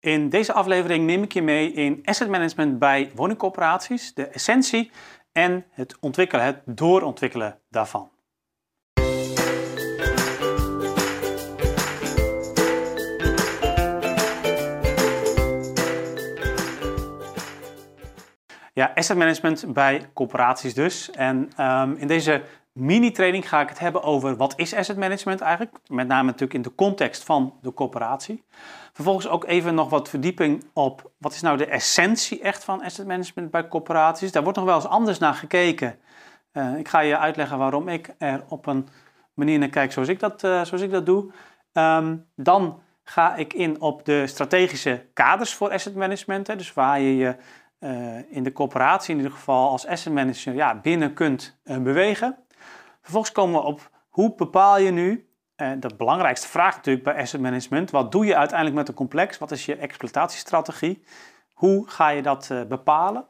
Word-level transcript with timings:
In 0.00 0.28
deze 0.28 0.52
aflevering 0.52 1.06
neem 1.06 1.22
ik 1.22 1.32
je 1.32 1.42
mee 1.42 1.72
in 1.72 2.00
asset 2.04 2.28
management 2.28 2.78
bij 2.78 3.10
woningcorporaties, 3.14 4.14
de 4.14 4.26
essentie 4.26 4.90
en 5.32 5.64
het 5.70 5.96
ontwikkelen, 6.00 6.44
het 6.44 6.62
doorontwikkelen 6.64 7.58
daarvan. 7.68 8.10
Ja, 18.72 18.92
asset 18.94 19.16
management 19.16 19.72
bij 19.72 20.10
corporaties 20.12 20.74
dus. 20.74 21.10
En 21.10 21.50
um, 21.60 21.96
in 21.96 22.06
deze 22.06 22.42
mini-training 22.78 23.48
ga 23.48 23.60
ik 23.60 23.68
het 23.68 23.78
hebben 23.78 24.02
over 24.02 24.36
wat 24.36 24.52
is 24.56 24.74
asset 24.74 24.96
management 24.96 25.40
eigenlijk. 25.40 25.76
Met 25.86 26.08
name 26.08 26.24
natuurlijk 26.24 26.54
in 26.54 26.62
de 26.62 26.74
context 26.74 27.24
van 27.24 27.54
de 27.62 27.74
corporatie. 27.74 28.44
Vervolgens 28.92 29.28
ook 29.28 29.44
even 29.44 29.74
nog 29.74 29.90
wat 29.90 30.08
verdieping 30.08 30.64
op 30.72 31.10
wat 31.18 31.32
is 31.32 31.40
nou 31.40 31.56
de 31.56 31.66
essentie 31.66 32.40
echt 32.40 32.64
van 32.64 32.82
asset 32.82 33.06
management 33.06 33.50
bij 33.50 33.68
corporaties. 33.68 34.32
Daar 34.32 34.42
wordt 34.42 34.58
nog 34.58 34.66
wel 34.66 34.74
eens 34.74 34.86
anders 34.86 35.18
naar 35.18 35.34
gekeken. 35.34 35.98
Uh, 36.52 36.78
ik 36.78 36.88
ga 36.88 37.00
je 37.00 37.18
uitleggen 37.18 37.58
waarom 37.58 37.88
ik 37.88 38.14
er 38.18 38.44
op 38.48 38.66
een 38.66 38.88
manier 39.34 39.58
naar 39.58 39.68
kijk 39.68 39.92
zoals 39.92 40.08
ik 40.08 40.20
dat, 40.20 40.42
uh, 40.44 40.64
zoals 40.64 40.82
ik 40.82 40.90
dat 40.90 41.06
doe. 41.06 41.32
Um, 41.72 42.26
dan 42.36 42.80
ga 43.04 43.36
ik 43.36 43.52
in 43.52 43.80
op 43.80 44.04
de 44.04 44.26
strategische 44.26 45.04
kaders 45.12 45.54
voor 45.54 45.70
asset 45.70 45.94
management. 45.94 46.46
Hè, 46.46 46.56
dus 46.56 46.72
waar 46.72 47.00
je 47.00 47.16
je 47.16 47.36
uh, 47.80 48.36
in 48.36 48.42
de 48.42 48.52
corporatie 48.52 49.10
in 49.10 49.16
ieder 49.16 49.32
geval 49.32 49.68
als 49.68 49.86
asset 49.86 50.12
manager 50.12 50.54
ja, 50.54 50.74
binnen 50.74 51.14
kunt 51.14 51.60
bewegen. 51.62 52.38
Vervolgens 53.08 53.36
komen 53.36 53.60
we 53.60 53.66
op 53.66 53.90
hoe 54.08 54.34
bepaal 54.34 54.78
je 54.78 54.90
nu, 54.90 55.28
eh, 55.56 55.70
de 55.78 55.94
belangrijkste 55.96 56.48
vraag 56.48 56.76
natuurlijk 56.76 57.04
bij 57.04 57.16
asset 57.16 57.40
management, 57.40 57.90
wat 57.90 58.12
doe 58.12 58.26
je 58.26 58.36
uiteindelijk 58.36 58.76
met 58.78 58.88
een 58.88 58.94
complex? 58.94 59.38
Wat 59.38 59.50
is 59.50 59.66
je 59.66 59.76
exploitatiestrategie? 59.76 61.02
Hoe 61.52 61.88
ga 61.88 62.08
je 62.08 62.22
dat 62.22 62.48
uh, 62.52 62.62
bepalen? 62.62 63.24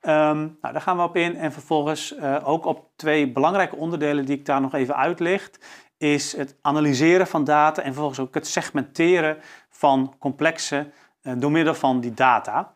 Um, 0.00 0.58
nou, 0.60 0.72
daar 0.72 0.80
gaan 0.80 0.96
we 0.96 1.02
op 1.02 1.16
in 1.16 1.36
en 1.36 1.52
vervolgens 1.52 2.14
uh, 2.16 2.48
ook 2.48 2.64
op 2.64 2.88
twee 2.96 3.32
belangrijke 3.32 3.76
onderdelen 3.76 4.24
die 4.24 4.38
ik 4.38 4.46
daar 4.46 4.60
nog 4.60 4.74
even 4.74 4.96
uitlicht, 4.96 5.58
is 5.98 6.36
het 6.36 6.56
analyseren 6.60 7.26
van 7.26 7.44
data 7.44 7.82
en 7.82 7.92
vervolgens 7.92 8.20
ook 8.20 8.34
het 8.34 8.46
segmenteren 8.46 9.38
van 9.68 10.14
complexen 10.18 10.92
uh, 11.22 11.32
door 11.36 11.50
middel 11.50 11.74
van 11.74 12.00
die 12.00 12.14
data. 12.14 12.72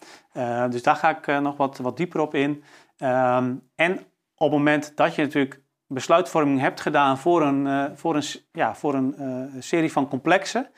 dus 0.70 0.82
daar 0.82 0.96
ga 0.96 1.18
ik 1.18 1.40
nog 1.40 1.56
wat, 1.56 1.78
wat 1.78 1.96
dieper 1.96 2.20
op 2.20 2.34
in. 2.34 2.64
Um, 2.98 3.68
en 3.74 3.98
op 4.36 4.50
het 4.50 4.58
moment 4.58 4.96
dat 4.96 5.14
je 5.14 5.22
natuurlijk 5.22 5.64
besluitvorming 5.86 6.60
hebt 6.60 6.80
gedaan 6.80 7.18
voor 7.18 7.42
een, 7.42 7.66
uh, 7.66 7.84
voor 7.94 8.16
een, 8.16 8.24
ja, 8.52 8.74
voor 8.74 8.94
een 8.94 9.14
uh, 9.18 9.62
serie 9.62 9.92
van 9.92 10.08
complexen, 10.08 10.68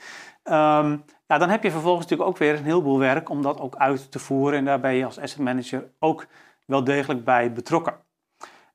um, 0.44 1.04
ja, 1.28 1.38
dan 1.38 1.48
heb 1.48 1.62
je 1.62 1.70
vervolgens 1.70 2.02
natuurlijk 2.02 2.30
ook 2.30 2.38
weer 2.38 2.54
een 2.54 2.64
heleboel 2.64 2.98
werk 2.98 3.28
om 3.28 3.42
dat 3.42 3.60
ook 3.60 3.76
uit 3.76 4.10
te 4.10 4.18
voeren. 4.18 4.58
En 4.58 4.64
daar 4.64 4.80
ben 4.80 4.94
je 4.94 5.04
als 5.04 5.18
asset 5.18 5.38
manager 5.38 5.90
ook 5.98 6.26
wel 6.64 6.84
degelijk 6.84 7.24
bij 7.24 7.52
betrokken. 7.52 7.94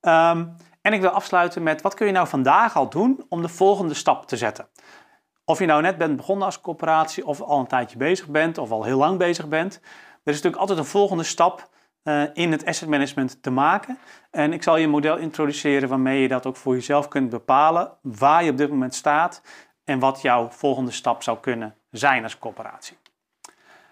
Um, 0.01 0.55
en 0.81 0.93
ik 0.93 1.01
wil 1.01 1.09
afsluiten 1.09 1.63
met 1.63 1.81
wat 1.81 1.93
kun 1.93 2.05
je 2.05 2.11
nou 2.11 2.27
vandaag 2.27 2.75
al 2.75 2.89
doen 2.89 3.25
om 3.29 3.41
de 3.41 3.49
volgende 3.49 3.93
stap 3.93 4.27
te 4.27 4.37
zetten. 4.37 4.67
Of 5.45 5.59
je 5.59 5.65
nou 5.65 5.81
net 5.81 5.97
bent 5.97 6.15
begonnen 6.15 6.45
als 6.45 6.61
coöperatie 6.61 7.25
of 7.25 7.41
al 7.41 7.59
een 7.59 7.67
tijdje 7.67 7.97
bezig 7.97 8.27
bent 8.27 8.57
of 8.57 8.71
al 8.71 8.83
heel 8.83 8.97
lang 8.97 9.17
bezig 9.17 9.47
bent. 9.47 9.73
Er 10.23 10.31
is 10.31 10.33
natuurlijk 10.33 10.61
altijd 10.61 10.79
een 10.79 10.85
volgende 10.85 11.23
stap 11.23 11.69
uh, 12.03 12.23
in 12.33 12.51
het 12.51 12.65
asset 12.65 12.89
management 12.89 13.43
te 13.43 13.49
maken. 13.49 13.97
En 14.31 14.53
ik 14.53 14.63
zal 14.63 14.77
je 14.77 14.83
een 14.83 14.89
model 14.89 15.17
introduceren 15.17 15.89
waarmee 15.89 16.21
je 16.21 16.27
dat 16.27 16.45
ook 16.45 16.55
voor 16.55 16.73
jezelf 16.73 17.07
kunt 17.07 17.29
bepalen, 17.29 17.91
waar 18.01 18.43
je 18.43 18.51
op 18.51 18.57
dit 18.57 18.69
moment 18.69 18.95
staat 18.95 19.41
en 19.83 19.99
wat 19.99 20.21
jouw 20.21 20.49
volgende 20.49 20.91
stap 20.91 21.23
zou 21.23 21.39
kunnen 21.39 21.75
zijn 21.91 22.23
als 22.23 22.39
corporatie. 22.39 22.97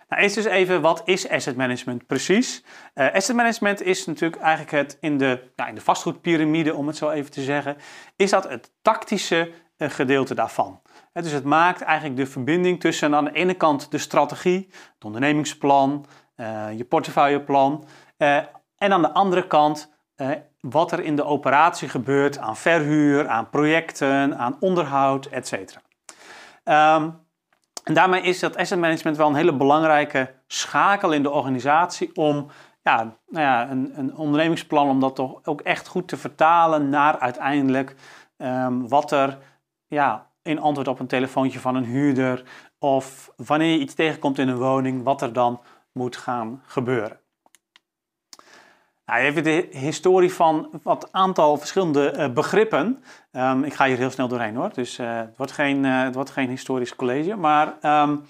Nou, 0.10 0.24
eerst 0.24 0.36
dus 0.36 0.46
even, 0.46 0.82
wat 0.82 1.02
is 1.06 1.30
asset 1.30 1.56
management 1.56 2.08
precies? 2.08 2.64
Uh, 2.96 3.14
asset 3.14 3.36
management 3.36 3.82
is 3.82 4.06
natuurlijk 4.06 4.42
eigenlijk 4.42 4.72
het 4.72 4.98
in 5.02 5.18
de, 5.18 5.44
nou, 5.56 5.70
in 5.70 5.76
de 5.76 5.82
vastgoedpyramide, 5.82 6.76
om 6.76 6.88
het 6.88 6.98
zo 6.98 7.10
even 7.10 7.32
te 7.32 7.42
zeggen, 7.42 7.78
is 8.16 8.30
dat 8.30 8.50
het 8.50 8.72
tactische 8.82 9.52
uh, 9.78 9.90
gedeelte 9.90 10.34
daarvan. 10.34 10.82
dus 11.14 11.32
het 11.32 11.44
maakt 11.44 11.82
eigenlijk 11.82 12.20
de 12.20 12.26
verbinding 12.26 12.80
tussen 12.80 13.16
aan 13.16 13.26
de 13.26 13.32
ene 13.32 13.54
kant 13.54 13.92
de 13.92 13.98
strategie, 13.98 14.68
het 14.94 15.06
ondernemingsplan, 15.06 16.06
je 16.76 16.86
portefeuilleplan. 16.90 17.86
Uh, 18.22 18.38
en 18.78 18.94
aan 18.94 19.02
de 19.02 19.12
andere 19.12 19.48
kant 19.48 19.94
uh, 20.16 20.30
wat 20.60 20.92
er 20.92 21.00
in 21.00 21.16
de 21.16 21.24
operatie 21.24 21.90
gebeurt 21.90 22.38
aan 22.38 22.58
verhuur, 22.58 23.28
aan 23.28 23.50
projecten, 23.50 24.38
aan 24.38 24.58
onderhoud, 24.60 25.26
etc. 25.26 25.52
Um, 25.52 27.20
en 27.84 27.94
daarmee 27.94 28.22
is 28.22 28.40
dat 28.40 28.58
asset 28.58 28.80
management 28.80 29.18
wel 29.18 29.28
een 29.28 29.36
hele 29.36 29.56
belangrijke 29.56 30.34
schakel 30.48 31.12
in 31.12 31.24
de 31.24 31.30
organisatie 31.30 32.16
om 32.16 32.48
ja, 32.82 32.98
nou 33.28 33.46
ja, 33.46 33.70
een, 33.70 33.92
een 33.96 34.16
ondernemingsplan, 34.16 34.90
om 34.90 35.00
dat 35.00 35.16
toch 35.16 35.40
ook 35.44 35.62
echt 35.62 35.88
goed 35.88 36.08
te 36.08 36.18
vertalen 36.18 36.90
naar 36.90 37.20
uiteindelijk 37.20 37.96
um, 38.38 38.88
wat 38.88 39.12
er 39.12 39.38
ja, 39.88 40.28
in 40.42 40.60
antwoord 40.60 40.88
op 40.88 41.00
een 41.00 41.08
telefoontje 41.08 41.60
van 41.60 41.76
een 41.76 41.86
huurder 41.86 42.44
of 42.80 43.32
wanneer 43.36 43.72
je 43.72 43.80
iets 43.80 43.94
tegenkomt 43.94 44.40
in 44.40 44.48
een 44.48 44.58
woning, 44.58 45.04
wat 45.04 45.22
er 45.22 45.34
dan 45.34 45.62
moet 45.92 46.18
gaan 46.18 46.62
gebeuren. 46.66 47.20
Nou, 49.06 49.22
even 49.24 49.44
de 49.44 49.68
historie 49.72 50.34
van 50.34 50.80
wat 50.84 51.12
aantal 51.12 51.58
verschillende 51.58 52.14
uh, 52.18 52.34
begrippen. 52.34 53.04
Um, 53.32 53.64
ik 53.64 53.74
ga 53.74 53.86
hier 53.86 53.98
heel 53.98 54.10
snel 54.10 54.28
doorheen 54.28 54.56
hoor, 54.56 54.74
dus 54.74 55.00
uh, 55.00 55.18
het, 55.18 55.38
wordt 55.38 55.52
geen, 55.52 55.84
uh, 55.84 56.04
het 56.04 56.16
wordt 56.16 56.30
geen 56.30 56.50
historisch 56.50 56.96
college. 56.96 57.36
Maar 57.36 57.78
um, 58.02 58.26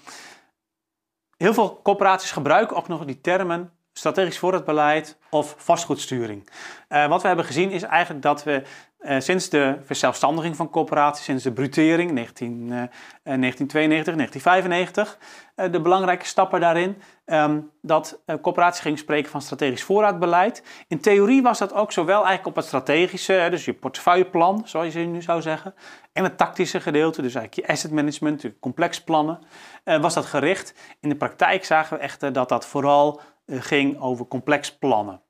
heel 1.36 1.54
veel 1.54 1.80
corporaties 1.82 2.30
gebruiken 2.30 2.76
ook 2.76 2.88
nog 2.88 3.04
die 3.04 3.20
termen 3.20 3.72
strategisch 3.92 4.38
voorraadbeleid 4.38 5.18
of 5.30 5.54
vastgoedsturing. 5.58 6.50
wat 6.88 7.22
we 7.22 7.26
hebben 7.26 7.44
gezien 7.44 7.70
is 7.70 7.82
eigenlijk 7.82 8.22
dat 8.22 8.44
we 8.44 8.62
uh, 9.04 9.20
sinds 9.20 9.48
de 9.48 9.78
verzelfstandiging 9.84 10.56
van 10.56 10.70
corporaties, 10.70 11.24
sinds 11.24 11.42
de 11.42 11.52
brutering 11.52 12.10
19, 12.10 12.52
uh, 12.52 12.68
1992, 12.68 14.14
1995, 14.14 15.18
uh, 15.56 15.72
de 15.72 15.80
belangrijke 15.80 16.26
stappen 16.26 16.60
daarin, 16.60 17.02
um, 17.26 17.70
dat 17.80 18.22
uh, 18.26 18.36
corporaties 18.40 18.80
gingen 18.80 18.98
spreken 18.98 19.30
van 19.30 19.42
strategisch 19.42 19.82
voorraadbeleid. 19.82 20.62
In 20.88 21.00
theorie 21.00 21.42
was 21.42 21.58
dat 21.58 21.72
ook 21.72 21.92
zowel 21.92 22.16
eigenlijk 22.16 22.46
op 22.46 22.56
het 22.56 22.64
strategische, 22.64 23.46
dus 23.50 23.64
je 23.64 23.72
portefeuilleplan, 23.72 24.62
zoals 24.64 24.92
je 24.92 24.98
nu 24.98 25.22
zou 25.22 25.42
zeggen, 25.42 25.74
en 26.12 26.24
het 26.24 26.38
tactische 26.38 26.80
gedeelte, 26.80 27.22
dus 27.22 27.34
eigenlijk 27.34 27.66
je 27.66 27.72
asset 27.72 27.90
management, 27.90 28.44
complex 28.60 29.04
plannen, 29.04 29.38
uh, 29.84 30.00
was 30.00 30.14
dat 30.14 30.26
gericht. 30.26 30.74
In 31.00 31.08
de 31.08 31.16
praktijk 31.16 31.64
zagen 31.64 31.96
we 31.96 32.02
echter 32.02 32.32
dat 32.32 32.48
dat 32.48 32.66
vooral 32.66 33.20
ging 33.46 34.00
over 34.00 34.26
complex 34.26 34.76
plannen. 34.76 35.20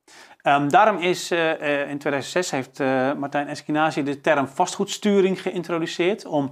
Um, 0.43 0.71
daarom 0.71 0.99
is 0.99 1.33
uh, 1.33 1.39
uh, 1.39 1.91
in 1.91 1.99
2006 1.99 2.51
heeft 2.51 2.81
uh, 2.81 3.13
Martijn 3.13 3.49
Eskenazi 3.49 4.03
de 4.03 4.21
term 4.21 4.47
vastgoedsturing 4.47 5.43
geïntroduceerd 5.43 6.25
om 6.25 6.51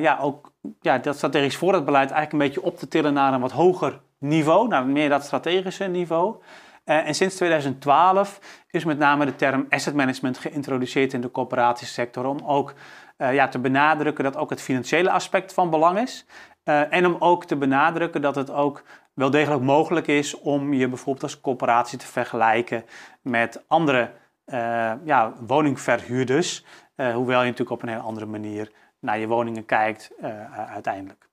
ja, 0.00 0.18
ook 0.20 0.52
ja, 0.80 0.98
dat 0.98 1.16
strategisch 1.16 1.56
voorraadbeleid 1.56 2.10
eigenlijk 2.10 2.32
een 2.32 2.48
beetje 2.48 2.70
op 2.70 2.78
te 2.78 2.88
tillen 2.88 3.12
naar 3.12 3.32
een 3.32 3.40
wat 3.40 3.52
hoger 3.52 4.00
niveau, 4.18 4.68
naar 4.68 4.86
meer 4.86 5.08
dat 5.08 5.24
strategische 5.24 5.84
niveau. 5.84 6.36
en 6.84 7.14
sinds 7.14 7.36
2012 7.36 8.40
is 8.70 8.84
met 8.84 8.98
name 8.98 9.24
de 9.24 9.36
term 9.36 9.66
asset 9.68 9.94
management 9.94 10.38
geïntroduceerd 10.38 11.12
in 11.12 11.20
de 11.20 11.30
corporatiesector 11.30 12.26
om 12.26 12.38
ook 12.44 12.74
ja, 13.16 13.48
te 13.48 13.58
benadrukken 13.58 14.24
dat 14.24 14.36
ook 14.36 14.50
het 14.50 14.62
financiële 14.62 15.10
aspect 15.10 15.54
van 15.54 15.70
belang 15.70 15.98
is. 15.98 16.24
en 16.64 17.06
om 17.06 17.16
ook 17.18 17.44
te 17.44 17.56
benadrukken 17.56 18.20
dat 18.20 18.34
het 18.34 18.50
ook 18.50 18.82
wel 19.18 19.30
degelijk 19.30 19.62
mogelijk 19.62 20.06
is 20.06 20.38
om 20.38 20.72
je 20.72 20.88
bijvoorbeeld 20.88 21.22
als 21.22 21.40
corporatie 21.40 21.98
te 21.98 22.06
vergelijken 22.06 22.84
met 23.22 23.62
andere 23.66 24.10
uh, 24.46 24.92
ja, 25.04 25.32
woningverhuurders. 25.46 26.64
Uh, 26.96 27.14
hoewel 27.14 27.38
je 27.38 27.44
natuurlijk 27.44 27.70
op 27.70 27.82
een 27.82 27.88
heel 27.88 28.00
andere 28.00 28.26
manier 28.26 28.72
naar 28.98 29.18
je 29.18 29.26
woningen 29.26 29.64
kijkt 29.64 30.10
uh, 30.20 30.70
uiteindelijk. 30.70 31.28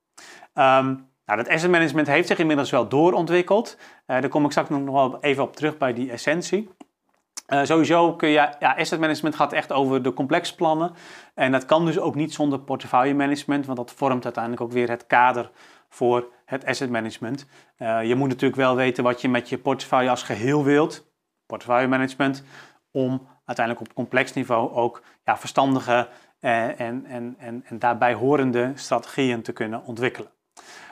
Um, 0.53 1.09
nou, 1.25 1.43
dat 1.43 1.49
asset 1.49 1.71
management 1.71 2.07
heeft 2.07 2.27
zich 2.27 2.37
inmiddels 2.37 2.69
wel 2.69 2.87
doorontwikkeld. 2.87 3.77
daar 4.05 4.29
kom 4.29 4.45
ik 4.45 4.51
straks 4.51 4.69
nog 4.69 4.91
wel 4.91 5.19
even 5.21 5.43
op 5.43 5.55
terug 5.55 5.77
bij 5.77 5.93
die 5.93 6.11
essentie. 6.11 6.69
Sowieso 7.63 8.13
kun 8.13 8.29
je, 8.29 8.55
ja, 8.59 8.75
asset 8.77 8.99
management 8.99 9.35
gaat 9.35 9.53
echt 9.53 9.71
over 9.71 10.03
de 10.03 10.13
complexplannen. 10.13 10.93
En 11.33 11.51
dat 11.51 11.65
kan 11.65 11.85
dus 11.85 11.99
ook 11.99 12.15
niet 12.15 12.33
zonder 12.33 12.59
portefeuille 12.59 13.13
management, 13.13 13.65
want 13.65 13.77
dat 13.77 13.91
vormt 13.91 14.23
uiteindelijk 14.23 14.63
ook 14.63 14.71
weer 14.71 14.89
het 14.89 15.07
kader 15.07 15.51
voor 15.89 16.33
het 16.45 16.65
asset 16.65 16.89
management. 16.89 17.45
Uh, 17.77 18.03
je 18.03 18.15
moet 18.15 18.27
natuurlijk 18.27 18.61
wel 18.61 18.75
weten 18.75 19.03
wat 19.03 19.21
je 19.21 19.29
met 19.29 19.49
je 19.49 19.57
portefeuille 19.57 20.09
als 20.09 20.23
geheel 20.23 20.63
wilt, 20.63 21.11
portefeuille 21.45 21.87
management, 21.87 22.43
om 22.91 23.27
uiteindelijk 23.45 23.87
op 23.87 23.95
complex 23.95 24.33
niveau 24.33 24.71
ook 24.71 25.03
ja, 25.23 25.37
verstandige 25.37 26.07
uh, 26.41 26.79
en, 26.79 27.05
en, 27.05 27.35
en, 27.37 27.63
en 27.65 27.79
daarbij 27.79 28.13
horende 28.13 28.71
strategieën 28.75 29.41
te 29.41 29.51
kunnen 29.51 29.83
ontwikkelen. 29.83 30.29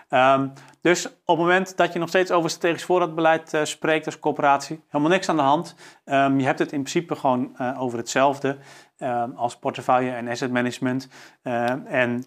Um, 0.10 0.54
dus 0.82 1.08
op 1.08 1.14
het 1.26 1.38
moment 1.38 1.78
dat 1.78 1.94
je 1.94 2.00
nog 2.00 2.10
steeds 2.10 2.32
over 2.32 2.50
strategisch 2.50 2.84
voorraadbeleid 2.84 3.54
uh, 3.54 3.64
spreekt 3.64 4.06
als 4.06 4.20
coöperatie, 4.20 4.84
helemaal 4.88 5.12
niks 5.12 5.30
aan 5.30 5.36
de 5.36 5.42
hand. 5.42 5.76
Um, 6.06 6.40
je 6.40 6.46
hebt 6.46 6.60
het 6.60 6.72
in 6.72 6.80
principe 6.80 7.16
gewoon 7.16 7.60
over 7.78 7.98
hetzelfde 7.98 8.58
um, 8.98 9.34
als 9.36 9.58
portefeuille 9.58 10.12
en 10.12 10.28
asset 10.28 10.52
management. 10.52 11.08
en 11.86 12.26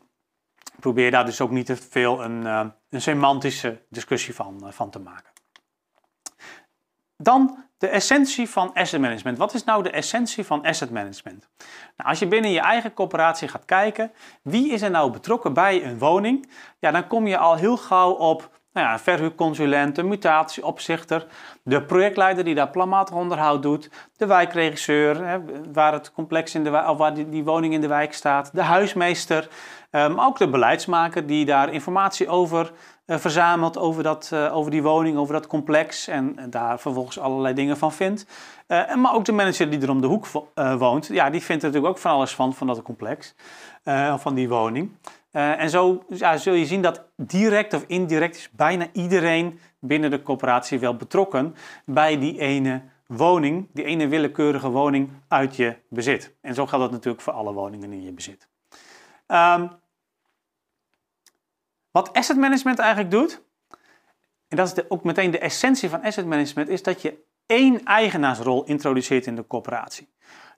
probeer 0.81 1.11
daar 1.11 1.25
dus 1.25 1.41
ook 1.41 1.51
niet 1.51 1.67
te 1.67 1.77
veel 1.77 2.25
een, 2.25 2.47
eh, 2.47 2.67
een 2.89 3.03
semantische 3.03 3.83
discussie 3.89 4.35
van, 4.35 4.67
eh, 4.67 4.73
van 4.73 4.91
te 4.91 4.99
maken. 4.99 5.33
Dan 7.17 7.65
de 7.79 7.89
essentie 7.89 8.49
van 8.49 8.73
asset 8.75 9.01
management. 9.01 9.39
Wat 9.39 9.55
is 9.55 9.65
nou 9.65 9.83
de 9.83 9.91
essentie 9.91 10.45
van 10.45 10.65
asset 10.65 10.91
management? 10.91 11.49
Nou, 11.97 12.11
als 12.11 12.19
je 12.19 12.29
binnen 12.29 12.51
je 12.51 12.61
eigen 12.61 12.95
corporatie 12.95 13.49
gaat 13.49 13.65
kijken, 13.65 14.13
wie 14.43 14.73
is 14.73 14.83
er 14.83 14.91
nou 14.91 15.13
betrokken 15.13 15.53
bij 15.53 15.85
een 15.85 15.99
woning? 15.99 16.51
Ja, 16.79 16.91
dan 16.91 17.07
kom 17.07 17.27
je 17.27 17.39
al 17.39 17.55
heel 17.55 17.77
gauw 17.77 18.11
op 18.11 18.61
nou 18.77 18.89
ja, 18.89 18.99
verhuurconsulent, 18.99 19.95
de 19.95 20.03
mutatieopzichter, 20.03 21.27
de 21.63 21.83
projectleider 21.83 22.45
die 22.45 22.55
daar 22.55 22.71
planmatig 22.71 23.15
onderhoud 23.15 23.63
doet, 23.63 23.91
de 24.17 24.27
wijkregisseur, 24.27 25.27
hè, 25.27 25.39
waar 25.73 25.93
het 25.93 26.13
complex 26.13 26.55
in 26.55 26.65
de 26.65 26.71
waar 26.71 27.15
die, 27.15 27.29
die, 27.29 27.45
woning 27.45 27.73
in 27.73 27.81
de 27.81 27.89
wijk 27.89 28.15
staat, 28.15 28.51
de 28.53 28.63
huismeester, 28.63 29.49
ehm, 29.91 30.21
ook 30.21 30.39
de 30.39 30.49
beleidsmaker 30.49 31.27
die 31.27 31.45
daar 31.45 31.73
informatie 31.73 32.29
over 32.29 32.73
uh, 33.07 33.17
verzamelt 33.17 33.79
over, 33.79 34.03
dat, 34.03 34.31
uh, 34.35 34.57
over 34.57 34.71
die 34.71 34.83
woning, 34.83 35.17
over 35.17 35.35
dat 35.35 35.47
complex 35.47 36.09
en, 36.09 36.37
daar 36.51 36.79
vervolgens 36.79 37.19
allerlei 37.19 37.55
dingen 37.55 37.77
van 37.77 37.93
vindt. 37.93 38.27
Uh, 38.69 38.95
maar 38.95 39.15
ook 39.15 39.25
de 39.25 39.33
manager 39.33 39.71
die 39.71 39.81
er 39.81 39.91
om 39.91 40.01
de 40.01 40.07
hoek 40.07 40.27
woont, 40.79 41.07
ja, 41.07 41.31
die 41.31 41.43
vindt 41.43 41.63
er 41.63 41.69
natuurlijk 41.69 41.95
ook 41.95 42.01
van 42.01 42.13
alles 42.13 42.35
van, 42.35 42.55
van 42.55 42.67
dat 42.67 42.83
complex, 42.83 43.35
van 44.17 44.35
die 44.35 44.49
woning. 44.49 44.91
En 45.37 45.71
zo 45.71 46.05
ja, 46.09 46.37
zul 46.37 46.55
je 46.55 46.67
zien 46.67 46.83
dat 46.83 47.05
direct 47.17 47.75
of 47.75 47.85
indirect 47.87 48.37
is 48.37 48.51
bijna 48.51 48.87
iedereen 48.93 49.61
binnen 49.81 50.11
de 50.11 50.23
coöperatie 50.23 50.79
wel 50.79 50.97
betrokken 50.97 51.55
bij 51.85 52.19
die 52.19 52.39
ene 52.39 52.83
woning, 53.07 53.69
die 53.73 53.85
ene 53.85 54.09
willekeurige 54.09 54.71
woning 54.71 55.11
uit 55.29 55.57
je 55.57 55.77
bezit. 55.89 56.35
En 56.41 56.55
zo 56.55 56.67
geldt 56.67 56.85
dat 56.85 56.93
natuurlijk 56.93 57.23
voor 57.23 57.33
alle 57.33 57.53
woningen 57.53 57.93
in 57.93 58.03
je 58.03 58.13
bezit. 58.13 58.49
Um, 59.27 59.71
wat 61.91 62.13
asset 62.13 62.37
management 62.37 62.79
eigenlijk 62.79 63.11
doet, 63.11 63.43
en 64.49 64.57
dat 64.57 64.77
is 64.77 64.91
ook 64.91 65.05
meteen 65.05 65.31
de 65.31 65.39
essentie 65.39 65.89
van 65.89 66.03
asset 66.03 66.27
management, 66.27 66.69
is 66.69 66.83
dat 66.83 67.03
je 67.03 67.25
één 67.47 67.85
eigenaarsrol 67.85 68.65
introduceert 68.65 69.27
in 69.27 69.37
de 69.37 69.47
corporatie. 69.47 70.09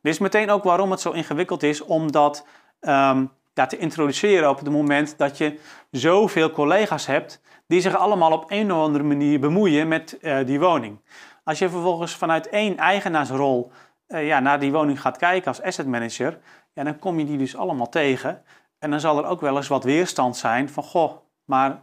Dit 0.02 0.12
is 0.12 0.18
meteen 0.18 0.50
ook 0.50 0.64
waarom 0.64 0.90
het 0.90 1.00
zo 1.00 1.10
ingewikkeld 1.10 1.62
is 1.62 1.80
om 1.80 2.12
dat 2.12 2.46
um, 2.80 3.30
te 3.66 3.78
introduceren 3.78 4.50
op 4.50 4.58
het 4.58 4.70
moment 4.70 5.18
dat 5.18 5.38
je 5.38 5.58
zoveel 5.90 6.50
collega's 6.50 7.06
hebt 7.06 7.40
die 7.66 7.80
zich 7.80 7.96
allemaal 7.96 8.32
op 8.32 8.44
een 8.50 8.72
of 8.72 8.78
andere 8.78 9.04
manier 9.04 9.40
bemoeien 9.40 9.88
met 9.88 10.18
uh, 10.20 10.46
die 10.46 10.60
woning. 10.60 11.00
Als 11.44 11.58
je 11.58 11.68
vervolgens 11.68 12.14
vanuit 12.14 12.48
één 12.48 12.76
eigenaarsrol 12.76 13.72
uh, 14.08 14.26
ja, 14.26 14.40
naar 14.40 14.60
die 14.60 14.72
woning 14.72 15.00
gaat 15.00 15.16
kijken 15.16 15.48
als 15.48 15.62
asset 15.62 15.86
manager, 15.86 16.38
ja, 16.72 16.84
dan 16.84 16.98
kom 16.98 17.18
je 17.18 17.24
die 17.24 17.38
dus 17.38 17.56
allemaal 17.56 17.88
tegen. 17.88 18.42
En 18.78 18.90
dan 18.90 19.00
zal 19.00 19.18
er 19.18 19.26
ook 19.26 19.40
wel 19.40 19.56
eens 19.56 19.68
wat 19.68 19.84
weerstand 19.84 20.36
zijn 20.36 20.68
van, 20.68 20.82
goh, 20.82 21.12
maar 21.44 21.82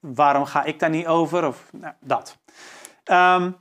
waarom 0.00 0.44
ga 0.44 0.64
ik 0.64 0.78
daar 0.78 0.90
niet 0.90 1.06
over? 1.06 1.46
Of 1.46 1.68
nou, 1.72 1.94
dat. 2.00 2.38
Um, 3.04 3.56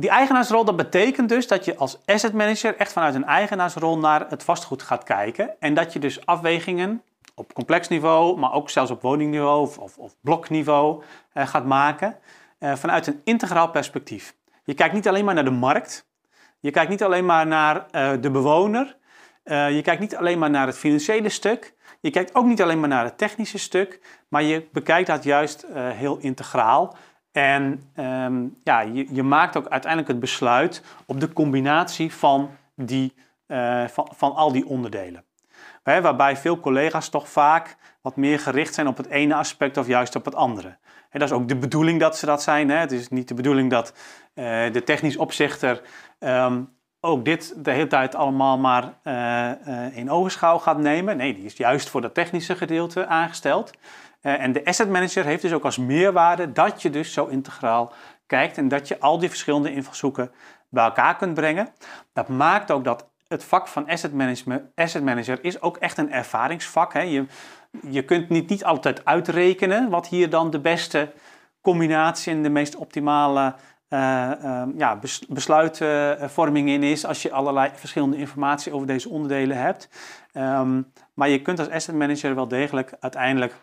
die 0.00 0.10
eigenaarsrol, 0.10 0.64
dat 0.64 0.76
betekent 0.76 1.28
dus 1.28 1.46
dat 1.46 1.64
je 1.64 1.76
als 1.76 1.98
asset 2.04 2.32
manager 2.32 2.76
echt 2.76 2.92
vanuit 2.92 3.14
een 3.14 3.24
eigenaarsrol 3.24 3.98
naar 3.98 4.26
het 4.28 4.42
vastgoed 4.42 4.82
gaat 4.82 5.04
kijken. 5.04 5.60
En 5.60 5.74
dat 5.74 5.92
je 5.92 5.98
dus 5.98 6.26
afwegingen 6.26 7.02
op 7.34 7.52
complex 7.52 7.88
niveau, 7.88 8.38
maar 8.38 8.52
ook 8.52 8.70
zelfs 8.70 8.90
op 8.90 9.02
woningniveau 9.02 9.60
of, 9.60 9.98
of, 9.98 10.16
blokniveau 10.20 11.02
uh, 11.34 11.46
gaat 11.46 11.64
maken. 11.64 12.16
Uh, 12.60 12.74
vanuit 12.74 13.06
een 13.06 13.20
integraal 13.24 13.70
perspectief. 13.70 14.34
Je 14.64 14.74
kijkt 14.74 14.94
niet 14.94 15.08
alleen 15.08 15.24
maar 15.24 15.34
naar 15.34 15.44
de 15.44 15.50
markt. 15.50 16.06
Je 16.60 16.70
kijkt 16.70 16.90
niet 16.90 17.02
alleen 17.02 17.26
maar 17.26 17.46
naar 17.46 17.86
uh, 17.92 18.10
de 18.20 18.30
bewoner. 18.30 18.96
je 19.44 19.80
kijkt 19.82 20.00
niet 20.00 20.16
alleen 20.16 20.38
maar 20.38 20.50
naar 20.50 20.66
het 20.66 20.78
financiële 20.78 21.28
stuk. 21.28 21.74
Je 22.00 22.10
kijkt 22.10 22.34
ook 22.34 22.44
niet 22.44 22.62
alleen 22.62 22.80
maar 22.80 22.88
naar 22.88 23.04
het 23.04 23.18
technische 23.18 23.58
stuk, 23.58 24.00
maar 24.28 24.42
je 24.42 24.68
bekijkt 24.72 25.06
dat 25.06 25.24
juist 25.24 25.64
uh, 25.64 25.90
heel 25.90 26.18
integraal. 26.18 26.96
En 27.38 27.82
um, 27.96 28.56
ja, 28.64 28.80
je, 28.80 29.06
je, 29.10 29.22
maakt 29.22 29.56
ook 29.56 29.68
uiteindelijk 29.68 30.10
het 30.10 30.20
besluit 30.20 30.82
op 31.06 31.20
de 31.20 31.32
combinatie 31.32 32.12
van, 32.12 32.50
die, 32.74 33.14
uh, 33.46 33.86
van, 33.88 34.08
van 34.16 34.34
al 34.34 34.52
die 34.52 34.66
onderdelen. 34.66 35.24
Waarbij 35.82 36.36
veel 36.36 36.60
collega's 36.60 37.08
toch 37.08 37.28
vaak 37.28 37.76
wat 38.00 38.16
meer 38.16 38.38
gericht 38.38 38.74
zijn 38.74 38.86
op 38.86 38.96
het 38.96 39.06
ene 39.06 39.34
aspect 39.34 39.76
of 39.76 39.86
juist 39.86 40.16
op 40.16 40.24
het 40.24 40.34
andere. 40.34 40.68
En 41.10 41.18
dat 41.20 41.28
is 41.28 41.34
ook 41.34 41.48
de 41.48 41.56
bedoeling 41.56 42.00
dat 42.00 42.16
ze 42.16 42.26
dat 42.26 42.42
zijn. 42.42 42.70
Het 42.70 42.92
is 42.92 43.08
niet 43.08 43.28
de 43.28 43.34
bedoeling 43.34 43.70
dat 43.70 43.92
uh, 44.34 44.72
de 44.72 44.82
technisch 44.84 45.16
opzichter 45.16 45.82
um, 46.18 46.68
ook 47.00 47.24
dit 47.24 47.64
de 47.64 47.70
hele 47.70 47.86
tijd 47.86 48.14
allemaal 48.14 48.58
maar 48.58 48.92
uh, 49.04 49.96
in 49.96 50.10
ogenschouw 50.10 50.58
gaat 50.58 50.78
nemen. 50.78 51.16
Nee, 51.16 51.34
die 51.34 51.44
is 51.44 51.56
juist 51.56 51.88
voor 51.88 52.00
dat 52.00 52.14
technische 52.14 52.56
gedeelte 52.56 53.06
aangesteld. 53.06 53.70
Uh, 54.22 54.42
en 54.42 54.52
de 54.52 54.64
asset 54.64 54.88
manager 54.90 55.24
heeft 55.24 55.42
dus 55.42 55.52
ook 55.52 55.64
als 55.64 55.78
meerwaarde 55.78 56.52
dat 56.52 56.82
je 56.82 56.90
dus 56.90 57.12
zo 57.12 57.26
integraal 57.26 57.92
kijkt 58.26 58.58
en 58.58 58.68
dat 58.68 58.88
je 58.88 59.00
al 59.00 59.18
die 59.18 59.28
verschillende 59.28 59.72
invalshoeken 59.72 60.30
bij 60.68 60.84
elkaar 60.84 61.16
kunt 61.16 61.34
brengen. 61.34 61.68
Dat 62.12 62.28
maakt 62.28 62.70
ook 62.70 62.84
dat 62.84 63.08
het 63.28 63.44
vak 63.44 63.68
van 63.68 63.88
asset, 63.88 64.12
management, 64.12 64.62
asset 64.74 65.04
manager 65.04 65.38
is 65.44 65.60
ook 65.60 65.76
echt 65.76 65.98
een 65.98 66.12
ervaringsvak. 66.12 66.92
Hè. 66.92 67.00
Je, 67.00 67.26
je 67.88 68.04
kunt 68.04 68.28
niet, 68.28 68.48
niet 68.48 68.64
altijd 68.64 69.04
uitrekenen 69.04 69.88
wat 69.88 70.08
hier 70.08 70.30
dan 70.30 70.50
de 70.50 70.60
beste 70.60 71.12
combinatie 71.60 72.32
en 72.32 72.42
de 72.42 72.50
meest 72.50 72.76
optimale 72.76 73.54
uh, 73.88 74.32
ja, 74.76 74.98
besluitvorming 75.28 76.68
in 76.68 76.82
is 76.82 77.06
als 77.06 77.22
je 77.22 77.32
allerlei 77.32 77.70
verschillende 77.74 78.16
informatie 78.16 78.72
over 78.72 78.86
deze 78.86 79.08
onderdelen 79.08 79.56
hebt. 79.56 79.88
Um, 80.34 80.92
maar 81.14 81.28
je 81.28 81.42
kunt 81.42 81.58
als 81.58 81.70
asset 81.70 81.94
manager 81.94 82.34
wel 82.34 82.48
degelijk 82.48 82.92
uiteindelijk 83.00 83.54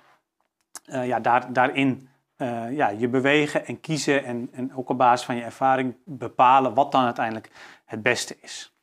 uh, 0.88 1.08
ja, 1.08 1.20
daar, 1.20 1.54
daarin 1.54 2.10
uh, 2.38 2.76
ja, 2.76 2.90
je 2.90 3.08
bewegen 3.08 3.66
en 3.66 3.80
kiezen 3.80 4.26
en, 4.26 4.50
en 4.52 4.76
ook 4.76 4.90
op 4.90 4.98
basis 4.98 5.26
van 5.26 5.36
je 5.36 5.44
ervaring 5.44 5.96
bepalen 6.06 6.74
wat 6.74 6.92
dan 6.92 7.04
uiteindelijk 7.04 7.50
het 7.86 8.04
beste 8.04 8.38
is. 8.42 8.74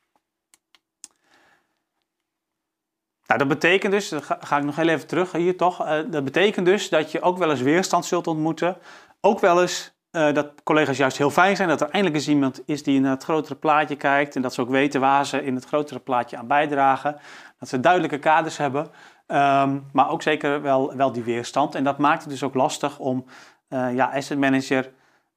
Nou, 3.27 3.39
dat 3.39 3.49
betekent 3.49 3.93
dus, 3.93 4.13
ga, 4.23 4.57
ik 4.57 4.65
nog 4.65 4.77
heel 4.77 4.89
even 4.89 5.07
terug 5.07 5.33
hier 5.33 5.57
toch, 5.57 6.05
dat 6.11 6.25
betekent 6.25 6.67
dus 6.67 6.89
dat 6.89 7.13
je 7.13 7.21
ook 7.21 7.39
wel 7.39 7.51
eens 7.51 7.61
weerstand 7.61 8.05
zult 8.05 8.27
ontmoeten, 8.27 8.77
ook 9.21 9.41
wel 9.41 9.61
eens 9.61 9.95
dat 10.11 10.63
collega's 10.63 10.97
juist 10.97 11.19
heel 11.19 11.31
fijn 11.31 11.57
zijn 11.57 11.69
dat 11.69 11.81
er 11.81 11.91
eindelijk 11.91 12.15
eens 12.15 12.29
iemand 12.29 12.63
is 12.67 12.83
die 12.83 13.01
naar 13.01 13.11
het 13.11 13.25
grotere 13.25 13.55
plaatje 13.55 13.97
kijkt 13.97 14.37
en 14.37 14.43
dat 14.43 14.55
ze 14.55 14.61
ook 14.61 14.69
weten 14.69 15.01
waar 15.01 15.27
ze 15.27 15.45
in 15.45 15.55
het 15.55 15.65
grotere 15.65 16.01
plaatje 16.01 16.37
aan 16.37 16.47
bijdragen. 16.47 17.21
Dat 17.59 17.69
ze 17.69 17.81
duidelijke 17.81 18.19
kaders 18.19 18.57
hebben, 18.57 18.91
um, 19.27 19.87
maar 19.93 20.11
ook 20.11 20.23
zeker 20.23 20.63
wel, 20.63 20.97
wel 20.97 21.13
die 21.13 21.23
weerstand. 21.23 21.75
En 21.75 21.85
dat 21.85 21.99
maakt 21.99 22.21
het 22.21 22.31
dus 22.31 22.43
ook 22.43 22.55
lastig 22.55 22.99
om 22.99 23.25
uh, 23.69 23.95
ja, 23.95 24.11
asset 24.15 24.39
manager 24.39 24.93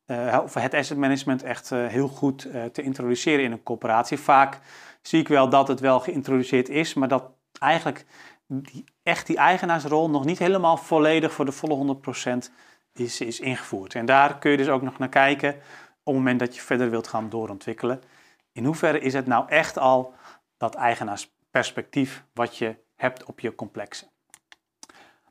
uh, 0.07 0.39
of 0.43 0.53
het 0.53 0.73
asset 0.73 0.97
management 0.97 1.43
echt 1.43 1.69
heel 1.69 2.07
goed 2.07 2.47
te 2.73 2.81
introduceren 2.81 3.43
in 3.43 3.51
een 3.51 3.63
corporatie. 3.63 4.19
Vaak 4.19 4.59
zie 5.01 5.19
ik 5.19 5.27
wel 5.27 5.49
dat 5.49 5.67
het 5.67 5.79
wel 5.79 5.99
geïntroduceerd 5.99 6.69
is, 6.69 6.93
maar 6.93 7.07
dat 7.07 7.31
eigenlijk 7.59 8.05
echt 9.03 9.27
die 9.27 9.37
eigenaarsrol 9.37 10.09
nog 10.09 10.25
niet 10.25 10.39
helemaal 10.39 10.77
volledig 10.77 11.33
voor 11.33 11.45
de 11.45 11.51
volle 11.51 11.97
100% 12.47 12.51
is, 12.93 13.21
is 13.21 13.39
ingevoerd. 13.39 13.95
En 13.95 14.05
daar 14.05 14.37
kun 14.37 14.51
je 14.51 14.57
dus 14.57 14.69
ook 14.69 14.81
nog 14.81 14.97
naar 14.97 15.09
kijken 15.09 15.49
op 15.53 16.13
het 16.13 16.15
moment 16.15 16.39
dat 16.39 16.55
je 16.55 16.61
verder 16.61 16.89
wilt 16.89 17.07
gaan 17.07 17.29
doorontwikkelen. 17.29 18.01
In 18.51 18.65
hoeverre 18.65 18.99
is 18.99 19.13
het 19.13 19.25
nou 19.25 19.49
echt 19.49 19.77
al 19.77 20.13
dat 20.57 20.75
eigenaarsperspectief 20.75 22.25
wat 22.33 22.57
je 22.57 22.75
hebt 22.95 23.23
op 23.23 23.39
je 23.39 23.55
complexen? 23.55 24.07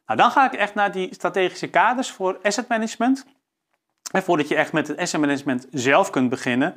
Nou, 0.07 0.19
dan 0.19 0.31
ga 0.31 0.45
ik 0.45 0.53
echt 0.53 0.75
naar 0.75 0.93
die 0.93 1.15
strategische 1.15 1.71
kaders 1.71 2.11
voor 2.11 2.39
asset 2.43 2.69
management. 2.69 3.27
En 4.13 4.23
voordat 4.23 4.49
je 4.49 4.55
echt 4.55 4.73
met 4.73 4.89
het 4.89 4.99
asset 4.99 5.21
management 5.21 5.67
zelf 5.71 6.11
kunt 6.11 6.31
beginnen, 6.31 6.75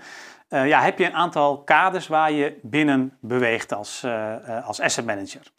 uh, 0.49 0.67
ja, 0.67 0.81
heb 0.81 0.97
je 0.99 1.05
een 1.05 1.13
aantal 1.13 1.63
kaders 1.63 2.07
waar 2.07 2.31
je 2.31 2.59
binnen 2.61 3.17
beweegt 3.21 3.73
als, 3.73 4.03
uh, 4.03 4.35
uh, 4.47 4.67
als 4.67 4.79
asset 4.79 5.05
manager. 5.05 5.51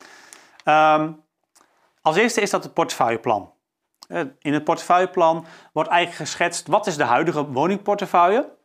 Um, 0.64 1.22
als 2.02 2.16
eerste 2.16 2.40
is 2.40 2.50
dat 2.50 2.64
het 2.64 2.74
portefeuilleplan. 2.74 3.52
Eh, 4.08 4.20
in 4.38 4.52
het 4.52 4.64
portefeuilleplan 4.64 5.46
wordt 5.72 5.88
eigenlijk 5.88 6.30
geschetst 6.30 6.66
wat 6.66 6.86
is 6.86 6.96
de 6.96 7.04
huidige 7.04 7.46
woningportefeuille. 7.46 8.56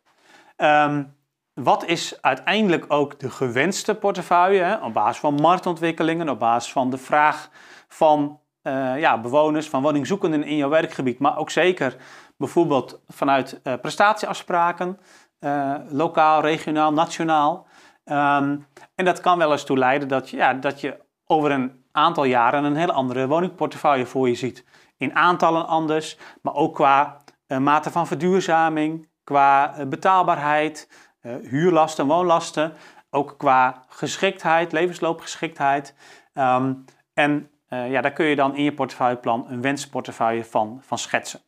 Um, 0.57 1.15
wat 1.53 1.85
is 1.85 2.21
uiteindelijk 2.21 2.85
ook 2.87 3.19
de 3.19 3.29
gewenste 3.29 3.95
portefeuille 3.95 4.61
hè, 4.61 4.75
op 4.75 4.93
basis 4.93 5.19
van 5.19 5.33
marktontwikkelingen, 5.33 6.29
op 6.29 6.39
basis 6.39 6.71
van 6.71 6.89
de 6.89 6.97
vraag 6.97 7.49
van 7.87 8.39
uh, 8.63 8.99
ja, 8.99 9.19
bewoners, 9.19 9.69
van 9.69 9.81
woningzoekenden 9.81 10.43
in 10.43 10.55
jouw 10.55 10.69
werkgebied, 10.69 11.19
maar 11.19 11.37
ook 11.37 11.49
zeker 11.49 11.95
bijvoorbeeld 12.37 13.01
vanuit 13.07 13.59
uh, 13.63 13.73
prestatieafspraken, 13.81 14.99
uh, 15.39 15.75
lokaal, 15.89 16.41
regionaal, 16.41 16.93
nationaal. 16.93 17.67
Um, 18.05 18.67
en 18.95 19.05
dat 19.05 19.19
kan 19.19 19.37
wel 19.37 19.51
eens 19.51 19.63
toe 19.63 19.77
leiden 19.77 20.07
dat 20.07 20.29
je, 20.29 20.37
ja, 20.37 20.53
dat 20.53 20.81
je 20.81 20.97
over 21.25 21.51
een 21.51 21.85
aantal 21.91 22.23
jaren 22.23 22.63
een 22.63 22.75
hele 22.75 22.91
andere 22.91 23.27
woningportefeuille 23.27 24.05
voor 24.05 24.29
je 24.29 24.35
ziet 24.35 24.65
in 24.97 25.15
aantallen 25.15 25.67
anders, 25.67 26.17
maar 26.41 26.53
ook 26.53 26.75
qua 26.75 27.17
mate 27.59 27.91
van 27.91 28.07
verduurzaming, 28.07 29.09
qua 29.23 29.73
betaalbaarheid, 29.87 30.89
huurlasten, 31.23 32.05
woonlasten, 32.05 32.73
ook 33.09 33.35
qua 33.37 33.83
geschiktheid, 33.87 34.71
levensloopgeschiktheid. 34.71 35.95
Um, 36.33 36.85
en 37.13 37.49
ja, 37.67 38.01
daar 38.01 38.13
kun 38.13 38.25
je 38.25 38.35
dan 38.35 38.55
in 38.55 38.63
je 38.63 38.73
portefeuilleplan 38.73 39.45
een 39.49 39.61
wensportefeuille 39.61 40.45
van, 40.45 40.79
van 40.81 40.97
schetsen. 40.97 41.39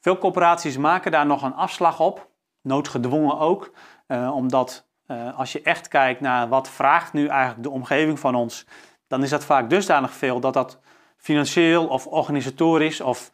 Veel 0.00 0.18
corporaties 0.18 0.76
maken 0.76 1.10
daar 1.10 1.26
nog 1.26 1.42
een 1.42 1.54
afslag 1.54 2.00
op, 2.00 2.28
noodgedwongen 2.62 3.38
ook, 3.38 3.72
omdat 4.32 4.88
als 5.36 5.52
je 5.52 5.62
echt 5.62 5.88
kijkt 5.88 6.20
naar 6.20 6.48
wat 6.48 6.68
vraagt 6.68 7.12
nu 7.12 7.26
eigenlijk 7.26 7.62
de 7.62 7.70
omgeving 7.70 8.18
van 8.18 8.34
ons, 8.34 8.66
dan 9.06 9.22
is 9.22 9.30
dat 9.30 9.44
vaak 9.44 9.70
dusdanig 9.70 10.12
veel 10.12 10.40
dat 10.40 10.54
dat 10.54 10.78
financieel 11.16 11.86
of 11.86 12.06
organisatorisch 12.06 13.00
of 13.00 13.30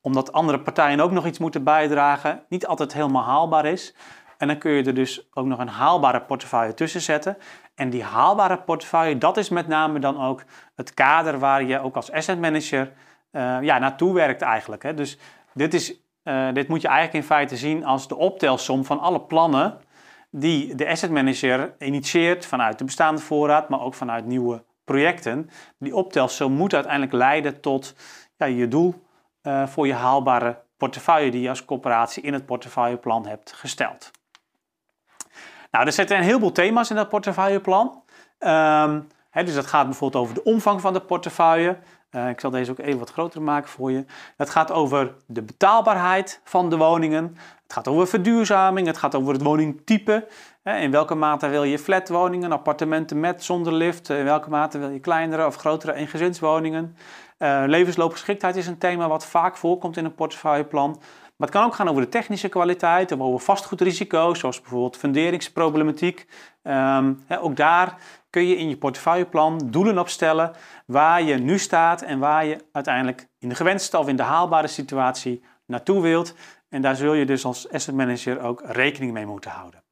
omdat 0.00 0.32
andere 0.32 0.60
partijen 0.60 1.00
ook 1.00 1.10
nog 1.10 1.26
iets 1.26 1.38
moeten 1.38 1.64
bijdragen, 1.64 2.44
niet 2.48 2.66
altijd 2.66 2.92
helemaal 2.92 3.24
haalbaar 3.24 3.64
is. 3.64 3.94
En 4.38 4.46
dan 4.46 4.58
kun 4.58 4.70
je 4.70 4.82
er 4.82 4.94
dus 4.94 5.28
ook 5.32 5.46
nog 5.46 5.58
een 5.58 5.68
haalbare 5.68 6.20
portefeuille 6.20 6.74
tussen 6.74 7.00
zetten. 7.00 7.36
En 7.74 7.90
die 7.90 8.02
haalbare 8.02 8.58
portefeuille, 8.58 9.18
dat 9.18 9.36
is 9.36 9.48
met 9.48 9.68
name 9.68 9.98
dan 9.98 10.22
ook 10.22 10.42
het 10.74 10.94
kader 10.94 11.38
waar 11.38 11.64
je 11.64 11.80
ook 11.80 11.96
als 11.96 12.12
asset 12.12 12.40
manager 12.40 12.92
uh, 13.32 13.62
ja, 13.62 13.78
naartoe 13.78 14.14
werkt 14.14 14.42
eigenlijk. 14.42 14.82
Hè. 14.82 14.94
Dus 14.94 15.18
dit, 15.52 15.74
is, 15.74 15.94
uh, 16.24 16.52
dit 16.52 16.68
moet 16.68 16.80
je 16.80 16.88
eigenlijk 16.88 17.16
in 17.16 17.30
feite 17.30 17.56
zien 17.56 17.84
als 17.84 18.08
de 18.08 18.16
optelsom 18.16 18.84
van 18.84 19.00
alle 19.00 19.20
plannen 19.20 19.78
die 20.30 20.74
de 20.74 20.88
asset 20.88 21.10
manager 21.10 21.74
initieert 21.78 22.46
vanuit 22.46 22.78
de 22.78 22.84
bestaande 22.84 23.20
voorraad, 23.20 23.68
maar 23.68 23.80
ook 23.80 23.94
vanuit 23.94 24.26
nieuwe 24.26 24.64
projecten. 24.84 25.50
Die 25.78 25.94
optelsom 25.94 26.52
moet 26.52 26.74
uiteindelijk 26.74 27.12
leiden 27.12 27.60
tot 27.60 27.94
ja, 28.36 28.46
je 28.46 28.68
doel 28.68 28.94
uh, 29.42 29.66
voor 29.66 29.86
je 29.86 29.94
haalbare 29.94 30.62
portefeuille 30.76 31.30
die 31.30 31.40
je 31.40 31.48
als 31.48 31.64
corporatie 31.64 32.22
in 32.22 32.32
het 32.32 32.46
portefeuilleplan 32.46 33.26
hebt 33.26 33.52
gesteld. 33.52 34.10
Nou, 35.74 35.86
er 35.86 35.92
zitten 35.92 36.16
een 36.16 36.22
heleboel 36.22 36.52
thema's 36.52 36.90
in 36.90 36.96
dat 36.96 37.08
portefeuilleplan. 37.08 38.02
Um, 38.40 39.08
dus 39.32 39.54
dat 39.54 39.66
gaat 39.66 39.84
bijvoorbeeld 39.84 40.22
over 40.22 40.34
de 40.34 40.42
omvang 40.42 40.80
van 40.80 40.92
de 40.92 41.00
portefeuille. 41.00 41.76
Uh, 42.10 42.28
ik 42.28 42.40
zal 42.40 42.50
deze 42.50 42.70
ook 42.70 42.78
even 42.78 42.98
wat 42.98 43.10
groter 43.10 43.42
maken 43.42 43.68
voor 43.68 43.90
je. 43.90 44.04
Het 44.36 44.50
gaat 44.50 44.72
over 44.72 45.14
de 45.26 45.42
betaalbaarheid 45.42 46.40
van 46.44 46.70
de 46.70 46.76
woningen. 46.76 47.36
Het 47.62 47.72
gaat 47.72 47.88
over 47.88 48.06
verduurzaming. 48.06 48.86
Het 48.86 48.96
gaat 48.96 49.14
over 49.14 49.32
het 49.32 49.42
woningtype. 49.42 50.26
In 50.62 50.90
welke 50.90 51.14
mate 51.14 51.48
wil 51.48 51.64
je 51.64 51.78
flatwoningen, 51.78 52.52
appartementen 52.52 53.20
met, 53.20 53.44
zonder 53.44 53.72
lift? 53.72 54.08
In 54.08 54.24
welke 54.24 54.50
mate 54.50 54.78
wil 54.78 54.90
je 54.90 55.00
kleinere 55.00 55.46
of 55.46 55.56
grotere 55.56 55.94
eengezinswoningen? 55.94 56.96
Uh, 57.38 57.62
levensloopgeschiktheid 57.66 58.56
is 58.56 58.66
een 58.66 58.78
thema 58.78 59.08
wat 59.08 59.26
vaak 59.26 59.56
voorkomt 59.56 59.96
in 59.96 60.04
een 60.04 60.14
portefeuilleplan. 60.14 61.00
Maar 61.36 61.48
het 61.48 61.56
kan 61.56 61.66
ook 61.66 61.74
gaan 61.74 61.88
over 61.88 62.02
de 62.02 62.08
technische 62.08 62.48
kwaliteit, 62.48 63.12
of 63.12 63.20
over 63.20 63.40
vastgoedrisico's, 63.40 64.38
zoals 64.38 64.60
bijvoorbeeld 64.60 64.96
funderingsproblematiek. 64.96 66.26
Um, 66.62 67.24
ook 67.28 67.56
daar 67.56 67.96
kun 68.30 68.46
je 68.46 68.56
in 68.56 68.68
je 68.68 68.76
portefeuilleplan 68.76 69.60
doelen 69.64 69.98
opstellen 69.98 70.52
waar 70.86 71.22
je 71.22 71.34
nu 71.34 71.58
staat 71.58 72.02
en 72.02 72.18
waar 72.18 72.44
je 72.44 72.64
uiteindelijk 72.72 73.28
in 73.38 73.48
de 73.48 73.54
gewenste 73.54 73.98
of 73.98 74.08
in 74.08 74.16
de 74.16 74.22
haalbare 74.22 74.66
situatie 74.66 75.44
naartoe 75.66 76.02
wilt. 76.02 76.34
En 76.68 76.82
daar 76.82 76.96
zul 76.96 77.14
je 77.14 77.24
dus 77.24 77.44
als 77.44 77.72
asset 77.72 77.94
manager 77.94 78.40
ook 78.40 78.62
rekening 78.64 79.12
mee 79.12 79.26
moeten 79.26 79.50
houden. 79.50 79.82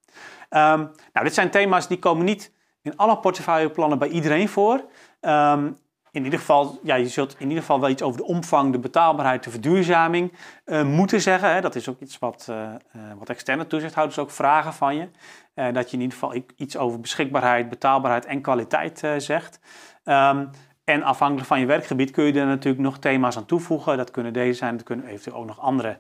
Um, 0.51 0.91
nou, 1.13 1.25
dit 1.27 1.35
zijn 1.35 1.51
thema's 1.51 1.89
die 1.89 1.99
komen 1.99 2.25
niet 2.25 2.53
in 2.83 2.97
alle 2.97 3.19
portefeuilleplannen 3.19 3.99
bij 3.99 4.09
iedereen 4.09 4.49
voor. 4.49 4.85
Um, 5.21 5.79
in 6.13 6.25
ieder 6.25 6.39
geval, 6.39 6.79
ja, 6.83 6.95
je 6.95 7.09
zult 7.09 7.35
in 7.39 7.49
ieder 7.49 7.61
geval 7.61 7.81
wel 7.81 7.89
iets 7.89 8.03
over 8.03 8.21
de 8.21 8.27
omvang, 8.27 8.73
de 8.73 8.79
betaalbaarheid, 8.79 9.45
de 9.45 9.51
verduurzaming 9.51 10.33
uh, 10.67 10.83
moeten 10.83 11.21
zeggen. 11.21 11.53
Hè. 11.53 11.61
Dat 11.61 11.75
is 11.75 11.89
ook 11.89 12.01
iets 12.01 12.19
wat, 12.19 12.47
uh, 12.51 12.73
wat 13.19 13.29
externe 13.29 13.67
toezichthouders 13.67 14.19
ook 14.19 14.31
vragen 14.31 14.73
van 14.73 14.97
je. 14.97 15.09
dat 15.55 15.91
je 15.91 15.97
in 15.97 16.03
ieder 16.03 16.19
geval 16.19 16.43
iets 16.57 16.77
over 16.77 17.01
beschikbaarheid, 17.01 17.69
betaalbaarheid 17.69 18.25
en 18.25 18.41
kwaliteit 18.41 19.03
zegt. 19.17 19.61
Um, 20.05 20.51
en 20.85 21.03
afhankelijk 21.03 21.47
van 21.47 21.61
je 21.61 21.67
werkgebied 21.67 22.11
kun 22.11 22.25
je 22.25 22.41
er 22.41 22.47
natuurlijk 22.47 22.83
nog 22.83 22.99
thema's 22.99 23.37
aan 23.37 23.47
toevoegen. 23.47 23.97
Dat 23.97 24.11
kunnen 24.11 24.33
deze 24.33 24.59
zijn, 24.59 24.77
dat 24.77 24.87
kunnen 24.87 25.07
eventueel 25.07 25.37
ook 25.37 25.47
nog 25.47 25.61
andere 25.61 25.99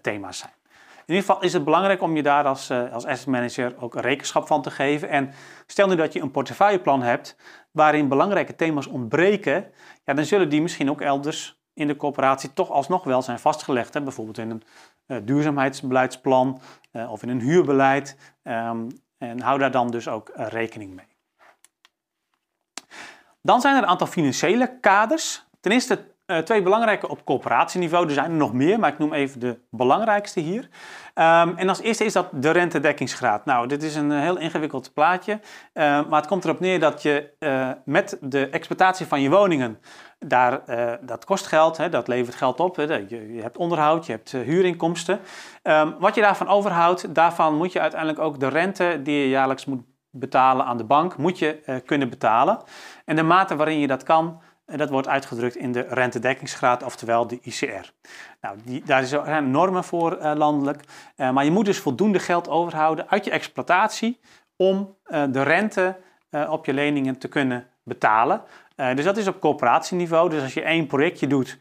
thema's 0.00 0.38
zijn. 0.38 0.52
In 1.06 1.14
ieder 1.14 1.28
geval 1.28 1.42
is 1.42 1.52
het 1.52 1.64
belangrijk 1.64 2.02
om 2.02 2.16
je 2.16 2.22
daar 2.22 2.44
als, 2.44 2.70
als 2.70 3.04
asset 3.04 3.26
manager 3.26 3.74
ook 3.80 3.94
rekenschap 3.94 4.46
van 4.46 4.62
te 4.62 4.70
geven. 4.70 5.08
En 5.08 5.32
stel 5.66 5.88
nu 5.88 5.96
dat 5.96 6.12
je 6.12 6.20
een 6.20 6.30
portefeuilleplan 6.30 7.02
hebt 7.02 7.36
waarin 7.70 8.08
belangrijke 8.08 8.54
thema's 8.54 8.86
ontbreken, 8.86 9.72
ja, 10.04 10.14
dan 10.14 10.24
zullen 10.24 10.48
die 10.48 10.62
misschien 10.62 10.90
ook 10.90 11.00
elders 11.00 11.60
in 11.74 11.86
de 11.86 11.96
coöperatie 11.96 12.52
toch 12.52 12.70
alsnog 12.70 13.04
wel 13.04 13.22
zijn 13.22 13.38
vastgelegd. 13.38 13.94
Hè? 13.94 14.02
Bijvoorbeeld 14.02 14.38
in 14.38 14.50
een 14.50 14.62
uh, 15.06 15.18
duurzaamheidsbeleidsplan 15.22 16.60
uh, 16.92 17.10
of 17.10 17.22
in 17.22 17.28
een 17.28 17.40
huurbeleid. 17.40 18.34
Um, 18.42 18.88
en 19.18 19.40
hou 19.40 19.58
daar 19.58 19.70
dan 19.70 19.90
dus 19.90 20.08
ook 20.08 20.30
rekening 20.34 20.94
mee. 20.94 21.06
Dan 23.42 23.60
zijn 23.60 23.76
er 23.76 23.82
een 23.82 23.88
aantal 23.88 24.06
financiële 24.06 24.80
kaders. 24.80 25.46
Ten 25.60 25.72
eerste 25.72 26.14
twee 26.44 26.62
belangrijke 26.62 27.08
op 27.08 27.24
coöperatieniveau. 27.24 28.06
Er 28.06 28.12
zijn 28.12 28.30
er 28.30 28.36
nog 28.36 28.52
meer, 28.52 28.78
maar 28.78 28.92
ik 28.92 28.98
noem 28.98 29.12
even 29.12 29.40
de 29.40 29.58
belangrijkste 29.70 30.40
hier. 30.40 30.68
Um, 31.14 31.56
en 31.56 31.68
als 31.68 31.80
eerste 31.80 32.04
is 32.04 32.12
dat 32.12 32.28
de 32.32 32.50
rentedekkingsgraad. 32.50 33.44
Nou, 33.44 33.66
dit 33.66 33.82
is 33.82 33.94
een 33.94 34.12
eh, 34.12 34.20
heel 34.20 34.38
ingewikkeld 34.38 34.92
plaatje, 34.92 35.32
uh, 35.32 35.82
maar 36.08 36.20
het 36.20 36.26
komt 36.26 36.44
erop 36.44 36.60
neer 36.60 36.80
dat 36.80 37.02
je 37.02 37.34
met 37.84 38.18
de 38.20 38.48
exploitatie 38.48 39.06
van 39.06 39.20
je 39.20 39.30
woningen, 39.30 39.78
daar, 40.18 40.60
dat 41.00 41.24
kost 41.24 41.46
geld, 41.46 41.76
hè, 41.76 41.88
dat 41.88 42.08
levert 42.08 42.36
geld 42.36 42.60
op, 42.60 42.76
je, 42.76 43.06
je, 43.08 43.42
hebt 43.42 43.56
onderhoud, 43.56 44.06
je 44.06 44.12
hebt 44.12 44.32
huurinkomsten. 44.32 45.20
Um, 45.62 45.94
wat 45.98 46.14
je 46.14 46.20
daarvan 46.20 46.48
overhoudt, 46.48 47.14
daarvan 47.14 47.56
moet 47.56 47.72
je 47.72 47.80
uiteindelijk 47.80 48.20
ook 48.20 48.40
de 48.40 48.48
rente 48.48 49.00
die 49.02 49.18
je 49.20 49.28
jaarlijks 49.28 49.64
moet 49.64 49.82
betalen 50.10 50.66
aan 50.66 50.76
de 50.76 50.84
bank, 50.84 51.16
moet 51.16 51.38
je 51.38 51.80
kunnen 51.86 52.08
betalen. 52.08 52.62
En 53.04 53.16
de 53.16 53.22
mate 53.22 53.56
waarin 53.56 53.78
je 53.78 53.86
dat 53.86 54.02
kan, 54.02 54.40
en 54.66 54.78
dat 54.78 54.90
wordt 54.90 55.08
uitgedrukt 55.08 55.56
in 55.56 55.72
de 55.72 55.86
rentedekkingsgraad, 55.88 56.82
oftewel 56.82 57.26
de 57.26 57.38
ICR. 57.42 57.92
Nou, 58.40 58.58
die, 58.64 58.82
daar 58.84 59.04
zijn 59.04 59.50
normen 59.50 59.84
voor 59.84 60.18
uh, 60.18 60.32
landelijk, 60.34 60.84
uh, 61.16 61.30
maar 61.30 61.44
je 61.44 61.50
moet 61.50 61.64
dus 61.64 61.78
voldoende 61.78 62.18
geld 62.18 62.48
overhouden 62.48 63.08
uit 63.08 63.24
je 63.24 63.30
exploitatie 63.30 64.20
om 64.56 64.96
uh, 65.06 65.24
de 65.30 65.42
rente 65.42 65.96
op 66.48 66.66
je 66.66 66.72
leningen 66.72 67.18
te 67.18 67.28
kunnen 67.28 67.66
betalen. 67.82 68.42
dus 68.74 69.04
dat 69.04 69.16
is 69.16 69.26
op 69.26 69.40
corporatieniveau. 69.40 70.30
Dus 70.30 70.42
als 70.42 70.54
je 70.54 70.62
één 70.62 70.86
projectje 70.86 71.26
doet 71.26 71.58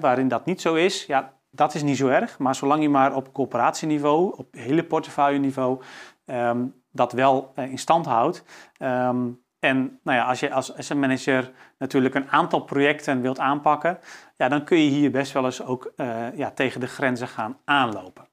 waarin 0.00 0.28
dat 0.28 0.44
niet 0.44 0.60
zo 0.60 0.74
is, 0.74 1.06
ja, 1.06 1.32
dat 1.50 1.74
is 1.74 1.82
niet 1.82 1.96
zo 1.96 2.08
erg. 2.08 2.38
Maar 2.38 2.54
zolang 2.54 2.82
je 2.82 2.88
maar 2.88 3.14
op 3.14 3.32
corporatieniveau, 3.32 4.34
op 4.36 4.54
hele 4.54 4.84
portefeuilleniveau, 4.84 5.82
um, 6.24 6.74
dat 6.92 7.12
wel 7.12 7.52
in 7.54 7.78
stand 7.78 8.06
houdt, 8.06 8.44
um, 8.78 9.40
en 9.60 9.98
nou 10.02 10.18
ja, 10.18 10.24
als 10.24 10.40
je 10.40 10.52
als 10.52 10.76
asset 10.76 10.96
manager 10.96 11.50
natuurlijk 11.80 12.14
een 12.14 12.30
aantal 12.30 12.60
projecten 12.60 13.20
wilt 13.20 13.38
aanpakken, 13.38 13.98
ja, 14.36 14.48
dan 14.48 14.64
kun 14.64 14.78
je 14.78 14.90
hier 14.90 15.10
best 15.10 15.32
wel 15.32 15.44
eens 15.44 15.62
ook 15.62 15.92
uh, 15.96 16.36
ja, 16.36 16.50
tegen 16.50 16.80
de 16.80 16.86
grenzen 16.86 17.28
gaan 17.28 17.58
aanlopen. 17.64 18.28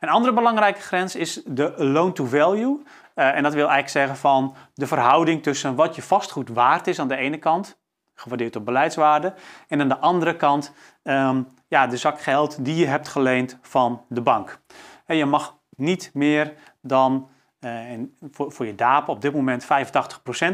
Een 0.00 0.08
andere 0.08 0.32
belangrijke 0.32 0.80
grens 0.80 1.16
is 1.16 1.42
de 1.46 1.74
loan 1.76 2.12
to 2.12 2.24
value. 2.24 2.82
Uh, 3.14 3.36
en 3.36 3.42
dat 3.42 3.52
wil 3.52 3.68
eigenlijk 3.68 3.88
zeggen 3.88 4.16
van 4.16 4.54
de 4.74 4.86
verhouding 4.86 5.42
tussen 5.42 5.74
wat 5.74 5.96
je 5.96 6.02
vastgoed 6.02 6.48
waard 6.48 6.86
is 6.86 6.98
aan 6.98 7.08
de 7.08 7.16
ene 7.16 7.38
kant, 7.38 7.80
gewaardeerd 8.14 8.56
op 8.56 8.64
beleidswaarde, 8.64 9.34
en 9.68 9.80
aan 9.80 9.88
de 9.88 9.98
andere 9.98 10.36
kant 10.36 10.72
um, 11.02 11.48
ja, 11.68 11.86
de 11.86 11.96
zak 11.96 12.20
geld 12.20 12.64
die 12.64 12.76
je 12.76 12.86
hebt 12.86 13.08
geleend 13.08 13.58
van 13.62 14.04
de 14.08 14.20
bank. 14.20 14.60
En 15.06 15.16
je 15.16 15.24
mag 15.24 15.56
niet 15.76 16.10
meer 16.14 16.54
dan 16.80 17.28
uh, 17.64 17.90
en 17.90 18.16
voor, 18.30 18.52
voor 18.52 18.66
je 18.66 18.74
DAP 18.74 19.08
op 19.08 19.20
dit 19.20 19.34
moment 19.34 19.64
85%, 19.64 19.66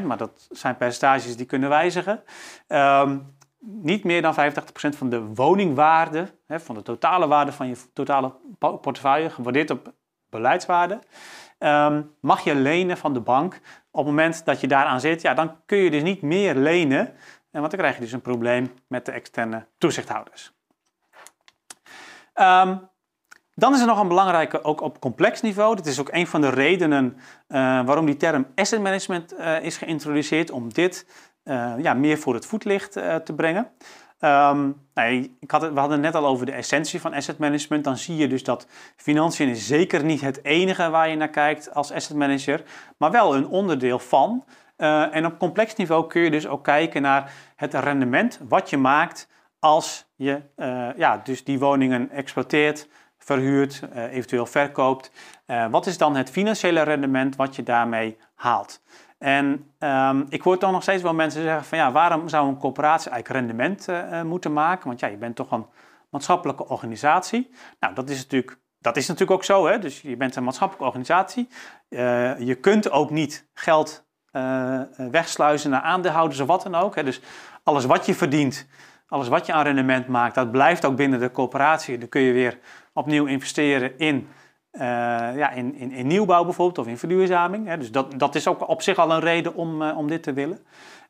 maar 0.05 0.17
dat 0.17 0.49
zijn 0.51 0.77
percentages 0.77 1.37
die 1.37 1.47
kunnen 1.47 1.69
wijzigen. 1.69 2.23
Um, 2.69 3.37
niet 3.61 4.05
meer 4.05 4.23
dan 4.23 4.35
85% 4.35 4.97
van 4.97 5.09
de 5.09 5.25
woningwaarde, 5.25 6.35
hè, 6.47 6.61
van 6.61 6.75
de 6.75 6.83
totale 6.83 7.27
waarde 7.27 7.53
van 7.53 7.69
je 7.69 7.77
totale 7.93 8.33
portefeuille, 8.59 9.31
gewaardeerd 9.31 9.71
op 9.71 9.93
beleidswaarde, 10.31 10.99
um, 11.59 12.15
mag 12.21 12.41
je 12.41 12.55
lenen 12.55 12.97
van 12.97 13.15
de 13.15 13.21
bank. 13.21 13.55
Op 13.91 14.05
het 14.05 14.15
moment 14.15 14.45
dat 14.45 14.61
je 14.61 14.69
daaraan 14.69 15.01
zit, 15.01 15.23
ja, 15.23 15.35
dan 15.35 15.57
kun 15.67 15.79
je 15.79 15.91
dus 15.91 16.03
niet 16.03 16.23
meer 16.23 16.55
lenen, 16.55 17.15
want 17.51 17.71
dan 17.71 17.81
krijg 17.81 17.95
je 17.95 18.01
dus 18.01 18.13
een 18.13 18.21
probleem 18.21 18.73
met 18.87 19.07
de 19.07 19.13
externe 19.13 19.67
toezichthouders. 19.79 20.53
Um, 22.35 22.89
dan 23.59 23.75
is 23.75 23.81
er 23.81 23.87
nog 23.87 24.01
een 24.01 24.09
belangrijke, 24.09 24.65
ook 24.65 24.81
op 24.81 25.01
complex 25.01 25.41
niveau. 25.41 25.77
Dat 25.77 25.87
is 25.87 26.01
ook 26.01 26.13
een 26.13 26.27
van 26.27 26.41
de 26.41 26.49
redenen 26.49 27.17
uh, 27.49 27.59
waarom 27.85 28.07
die 28.07 28.17
term 28.17 28.47
asset 28.55 28.81
management 28.81 29.35
uh, 29.35 29.63
is 29.63 29.77
geïntroduceerd, 29.77 30.51
om 30.51 30.73
dit 30.73 31.07
uh, 31.45 31.73
ja, 31.79 31.95
meer 31.95 32.19
voor 32.19 32.35
het 32.35 32.47
voetlicht 32.47 32.93
te 32.93 33.33
brengen. 33.37 33.69
Um, 34.21 34.87
nou, 34.95 35.31
ik 35.41 35.51
had 35.51 35.61
we 35.61 35.79
hadden 35.79 35.91
het 35.91 36.01
net 36.01 36.15
al 36.15 36.27
over 36.27 36.47
de 36.47 36.53
essentie 36.53 37.01
van 37.01 37.15
asset 37.15 37.39
management. 37.39 37.85
Dan 37.85 37.97
zie 37.97 38.17
je 38.17 38.29
dus 38.29 38.45
dat 38.45 38.67
financiën 38.97 39.49
is 39.49 39.67
zeker 39.67 40.05
niet 40.05 40.21
het 40.21 40.45
enige 40.45 40.91
waar 40.91 41.09
je 41.09 41.17
naar 41.17 41.29
kijkt 41.29 41.75
als 41.75 41.93
asset 41.93 42.17
manager, 42.17 42.63
maar 42.97 43.11
wel 43.11 43.35
een 43.35 43.47
onderdeel 43.47 43.99
van. 43.99 44.45
en 44.77 45.27
op 45.27 45.39
complex 45.39 45.75
niveau 45.75 46.07
kun 46.07 46.23
je 46.23 46.31
dus 46.31 46.47
ook 46.47 46.65
kijken 46.65 47.03
naar 47.03 47.33
het 47.57 47.75
rendement 47.75 48.41
wat 48.49 48.71
je 48.71 48.77
maakt 48.77 49.29
als 49.59 50.07
je 50.17 50.41
ja, 50.97 51.21
dus 51.25 51.45
die 51.45 51.59
woningen 51.59 52.11
exploiteert, 52.11 52.89
verhuurt, 53.29 53.81
uh, 53.95 54.13
eventueel 54.13 54.47
verkoopt. 54.47 55.11
Uh, 55.47 55.67
wat 55.71 55.87
is 55.87 55.99
dan 55.99 56.17
het 56.17 56.31
financiële 56.31 56.83
rendement 56.83 57.37
wat 57.37 57.57
je 57.57 57.63
daarmee 57.63 58.17
haalt? 58.35 58.83
En 59.19 59.71
um, 59.79 60.27
ik 60.29 60.43
hoor 60.43 60.59
toch 60.59 60.71
nog 60.71 60.83
steeds 60.83 61.03
wel 61.03 61.15
mensen 61.15 61.43
zeggen 61.43 61.65
van 61.65 61.79
ja, 61.79 61.93
waarom 61.93 62.29
zou 62.29 62.49
een 62.49 62.59
corporatie 62.59 63.11
eigenlijk 63.11 63.41
rendement 63.41 63.89
uh, 63.89 64.23
moeten 64.23 64.53
maken? 64.53 64.87
Want 64.87 65.01
ja, 65.01 65.09
je 65.09 65.17
bent 65.17 65.37
toch 65.37 65.51
een 65.51 65.67
maatschappelijke 66.11 66.69
organisatie. 66.69 67.51
Nou, 67.81 67.95
dat 67.95 68.11
is 68.11 68.17
natuurlijk, 68.17 68.59
dat 68.79 68.97
is 68.97 69.07
natuurlijk 69.07 69.39
ook 69.39 69.45
zo. 69.45 69.67
Hè? 69.67 69.79
Dus 69.79 70.01
je 70.01 70.17
bent 70.17 70.37
een 70.37 70.45
maatschappelijke 70.45 70.87
organisatie. 70.87 71.49
Je 72.39 72.59
kunt 72.61 72.91
ook 72.91 73.11
niet 73.11 73.49
geld 73.55 74.07
wegsluizen 75.11 75.71
naar 75.71 75.81
aandeelhouders 75.81 76.41
of 76.41 76.47
wat 76.47 76.63
dan 76.63 76.75
ook. 76.75 76.95
Hè? 76.95 77.03
Dus 77.05 77.21
alles 77.63 77.85
wat 77.85 78.07
je 78.07 78.15
verdient, 78.15 78.67
alles 79.09 79.29
wat 79.29 79.47
je 79.47 79.53
aan 79.53 79.65
rendement 79.65 80.07
maakt, 80.07 80.35
dat 80.35 80.51
blijft 80.51 80.85
ook 80.85 80.97
binnen 80.97 81.21
de 81.21 81.31
corporatie. 81.31 81.99
Dan 81.99 82.09
kun 82.09 82.21
je 82.21 82.33
weer 82.33 82.59
opnieuw 82.99 83.27
investeren 83.27 83.99
in 83.99 84.29
uh, 84.73 84.83
ja, 85.37 85.51
in, 85.51 85.75
in, 85.75 85.93
in, 85.93 86.07
nieuwbouw 86.07 86.45
bijvoorbeeld 86.45 86.79
of 86.79 86.87
in 86.87 86.99
verduurzaming. 86.99 87.67
Hè. 87.67 87.79
Dus 87.79 87.93
dat, 87.93 88.19
dat 88.19 88.35
is 88.35 88.49
ook 88.49 88.69
op 88.69 88.83
zich 88.83 88.97
al 88.97 89.13
een 89.13 89.21
reden 89.21 89.55
om, 89.55 89.83
uh, 89.83 89.97
om 89.97 90.09
dit 90.09 90.23
te 90.23 90.33
willen. 90.33 90.59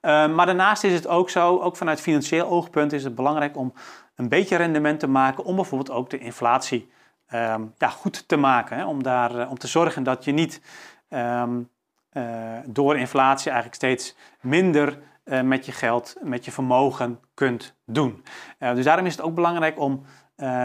Uh, 0.03 0.29
maar 0.29 0.47
daarnaast 0.47 0.85
is 0.85 0.93
het 0.93 1.07
ook 1.07 1.31
zo, 1.31 1.59
ook 1.59 1.77
vanuit 1.77 2.01
financieel 2.01 2.47
oogpunt 2.47 2.93
is 2.93 3.05
het 3.05 3.15
belangrijk 3.15 3.57
om 3.57 3.73
een 4.15 4.29
beetje 4.29 4.57
rendement 4.57 5.01
te 5.01 5.07
maken 5.07 5.45
om 5.45 5.57
bijvoorbeeld 5.57 5.91
ook 5.91 6.11
de 6.11 6.19
inflatie 6.19 6.91
um, 7.33 7.75
ja, 7.79 7.89
goed 7.89 8.29
te 8.29 8.37
maken. 8.37 8.77
Hè. 8.77 8.85
Om, 8.85 9.03
daar, 9.03 9.49
om 9.49 9.59
te 9.59 9.67
zorgen 9.67 10.03
dat 10.03 10.25
je 10.25 10.33
niet 10.33 10.61
um, 11.09 11.71
door 12.65 12.97
inflatie 12.97 13.51
eigenlijk 13.51 13.83
steeds 13.83 14.17
minder 14.41 14.99
met 15.43 15.67
je 15.67 15.73
geld, 15.73 16.17
met 16.23 16.45
je 16.45 16.53
vermogen 16.53 17.21
kunt 17.35 17.75
doen. 17.85 18.25
dus 18.59 18.85
daarom 18.85 19.07
is 19.07 19.13
het 19.13 19.25
ook 19.25 19.35
belangrijk 19.35 19.81
om 19.81 20.05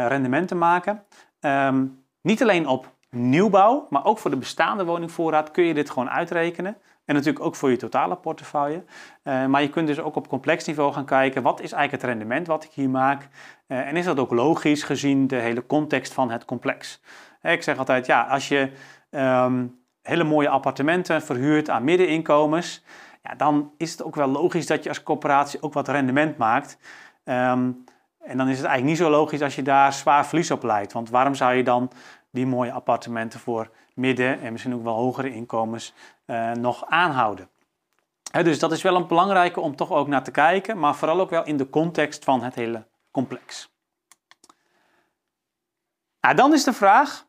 rendement 0.08 0.48
te 0.48 0.56
maken. 0.56 1.04
Um, 1.40 2.06
niet 2.22 2.42
alleen 2.42 2.68
op 2.68 2.92
nieuwbouw, 3.10 3.88
maar 3.90 4.06
ook 4.06 4.20
voor 4.20 4.32
de 4.32 4.38
bestaande 4.38 4.86
woningvoorraad 4.86 5.52
kun 5.52 5.64
je 5.64 5.74
dit 5.74 5.90
gewoon 5.90 6.10
uitrekenen. 6.10 6.78
En 7.06 7.16
natuurlijk 7.16 7.46
ook 7.46 7.56
voor 7.56 7.70
je 7.70 7.76
totale 7.76 8.16
portefeuille. 8.16 8.84
Uh, 9.24 9.46
maar 9.46 9.62
je 9.62 9.70
kunt 9.70 9.88
dus 9.88 10.00
ook 10.00 10.16
op 10.16 10.28
complex 10.28 10.66
niveau 10.66 10.94
gaan 10.94 11.06
kijken, 11.06 11.42
wat 11.42 11.62
is 11.62 11.72
eigenlijk 11.72 12.04
het 12.04 12.12
rendement 12.12 12.48
wat 12.48 12.64
ik 12.64 12.72
hier 12.72 12.90
maak? 12.90 13.28
Uh, 13.68 13.88
en 13.88 13.96
is 13.96 14.06
dat 14.06 14.20
ook 14.20 14.32
logisch 14.32 14.84
gezien 14.84 15.28
de 15.28 15.36
hele 15.36 15.66
context 15.66 16.14
van 16.14 16.32
het 16.32 16.46
complex? 16.46 17.02
Uh, 17.42 17.52
ik 17.52 17.64
zeg 17.64 17.78
altijd, 17.78 18.06
ja, 18.06 18.22
als 18.22 18.48
je 18.48 18.72
um, 19.10 19.80
hele 20.02 20.24
mooie 20.24 20.50
appartementen 20.50 21.22
verhuurt 21.22 21.70
aan 21.70 21.84
middeninkomens, 21.84 22.84
ja, 23.24 23.36
dan 23.36 23.72
is 23.78 23.92
het 23.92 24.04
ook 24.04 24.16
wel 24.16 24.28
logisch 24.28 24.68
dat 24.68 24.84
je 24.84 24.90
als 24.90 25.04
corporatie 25.04 25.62
ook 25.62 25.74
wat 25.74 25.88
rendement 25.88 26.38
maakt. 26.38 26.78
Um, 27.24 27.84
en 28.24 28.38
dan 28.38 28.48
is 28.48 28.58
het 28.58 28.66
eigenlijk 28.66 28.98
niet 28.98 29.08
zo 29.08 29.10
logisch 29.10 29.42
als 29.42 29.56
je 29.56 29.62
daar 29.62 29.94
zwaar 29.94 30.26
verlies 30.26 30.52
op 30.52 30.64
leidt. 30.64 30.94
Want 30.94 31.10
waarom 31.10 31.36
zou 31.36 31.54
je 31.54 31.64
dan 31.64 31.92
die 32.32 32.46
mooie 32.46 32.72
appartementen 32.72 33.40
voor 33.40 33.70
midden- 33.94 34.42
en 34.42 34.52
misschien 34.52 34.74
ook 34.74 34.84
wel 34.84 34.96
hogere 34.96 35.34
inkomens 35.34 35.94
uh, 36.26 36.52
nog 36.52 36.86
aanhouden? 36.86 37.48
dus 38.42 38.60
dat 38.60 38.72
is 38.72 38.82
wel 38.82 38.96
een 38.96 39.08
belangrijke 39.08 39.60
om 39.60 39.76
toch 39.76 39.92
ook 39.92 40.08
naar 40.08 40.24
te 40.24 40.32
kijken, 40.32 40.80
maar 40.80 40.96
vooral 40.96 41.20
ook 41.20 41.30
wel 41.30 41.46
in 41.46 41.58
de 41.58 41.70
context 41.70 42.24
van 42.24 42.44
het 42.44 42.56
hele 42.56 42.88
complex. 43.12 43.72
Nou, 46.22 46.36
dan 46.36 46.54
is 46.54 46.64
de 46.64 46.74
vraag, 46.74 47.26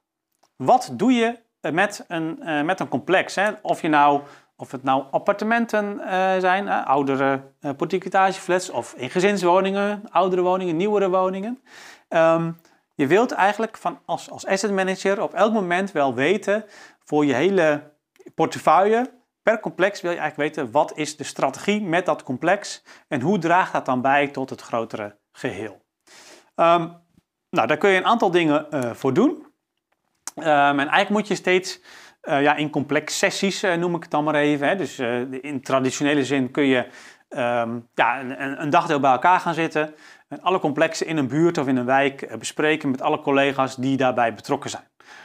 wat 0.56 0.90
doe 0.92 1.12
je 1.12 1.38
met 1.72 2.04
een, 2.08 2.38
uh, 2.42 2.62
met 2.62 2.80
een 2.80 2.88
complex? 2.88 3.34
Hè? 3.34 3.50
Of 3.62 3.82
je 3.82 3.88
nou 3.88 4.22
of 4.64 4.70
het 4.70 4.82
nou 4.82 5.04
appartementen 5.10 6.00
uh, 6.00 6.38
zijn, 6.38 6.66
uh, 6.66 6.86
oudere 6.86 7.42
uh, 7.60 8.72
of 8.72 8.94
in 8.96 9.10
gezinswoningen, 9.10 10.02
oudere 10.10 10.42
woningen, 10.42 10.76
nieuwere 10.76 11.08
woningen. 11.08 11.62
Um, 12.08 12.60
je 12.94 13.06
wilt 13.06 13.32
eigenlijk 13.32 13.76
van 13.76 13.98
als, 14.04 14.46
asset 14.46 14.70
manager 14.70 15.22
op 15.22 15.34
elk 15.34 15.52
moment 15.52 15.92
wel 15.92 16.14
weten 16.14 16.64
voor 17.04 17.24
je 17.24 17.34
hele 17.34 17.92
portefeuille, 18.34 19.10
per 19.42 19.60
complex 19.60 20.00
wil 20.00 20.10
je 20.10 20.18
eigenlijk 20.18 20.54
weten 20.54 20.72
wat 20.72 20.96
is 20.96 21.16
de 21.16 21.24
strategie 21.24 21.82
met 21.82 22.06
dat 22.06 22.22
complex 22.22 22.82
en 23.08 23.20
hoe 23.20 23.38
draagt 23.38 23.72
dat 23.72 23.86
dan 23.86 24.00
bij 24.00 24.28
tot 24.28 24.50
het 24.50 24.60
grotere 24.60 25.16
geheel. 25.32 25.82
Um, 26.56 27.02
nou, 27.50 27.66
daar 27.66 27.78
kun 27.78 27.90
je 27.90 27.96
een 27.96 28.04
aantal 28.04 28.30
dingen 28.30 28.66
voor 28.96 29.12
doen. 29.12 29.30
Um, 30.36 30.44
en 30.44 30.78
eigenlijk 30.78 31.10
moet 31.10 31.28
je 31.28 31.34
steeds 31.34 31.80
uh, 32.24 32.42
ja, 32.42 32.56
in 32.56 32.70
complex 32.70 33.18
sessies 33.18 33.64
uh, 33.64 33.74
noem 33.74 33.94
ik 33.94 34.02
het 34.02 34.10
dan 34.10 34.24
maar 34.24 34.34
even. 34.34 34.68
Hè. 34.68 34.76
Dus 34.76 34.98
uh, 34.98 35.20
in 35.40 35.60
traditionele 35.60 36.24
zin 36.24 36.50
kun 36.50 36.64
je 36.64 36.86
um, 37.28 37.88
ja, 37.94 38.20
een, 38.20 38.62
een, 38.62 38.70
dagdeel 38.70 39.00
bij 39.00 39.10
elkaar 39.10 39.40
gaan 39.40 39.54
zitten. 39.54 39.94
En 40.28 40.42
alle 40.42 40.58
complexen 40.58 41.06
in 41.06 41.16
een 41.16 41.28
buurt 41.28 41.58
of 41.58 41.66
in 41.66 41.76
een 41.76 41.84
wijk 41.84 42.38
bespreken 42.38 42.90
met 42.90 43.02
alle 43.02 43.20
collega's 43.20 43.76
die 43.76 43.96
daarbij 43.96 44.34
betrokken 44.34 44.70
zijn. 44.70 44.84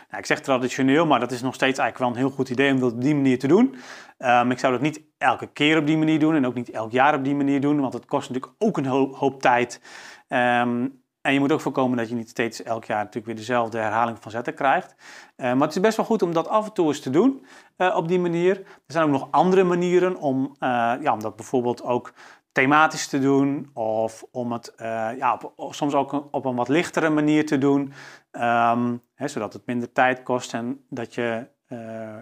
Nou, 0.09 0.21
ik 0.21 0.25
zeg 0.25 0.41
traditioneel, 0.41 1.05
maar 1.05 1.19
dat 1.19 1.31
is 1.31 1.41
nog 1.41 1.53
steeds 1.53 1.79
eigenlijk 1.79 1.97
wel 1.97 2.07
een 2.21 2.27
heel 2.27 2.37
goed 2.37 2.49
idee 2.49 2.73
om 2.73 2.79
dat 2.79 2.91
op 2.91 3.01
die 3.01 3.15
manier 3.15 3.39
te 3.39 3.47
doen. 3.47 3.75
Um, 4.19 4.51
ik 4.51 4.59
zou 4.59 4.73
dat 4.73 4.81
niet 4.81 5.01
elke 5.17 5.47
keer 5.47 5.77
op 5.77 5.85
die 5.85 5.97
manier 5.97 6.19
doen 6.19 6.35
en 6.35 6.45
ook 6.45 6.53
niet 6.53 6.69
elk 6.69 6.91
jaar 6.91 7.15
op 7.15 7.23
die 7.23 7.35
manier 7.35 7.61
doen, 7.61 7.79
want 7.79 7.93
het 7.93 8.05
kost 8.05 8.29
natuurlijk 8.29 8.55
ook 8.57 8.77
een 8.77 8.85
hoop, 8.85 9.41
tijd. 9.41 9.81
Um, 10.27 11.01
en 11.29 11.35
je 11.35 11.41
moet 11.41 11.51
ook 11.51 11.61
voorkomen 11.61 11.97
dat 11.97 12.09
je 12.09 12.15
niet 12.15 12.29
steeds 12.29 12.63
elk 12.63 12.85
jaar 12.85 12.97
natuurlijk 12.97 13.25
weer 13.25 13.35
dezelfde 13.35 13.77
herhaling 13.77 14.17
van 14.21 14.31
zetten 14.31 14.53
krijgt. 14.53 14.95
Uh, 15.37 15.53
maar 15.53 15.67
het 15.67 15.75
is 15.75 15.81
best 15.81 15.97
wel 15.97 16.05
goed 16.05 16.21
om 16.21 16.33
dat 16.33 16.47
af 16.47 16.65
en 16.65 16.73
toe 16.73 16.87
eens 16.87 16.99
te 16.99 17.09
doen 17.09 17.45
uh, 17.77 17.95
op 17.95 18.07
die 18.07 18.19
manier. 18.19 18.57
Er 18.57 18.93
zijn 18.93 19.05
ook 19.05 19.11
nog 19.11 19.27
andere 19.31 19.63
manieren 19.63 20.17
om, 20.17 20.55
uh, 20.59 20.93
ja, 21.01 21.13
om 21.13 21.21
dat 21.21 21.35
bijvoorbeeld 21.35 21.83
ook 21.83 22.13
thematisch 22.51 23.07
te 23.07 23.19
doen. 23.19 23.69
Of 23.73 24.23
om 24.31 24.51
het 24.51 24.73
ja, 25.17 25.39
soms 25.69 25.93
ook 25.93 26.27
op 26.31 26.45
een 26.45 26.55
wat 26.55 26.67
lichtere 26.67 27.09
manier 27.09 27.45
te 27.45 27.57
doen. 27.57 27.93
Um, 28.31 29.01
hè, 29.15 29.27
zodat 29.27 29.53
het 29.53 29.65
minder 29.65 29.91
tijd 29.91 30.23
kost 30.23 30.53
en 30.53 30.85
dat 30.89 31.13
je, 31.13 31.47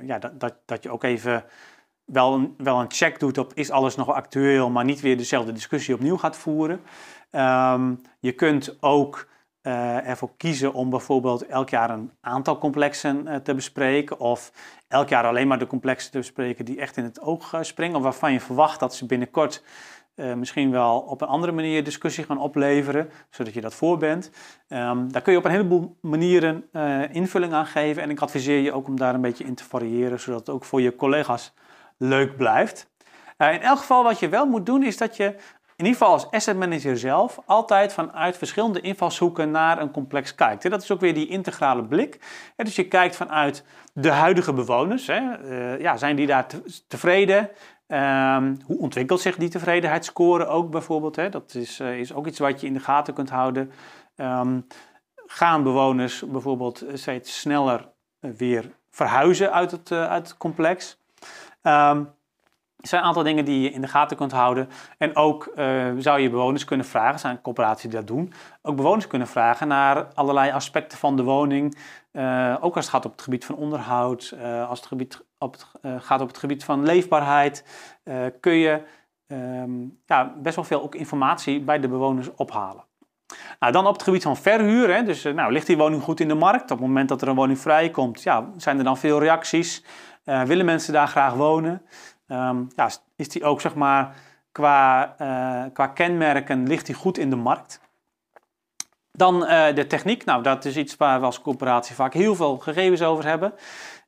ja, 0.01 0.19
dat, 0.19 0.39
dat, 0.39 0.55
dat 0.65 0.83
je 0.83 0.91
ook 0.91 1.03
even 1.03 1.43
wel 2.05 2.33
een, 2.33 2.53
wel 2.57 2.79
een 2.79 2.91
check 2.91 3.19
doet 3.19 3.37
op 3.37 3.53
is 3.53 3.71
alles 3.71 3.95
nog 3.95 4.09
actueel, 4.09 4.69
maar 4.69 4.85
niet 4.85 5.01
weer 5.01 5.17
dezelfde 5.17 5.51
discussie 5.51 5.93
opnieuw 5.93 6.17
gaat 6.17 6.37
voeren. 6.37 6.79
Um, 7.31 8.01
je 8.19 8.31
kunt 8.31 8.77
ook 8.79 9.27
uh, 9.61 10.07
ervoor 10.07 10.31
kiezen 10.37 10.73
om 10.73 10.89
bijvoorbeeld 10.89 11.45
elk 11.45 11.69
jaar 11.69 11.89
een 11.89 12.11
aantal 12.21 12.57
complexen 12.57 13.27
uh, 13.27 13.35
te 13.35 13.55
bespreken. 13.55 14.19
Of 14.19 14.51
elk 14.87 15.09
jaar 15.09 15.25
alleen 15.25 15.47
maar 15.47 15.59
de 15.59 15.67
complexen 15.67 16.11
te 16.11 16.17
bespreken 16.17 16.65
die 16.65 16.79
echt 16.79 16.97
in 16.97 17.03
het 17.03 17.21
oog 17.21 17.53
uh, 17.53 17.61
springen. 17.61 17.95
Of 17.95 18.03
waarvan 18.03 18.33
je 18.33 18.39
verwacht 18.39 18.79
dat 18.79 18.95
ze 18.95 19.05
binnenkort 19.05 19.63
misschien 20.35 20.71
wel 20.71 20.99
op 20.99 21.21
een 21.21 21.27
andere 21.27 21.51
manier 21.51 21.83
discussie 21.83 22.23
gaan 22.23 22.39
opleveren. 22.39 23.09
Zodat 23.29 23.53
je 23.53 23.61
dat 23.61 23.73
voor 23.73 23.97
bent. 23.97 24.31
Um, 24.69 25.11
daar 25.11 25.21
kun 25.21 25.31
je 25.31 25.37
op 25.37 25.45
een 25.45 25.51
heleboel 25.51 25.97
manieren 26.01 26.71
invulling 27.11 27.53
aan 27.53 27.65
geven. 27.65 28.01
En 28.01 28.09
ik 28.09 28.19
adviseer 28.19 28.59
je 28.59 28.73
ook 28.73 28.87
om 28.87 28.97
daar 28.97 29.13
een 29.13 29.21
beetje 29.21 29.43
in 29.43 29.55
te 29.55 29.63
variëren. 29.63 30.19
Zodat 30.19 30.39
het 30.39 30.49
ook 30.49 30.65
voor 30.65 30.81
je 30.81 30.95
collega's 30.95 31.53
leuk 31.97 32.37
blijft. 32.37 32.89
in 33.37 33.61
elk 33.61 33.77
geval 33.77 34.03
wat 34.03 34.19
je 34.19 34.29
wel 34.29 34.45
moet 34.45 34.65
doen 34.65 34.83
is 34.83 34.97
dat 34.97 35.17
je 35.17 35.35
in 35.77 35.85
ieder 35.85 35.99
geval 35.99 36.13
als 36.13 36.31
asset 36.31 36.57
manager 36.57 36.97
zelf 36.97 37.39
altijd 37.45 37.93
vanuit 37.93 38.37
verschillende 38.37 38.81
invalshoeken 38.81 39.51
naar 39.51 39.81
een 39.81 39.91
complex 39.91 40.35
kijkt. 40.35 40.69
Dat 40.69 40.83
is 40.83 40.91
ook 40.91 40.99
weer 40.99 41.13
die 41.13 41.27
integrale 41.27 41.83
blik. 41.83 42.19
Dus 42.55 42.75
je 42.75 42.87
kijkt 42.87 43.15
vanuit 43.15 43.63
de 43.93 44.11
huidige 44.11 44.53
bewoners. 44.53 45.07
Eh, 45.07 45.79
ja, 45.79 45.97
zijn 45.97 46.15
die 46.15 46.27
daar 46.27 46.45
tevreden? 46.87 47.49
Ehm, 47.87 48.55
hoe 48.65 48.79
ontwikkelt 48.79 49.21
zich 49.21 49.35
die 49.35 49.49
tevredenheidsscore 49.49 50.45
ook 50.45 50.71
bijvoorbeeld? 50.71 51.31
Dat 51.31 51.53
is, 51.53 51.79
eh, 51.79 51.99
is 51.99 52.13
ook 52.13 52.27
iets 52.27 52.39
wat 52.39 52.61
je 52.61 52.67
in 52.67 52.73
de 52.73 52.79
gaten 52.79 53.13
kunt 53.13 53.29
houden. 53.29 53.71
Ehm, 54.15 54.59
gaan 55.25 55.63
bewoners 55.63 56.23
bijvoorbeeld 56.27 56.85
steeds 56.93 57.39
sneller 57.39 57.89
weer 58.19 58.71
verhuizen 58.89 59.53
uit 59.53 59.71
het, 59.71 59.91
uit 59.91 60.27
het 60.27 60.37
complex? 60.37 60.99
Um, 61.63 62.15
er 62.87 62.93
zijn 62.93 63.01
een 63.01 63.07
aantal 63.07 63.23
dingen 63.23 63.45
die 63.45 63.61
je 63.61 63.71
in 63.71 63.81
de 63.81 63.87
gaten 63.87 64.17
kunt 64.17 64.31
houden. 64.31 64.69
En 64.97 65.15
ook 65.15 65.51
uh, 65.55 65.85
zou 65.97 66.19
je 66.19 66.29
bewoners 66.29 66.65
kunnen 66.65 66.85
vragen, 66.85 67.19
zijn 67.19 67.41
corporaties 67.41 67.81
die 67.81 67.99
dat 67.99 68.07
doen, 68.07 68.33
ook 68.61 68.75
bewoners 68.75 69.07
kunnen 69.07 69.27
vragen 69.27 69.67
naar 69.67 70.07
allerlei 70.13 70.51
aspecten 70.51 70.97
van 70.97 71.15
de 71.15 71.23
woning. 71.23 71.77
Uh, 72.11 72.55
ook 72.59 72.75
als 72.75 72.85
het 72.85 72.93
gaat 72.93 73.05
op 73.05 73.11
het 73.11 73.21
gebied 73.21 73.45
van 73.45 73.55
onderhoud, 73.55 74.33
uh, 74.35 74.69
als 74.69 74.79
het 74.79 74.87
gebied 74.87 75.25
op 75.37 75.53
het, 75.53 75.67
gaat 76.03 76.21
op 76.21 76.27
het 76.27 76.37
gebied 76.37 76.63
van 76.63 76.83
leefbaarheid, 76.83 77.63
kun 78.39 78.53
je 78.53 78.81
ja, 80.05 80.33
best 80.37 80.55
wel 80.55 80.65
veel 80.65 80.83
ook 80.83 80.95
informatie 80.95 81.59
bij 81.59 81.79
de 81.79 81.87
bewoners 81.87 82.35
ophalen. 82.35 82.83
Nou, 83.59 83.73
dan 83.73 83.87
op 83.87 83.93
het 83.93 84.03
gebied 84.03 84.23
van 84.23 84.37
verhuur, 84.37 84.93
hè, 84.93 85.03
dus 85.03 85.23
nou, 85.23 85.51
ligt 85.51 85.67
die 85.67 85.77
woning 85.77 86.03
goed 86.03 86.19
in 86.19 86.27
de 86.27 86.33
markt? 86.33 86.71
Op 86.71 86.77
het 86.77 86.87
moment 86.87 87.09
dat 87.09 87.21
er 87.21 87.27
een 87.27 87.35
woning 87.35 87.59
vrijkomt, 87.59 88.23
ja, 88.23 88.49
zijn 88.57 88.77
er 88.77 88.83
dan 88.83 88.97
veel 88.97 89.19
reacties? 89.19 89.83
willen 90.23 90.65
mensen 90.65 90.93
daar 90.93 91.07
graag 91.07 91.33
wonen? 91.33 91.81
Um, 92.27 92.67
ja, 92.75 92.89
is 93.15 93.29
die 93.29 93.43
ook 93.43 93.61
zeg 93.61 93.75
maar 93.75 94.15
qua, 94.51 95.15
uh, 95.21 95.73
qua 95.73 95.87
kenmerken 95.87 96.67
ligt 96.67 96.85
die 96.85 96.95
goed 96.95 97.17
in 97.17 97.29
de 97.29 97.35
markt. 97.35 97.81
Dan 99.11 99.43
uh, 99.43 99.75
de 99.75 99.87
techniek, 99.87 100.25
nou 100.25 100.43
dat 100.43 100.65
is 100.65 100.77
iets 100.77 100.97
waar 100.97 101.19
we 101.19 101.25
als 101.25 101.41
coöperatie 101.41 101.95
vaak 101.95 102.13
heel 102.13 102.35
veel 102.35 102.57
gegevens 102.57 103.01
over 103.01 103.25
hebben. 103.25 103.53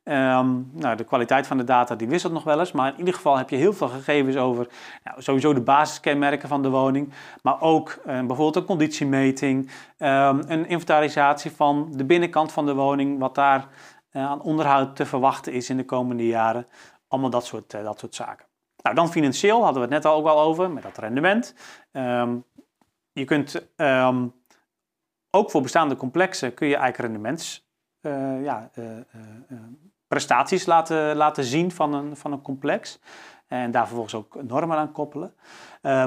Um, 0.04 0.70
nou, 0.72 0.96
de 0.96 1.04
kwaliteit 1.04 1.46
van 1.46 1.56
de 1.56 1.64
data 1.64 1.94
die 1.94 2.08
wisselt 2.08 2.32
nog 2.32 2.44
wel 2.44 2.58
eens, 2.58 2.72
maar 2.72 2.92
in 2.92 2.98
ieder 2.98 3.14
geval 3.14 3.36
heb 3.36 3.50
je 3.50 3.56
heel 3.56 3.72
veel 3.72 3.88
gegevens 3.88 4.36
over 4.36 4.68
nou, 5.04 5.22
sowieso 5.22 5.54
de 5.54 5.60
basiskenmerken 5.60 6.48
van 6.48 6.62
de 6.62 6.68
woning, 6.68 7.12
maar 7.42 7.60
ook 7.60 7.98
uh, 7.98 8.04
bijvoorbeeld 8.04 8.56
een 8.56 8.64
conditiemeting, 8.64 9.70
um, 9.98 10.40
een 10.46 10.68
inventarisatie 10.68 11.50
van 11.50 11.88
de 11.92 12.04
binnenkant 12.04 12.52
van 12.52 12.66
de 12.66 12.74
woning, 12.74 13.18
wat 13.18 13.34
daar 13.34 13.68
aan 14.12 14.42
onderhoud 14.42 14.96
te 14.96 15.06
verwachten 15.06 15.52
is 15.52 15.70
in 15.70 15.76
de 15.76 15.84
komende 15.84 16.26
jaren. 16.26 16.66
Allemaal 17.10 17.30
dat 17.30 17.44
soort, 17.44 17.74
eh, 17.74 17.84
dat 17.84 17.98
soort 17.98 18.14
zaken. 18.14 18.46
Nou, 18.82 18.94
dan 18.94 19.10
financieel 19.10 19.64
hadden 19.64 19.82
we 19.82 19.94
het 19.94 20.02
net 20.02 20.04
al 20.04 20.18
ook 20.18 20.26
al 20.26 20.40
over, 20.40 20.70
met 20.70 20.82
dat 20.82 20.98
rendement. 20.98 21.54
Ehm, 21.92 22.36
je 23.12 23.24
kunt 23.24 23.66
ehm, 23.76 24.26
ook 25.30 25.50
voor 25.50 25.62
bestaande 25.62 25.96
complexen 25.96 26.54
kun 26.54 26.66
je 26.66 26.76
eigenlijk 26.76 27.12
rendements, 27.12 27.68
uh, 28.00 28.44
ja, 28.44 28.70
prestaties 30.08 30.66
laten, 30.66 31.16
laten 31.16 31.44
zien 31.44 31.70
van 31.70 31.94
een, 31.94 32.16
van 32.16 32.32
een 32.32 32.42
complex. 32.42 32.98
En 33.46 33.70
daar 33.70 33.86
vervolgens 33.86 34.14
ook 34.14 34.42
normen 34.42 34.76
aan 34.76 34.92
koppelen. 34.92 35.34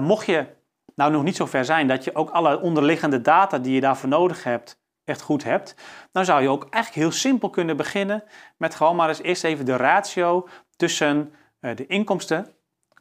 mocht 0.02 0.26
je 0.26 0.48
nou 0.96 1.12
nog 1.12 1.24
niet 1.24 1.36
zo 1.36 1.46
ver 1.46 1.66
zijn 1.66 1.88
dat 1.88 2.04
je 2.04 2.16
ook 2.16 2.30
alle 2.30 2.60
onderliggende 2.60 3.22
data 3.22 3.60
die 3.60 3.74
je 3.74 3.82
daarvoor 3.82 4.10
nodig 4.10 4.44
hebt, 4.44 4.82
echt 5.04 5.22
goed 5.22 5.44
hebt, 5.44 5.76
dan 6.12 6.26
zou 6.26 6.42
je 6.42 6.50
ook 6.50 6.68
eigenlijk 6.70 7.04
heel 7.04 7.20
simpel 7.20 7.50
kunnen 7.50 7.78
beginnen 7.78 8.24
met 8.58 8.76
gewoon 8.76 8.96
maar 8.96 9.08
eens 9.08 9.22
eerst 9.22 9.44
even 9.44 9.66
de 9.66 9.76
ratio 9.76 10.48
tussen 10.84 11.34
de 11.60 11.86
inkomsten 11.88 12.48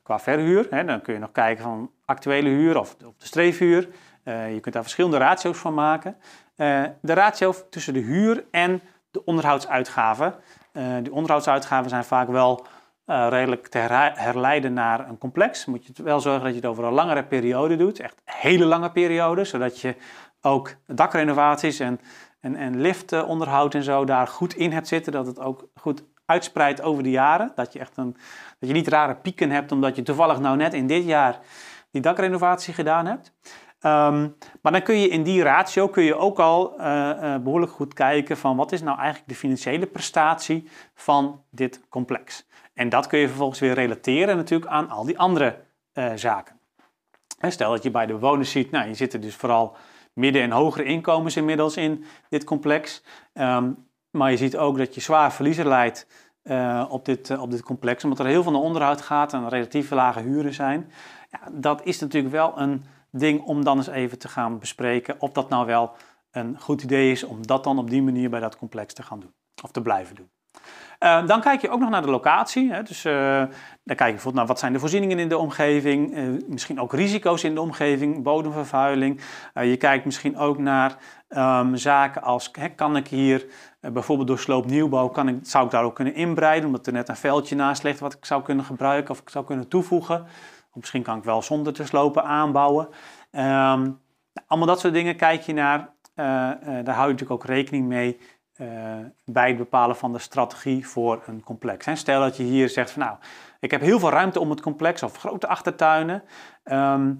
qua 0.03 0.19
verhuur. 0.19 0.67
Hè, 0.71 0.85
dan 0.85 1.01
kun 1.01 1.15
je 1.15 1.21
nog 1.21 1.33
kijken 1.33 1.65
van 1.65 1.91
actuele 2.05 2.49
huur 2.49 2.79
of, 2.79 2.97
of 3.07 3.17
de 3.17 3.27
streefhuur. 3.27 3.89
Uh, 4.25 4.55
je 4.55 4.61
kunt 4.61 4.75
daar 4.75 4.83
verschillende 4.83 5.17
ratio's 5.17 5.59
van 5.59 5.75
maken. 5.75 6.17
Uh, 6.57 6.85
de 7.01 7.13
ratio 7.13 7.55
tussen 7.71 7.93
de 7.93 8.01
huur 8.01 8.45
en 8.51 8.81
de 9.11 9.25
onderhoudsuitgaven. 9.25 10.35
Die 11.03 11.13
onderhoudsuitgaven 11.13 11.91
zijn 11.91 12.05
vaak 12.05 12.29
wel 12.29 12.67
redelijk 13.05 13.67
te 13.67 13.79
herleiden 14.15 14.73
naar 14.73 15.09
een 15.09 15.19
complex. 15.19 15.65
Moet 15.65 15.87
je 15.87 16.03
wel 16.03 16.21
zorgen 16.21 16.43
dat 16.43 16.51
je 16.51 16.61
het 16.61 16.69
over 16.69 16.85
een 16.85 16.93
langere 16.93 17.25
periode 17.25 17.77
doet. 17.77 18.01
Echt 18.01 18.23
hele 18.25 18.65
lange 18.65 18.91
periode, 18.91 19.45
zodat 19.45 19.81
je 19.81 19.97
ook 20.41 20.75
dakrenovaties 20.87 21.81
en, 21.81 22.01
en, 22.41 22.57
en 22.57 22.81
liftonderhoud 22.81 23.75
en 23.75 23.83
zo 23.83 24.05
daar 24.05 24.27
goed 24.27 24.55
in 24.55 24.73
hebt 24.73 24.89
zitten. 24.89 25.13
Dat 25.13 25.27
het 25.27 25.41
ook 25.41 25.69
goed 25.75 26.05
uitspreidt 26.27 26.83
over 26.83 27.03
de 27.03 27.11
jaren. 27.11 27.53
Dat 27.55 27.73
je 27.73 27.79
echt 27.79 27.97
een, 27.97 28.17
dat 28.59 28.69
je 28.69 28.75
niet 28.75 28.89
rare 28.89 29.15
pieken 29.15 29.51
hebt 29.51 29.73
omdat 29.73 29.97
je 29.97 30.03
toevallig 30.03 30.41
nou 30.41 30.57
net 30.57 30.75
in 30.75 30.87
dit 30.87 31.05
jaar 31.05 31.39
die 31.91 32.01
dakrenovatie 32.01 32.75
gedaan 32.75 33.07
hebt. 33.07 33.33
Um, 33.85 34.37
maar 34.61 34.73
dan 34.73 34.83
kun 34.83 35.01
je 35.01 35.09
in 35.09 35.23
die 35.23 35.43
ratio 35.43 35.89
kun 35.89 36.03
je 36.03 36.17
ook 36.17 36.39
al 36.39 36.81
uh, 36.81 36.85
uh, 36.87 37.37
behoorlijk 37.37 37.73
goed 37.73 37.95
kijken 37.95 38.37
van 38.37 38.57
wat 38.57 38.73
is 38.73 38.83
nou 38.83 38.99
eigenlijk 38.99 39.29
de 39.29 39.35
financiële 39.35 39.87
prestatie 39.87 40.69
van 40.95 41.43
dit 41.51 41.81
complex. 41.89 42.47
En 42.75 42.89
dat 42.89 43.07
kun 43.07 43.19
je 43.19 43.29
vervolgens 43.29 43.61
weer 43.61 43.75
relateren 43.75 44.37
natuurlijk 44.37 44.71
aan 44.71 44.91
al 44.91 45.05
die 45.05 45.19
andere 45.19 45.59
uh, 45.95 46.13
zaken. 46.15 46.61
stel 47.41 47.71
dat 47.71 47.83
je 47.83 47.91
bij 47.91 48.07
de 48.07 48.13
bewoners 48.13 48.51
ziet, 48.51 48.71
nou 48.71 48.89
je 48.89 48.95
zit 48.95 49.13
er 49.13 49.21
dus 49.21 49.35
vooral 49.35 49.77
midden- 50.13 50.43
en 50.43 50.51
hogere 50.51 50.85
inkomens 50.85 51.37
inmiddels 51.37 51.77
in 51.77 52.05
dit 52.29 52.45
complex. 52.45 53.03
Um, 53.35 53.87
maar 54.13 54.31
je 54.31 54.37
ziet 54.37 54.57
ook 54.57 54.79
dat 54.79 54.95
je 54.95 55.01
zwaar 55.01 55.33
verliezen 55.33 55.67
leidt 55.67 56.07
uh, 56.45 56.85
op, 56.89 57.05
dit, 57.05 57.31
uh, 57.31 57.43
op 57.43 57.51
dit 57.51 57.63
complex, 57.63 58.05
omdat 58.05 58.19
er 58.19 58.27
heel 58.27 58.43
veel 58.43 58.53
naar 58.53 58.61
onderhoud 58.61 59.01
gaat 59.01 59.33
en 59.33 59.49
relatief 59.49 59.91
lage 59.91 60.21
huren 60.21 60.55
zijn. 60.55 60.93
Ja, 61.31 61.41
dat 61.53 61.85
is 61.85 61.99
natuurlijk 61.99 62.33
wel 62.33 62.59
een 62.59 62.85
ding 63.11 63.43
om 63.43 63.65
dan 63.65 63.77
eens 63.77 63.87
even 63.87 64.19
te 64.19 64.29
gaan 64.29 64.59
bespreken 64.59 65.15
of 65.19 65.33
dat 65.33 65.49
nou 65.49 65.67
wel 65.67 65.93
een 66.31 66.61
goed 66.61 66.83
idee 66.83 67.11
is 67.11 67.25
om 67.25 67.47
dat 67.47 67.65
dan 67.65 67.79
op 67.79 67.91
die 67.91 68.03
manier 68.03 68.31
bij 68.31 68.41
dat 68.41 68.57
complex 68.57 68.95
te 68.95 69.03
gaan 69.03 69.21
doen 69.21 69.33
of 69.63 69.71
te 69.71 69.83
blijven 69.83 70.15
doen. 70.15 70.31
Uh, 71.01 71.27
dan 71.27 71.41
kijk 71.41 71.61
je 71.61 71.71
ook 71.71 71.81
nog 71.81 71.91
naar 71.91 72.03
de 72.03 72.11
locatie. 72.11 72.73
Hè. 72.73 72.83
Dus 72.83 73.03
dan 73.03 73.97
kijk 73.97 73.99
je 73.99 74.13
bijvoorbeeld 74.13 74.35
naar 74.35 74.47
wat 74.47 74.59
zijn 74.59 74.73
de 74.73 74.79
voorzieningen 74.79 75.19
in 75.19 75.29
de 75.29 75.39
omgeving. 75.39 76.17
Uh, 76.17 76.43
misschien 76.47 76.81
ook 76.81 76.93
risico's 76.93 77.45
in 77.45 77.55
de 77.55 77.61
omgeving, 77.61 78.23
bodemvervuiling. 78.23 79.21
je 79.55 79.77
kijkt 79.77 80.05
misschien 80.05 80.37
ook 80.37 80.59
naar 80.59 80.97
um, 81.29 81.77
zaken 81.77 82.23
als, 82.23 82.49
hè, 82.53 82.69
kan 82.69 82.97
ik 82.97 83.09
hier 83.09 83.47
bijvoorbeeld 83.91 84.29
door 84.29 84.39
sloopnieuwbouw, 84.39 85.09
kan 85.09 85.29
ik, 85.29 85.39
zou 85.43 85.65
ik 85.65 85.71
daar 85.71 85.85
ook 85.85 85.95
kunnen 85.95 86.15
inbreiden. 86.15 86.67
Omdat 86.67 86.87
er 86.87 86.93
net 86.93 87.09
een 87.09 87.17
veldje 87.17 87.55
naast 87.55 87.83
ligt 87.83 88.01
wat 88.01 88.13
ik 88.13 88.25
zou 88.25 88.43
kunnen 88.43 88.65
gebruiken 88.65 89.11
of 89.11 89.21
ik 89.21 89.31
zou 89.31 89.45
kunnen 89.45 89.69
toevoegen. 89.69 90.23
Of 90.71 90.81
misschien 90.81 91.03
kan 91.03 91.19
ik 91.19 91.25
wel 91.25 91.43
zonder 91.43 91.73
te 91.73 91.87
slopen 91.87 92.25
aanbouwen. 92.25 92.89
Um, 93.31 94.01
allemaal 94.47 94.69
dat 94.69 94.81
soort 94.81 94.95
dingen 94.95 95.17
kijk 95.17 95.41
je 95.41 95.53
naar. 95.53 95.95
daar 96.15 96.95
hou 96.95 97.07
je 97.07 97.13
natuurlijk 97.13 97.31
ook 97.31 97.45
rekening 97.45 97.87
mee 97.87 98.19
bij 99.25 99.49
het 99.49 99.57
bepalen 99.57 99.97
van 99.97 100.13
de 100.13 100.19
strategie 100.19 100.87
voor 100.89 101.23
een 101.27 101.43
complex. 101.43 101.99
Stel 101.99 102.21
dat 102.21 102.37
je 102.37 102.43
hier 102.43 102.69
zegt 102.69 102.91
van 102.91 103.03
nou, 103.03 103.17
ik 103.61 103.71
heb 103.71 103.81
heel 103.81 103.99
veel 103.99 104.11
ruimte 104.11 104.41
om 104.41 104.51
het 104.51 104.61
complex 104.61 105.03
of 105.03 105.17
grote 105.17 105.47
achtertuinen. 105.47 106.23
Um, 106.65 107.19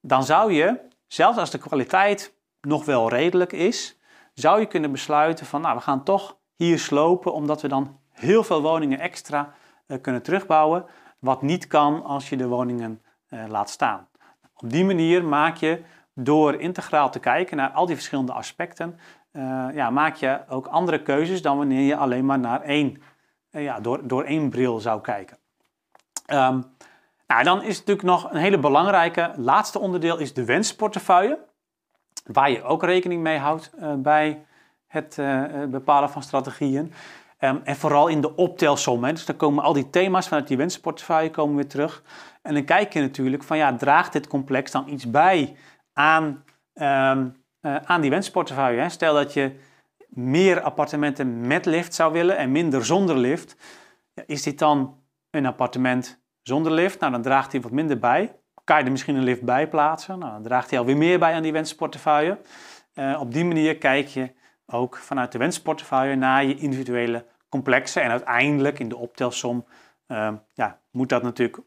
dan 0.00 0.24
zou 0.24 0.52
je, 0.52 0.80
zelfs 1.06 1.38
als 1.38 1.50
de 1.50 1.58
kwaliteit 1.58 2.34
nog 2.60 2.84
wel 2.84 3.08
redelijk 3.08 3.52
is, 3.52 3.97
zou 4.38 4.60
je 4.60 4.66
kunnen 4.66 4.92
besluiten 4.92 5.46
van 5.46 5.60
nou, 5.60 5.76
we 5.76 5.82
gaan 5.82 6.04
toch 6.04 6.36
hier 6.56 6.78
slopen 6.78 7.32
omdat 7.32 7.62
we 7.62 7.68
dan 7.68 8.00
heel 8.12 8.44
veel 8.44 8.62
woningen 8.62 8.98
extra 8.98 9.52
uh, 9.86 9.98
kunnen 10.00 10.22
terugbouwen. 10.22 10.84
Wat 11.18 11.42
niet 11.42 11.66
kan 11.66 12.04
als 12.04 12.28
je 12.28 12.36
de 12.36 12.46
woningen 12.46 13.02
uh, 13.28 13.44
laat 13.48 13.70
staan. 13.70 14.08
Op 14.54 14.70
die 14.70 14.84
manier 14.84 15.24
maak 15.24 15.56
je 15.56 15.82
door 16.14 16.54
integraal 16.54 17.10
te 17.10 17.18
kijken 17.18 17.56
naar 17.56 17.70
al 17.70 17.86
die 17.86 17.94
verschillende 17.94 18.32
aspecten, 18.32 18.98
uh, 19.32 19.66
ja, 19.74 19.90
maak 19.90 20.16
je 20.16 20.40
ook 20.48 20.66
andere 20.66 21.02
keuzes 21.02 21.42
dan 21.42 21.56
wanneer 21.56 21.86
je 21.86 21.96
alleen 21.96 22.26
maar 22.26 22.38
naar 22.38 22.62
één, 22.62 23.02
ja, 23.50 23.80
door, 23.80 24.08
door 24.08 24.24
één 24.24 24.50
bril 24.50 24.78
zou 24.78 25.00
kijken. 25.00 25.38
Um, 26.32 26.64
nou, 27.26 27.42
dan 27.42 27.62
is 27.62 27.78
natuurlijk 27.78 28.06
nog 28.06 28.30
een 28.30 28.40
hele 28.40 28.58
belangrijke 28.58 29.32
laatste 29.36 29.78
onderdeel 29.78 30.18
is 30.18 30.34
de 30.34 30.44
wensportefeuille. 30.44 31.46
Waar 32.32 32.50
je 32.50 32.62
ook 32.62 32.82
rekening 32.82 33.22
mee 33.22 33.38
houdt 33.38 33.70
uh, 33.80 33.94
bij 33.94 34.44
het 34.86 35.20
bepalen 35.70 36.10
van 36.10 36.22
strategieën. 36.22 36.92
Um, 37.40 37.60
en 37.64 37.76
vooral 37.76 38.08
in 38.08 38.20
de 38.20 38.36
optelsom. 38.36 39.04
Hè. 39.04 39.12
Dus 39.12 39.24
dan 39.24 39.36
komen 39.36 39.64
al 39.64 39.72
die 39.72 39.90
thema's 39.90 40.28
vanuit 40.28 40.48
die 40.48 40.56
wensportefeuille 40.56 41.30
komen 41.30 41.56
weer 41.56 41.68
terug. 41.68 42.02
En 42.42 42.54
dan 42.54 42.64
kijk 42.64 42.92
je 42.92 43.00
natuurlijk 43.00 43.42
van 43.42 43.56
ja, 43.56 43.76
draagt 43.76 44.12
dit 44.12 44.26
complex 44.26 44.70
dan 44.70 44.88
iets 44.88 45.10
bij 45.10 45.56
aan 45.92 46.44
uh, 46.74 47.26
aan 47.62 48.00
die 48.00 48.10
wensportefeuille. 48.10 48.88
Stel 48.88 49.14
dat 49.14 49.32
je 49.32 49.52
meer 50.08 50.60
appartementen 50.60 51.46
met 51.46 51.66
lift 51.66 51.94
zou 51.94 52.12
willen 52.12 52.36
en 52.36 52.52
minder 52.52 52.84
zonder 52.84 53.16
lift. 53.16 53.56
Ja, 54.12 54.22
is 54.26 54.42
dit 54.42 54.58
dan 54.58 54.96
een 55.30 55.46
appartement 55.46 56.20
zonder 56.42 56.72
lift? 56.72 57.00
Nou, 57.00 57.12
dan 57.12 57.22
draagt 57.22 57.52
hij 57.52 57.60
wat 57.60 57.72
minder 57.72 57.98
bij. 57.98 58.36
Kan 58.68 58.78
je 58.78 58.84
er 58.84 58.90
misschien 58.90 59.16
een 59.16 59.22
lift 59.22 59.42
bij 59.42 59.68
plaatsen? 59.68 60.18
Nou, 60.18 60.32
dan 60.32 60.42
draagt 60.42 60.70
hij 60.70 60.78
alweer 60.78 60.96
meer 60.96 61.18
bij 61.18 61.34
aan 61.34 61.42
die 61.42 61.52
wensportefeuille. 61.52 62.38
Uh, 62.94 63.20
op 63.20 63.32
die 63.32 63.44
manier 63.44 63.78
kijk 63.78 64.06
je 64.06 64.32
ook 64.66 64.96
vanuit 64.96 65.32
de 65.32 65.38
wensportefeuille 65.38 66.14
naar 66.14 66.44
je 66.44 66.56
individuele 66.56 67.26
complexen. 67.48 68.02
En 68.02 68.10
uiteindelijk 68.10 68.78
in 68.78 68.88
de 68.88 68.96
optelsom 68.96 69.64
uh, 70.08 70.32
ja, 70.54 70.80
moet 70.90 71.08
dat 71.08 71.22
natuurlijk 71.22 71.58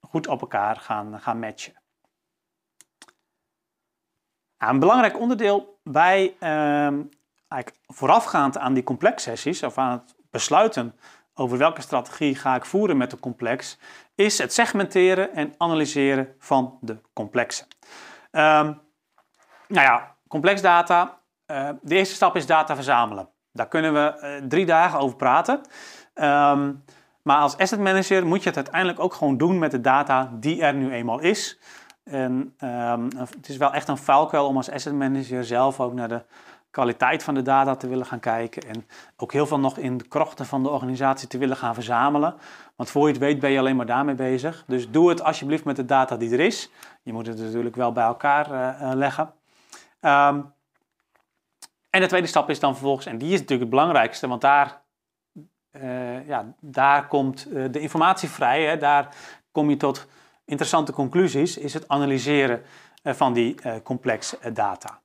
goed 0.00 0.26
op 0.26 0.40
elkaar 0.40 0.76
gaan, 0.76 1.20
gaan 1.20 1.38
matchen 1.38 1.80
een 4.68 4.78
belangrijk 4.78 5.18
onderdeel 5.18 5.80
bij 5.84 6.34
ehm, 6.38 7.02
eigenlijk 7.48 7.84
voorafgaand 7.86 8.58
aan 8.58 8.74
die 8.74 8.82
complexsessies 8.82 9.62
of 9.62 9.78
aan 9.78 9.92
het 9.92 10.14
besluiten 10.30 10.94
over 11.34 11.58
welke 11.58 11.80
strategie 11.80 12.34
ga 12.34 12.54
ik 12.54 12.64
voeren 12.64 12.96
met 12.96 13.10
de 13.10 13.18
complex, 13.18 13.78
is 14.20 14.38
het 14.38 14.52
segmenteren 14.52 15.34
en 15.34 15.54
analyseren 15.58 16.34
van 16.38 16.78
de 16.80 16.96
complexen. 17.12 17.66
Um, 18.30 18.80
nou 19.68 19.86
ja, 19.86 20.14
complex 20.28 20.62
data. 20.62 21.18
Uh, 21.46 21.68
de 21.82 21.96
eerste 21.96 22.14
stap 22.14 22.36
is 22.36 22.46
data 22.46 22.74
verzamelen. 22.74 23.28
Daar 23.52 23.68
kunnen 23.68 23.92
we 23.92 24.20
uh, 24.40 24.48
drie 24.48 24.66
dagen 24.66 24.98
over 24.98 25.16
praten. 25.16 25.60
Um, 26.14 26.84
maar 27.22 27.40
als 27.40 27.56
asset 27.56 27.80
manager 27.80 28.26
moet 28.26 28.42
je 28.42 28.48
het 28.48 28.56
uiteindelijk 28.56 29.00
ook 29.00 29.14
gewoon 29.14 29.36
doen 29.36 29.58
met 29.58 29.70
de 29.70 29.80
data 29.80 30.30
die 30.32 30.62
er 30.62 30.74
nu 30.74 30.92
eenmaal 30.92 31.18
is. 31.18 31.58
En 32.04 32.54
um, 32.64 33.08
het 33.16 33.48
is 33.48 33.56
wel 33.56 33.72
echt 33.72 33.88
een 33.88 33.98
valkuil 33.98 34.46
om 34.46 34.56
als 34.56 34.70
asset 34.70 34.94
manager 34.94 35.44
zelf 35.44 35.80
ook 35.80 35.92
naar 35.92 36.08
de 36.08 36.22
kwaliteit 36.70 37.22
van 37.22 37.34
de 37.34 37.42
data 37.42 37.76
te 37.76 37.88
willen 37.88 38.06
gaan 38.06 38.20
kijken. 38.20 38.62
En 38.62 38.86
ook 39.16 39.32
heel 39.32 39.46
veel 39.46 39.58
nog 39.58 39.78
in 39.78 39.96
de 39.96 40.08
krochten 40.08 40.46
van 40.46 40.62
de 40.62 40.68
organisatie 40.68 41.28
te 41.28 41.38
willen 41.38 41.56
gaan 41.56 41.74
verzamelen. 41.74 42.34
Want 42.76 42.90
voor 42.90 43.06
je 43.06 43.12
het 43.12 43.22
weet 43.22 43.38
ben 43.38 43.50
je 43.50 43.58
alleen 43.58 43.76
maar 43.76 43.86
daarmee 43.86 44.14
bezig. 44.14 44.64
Dus 44.66 44.90
doe 44.90 45.08
het 45.08 45.22
alsjeblieft 45.22 45.64
met 45.64 45.76
de 45.76 45.84
data 45.84 46.16
die 46.16 46.32
er 46.32 46.40
is. 46.40 46.70
Je 47.02 47.12
moet 47.12 47.26
het 47.26 47.38
natuurlijk 47.38 47.76
wel 47.76 47.92
bij 47.92 48.04
elkaar 48.04 48.50
uh, 48.52 48.90
leggen. 48.94 49.32
Um, 50.00 50.52
en 51.90 52.00
de 52.00 52.06
tweede 52.06 52.26
stap 52.26 52.50
is 52.50 52.60
dan 52.60 52.72
vervolgens, 52.72 53.06
en 53.06 53.18
die 53.18 53.32
is 53.32 53.38
natuurlijk 53.40 53.60
het 53.60 53.70
belangrijkste, 53.70 54.28
want 54.28 54.40
daar, 54.40 54.80
uh, 55.72 56.26
ja, 56.26 56.54
daar 56.60 57.06
komt 57.06 57.48
de 57.72 57.80
informatie 57.80 58.28
vrij. 58.28 58.64
Hè? 58.64 58.76
Daar 58.76 59.14
kom 59.52 59.70
je 59.70 59.76
tot 59.76 60.06
interessante 60.44 60.92
conclusies 60.92 61.56
is 61.56 61.74
het 61.74 61.88
analyseren 61.88 62.62
eh, 63.02 63.14
van 63.14 63.32
die 63.32 63.54
complexe 63.82 64.38
eh, 64.38 64.54
data. 64.54 64.99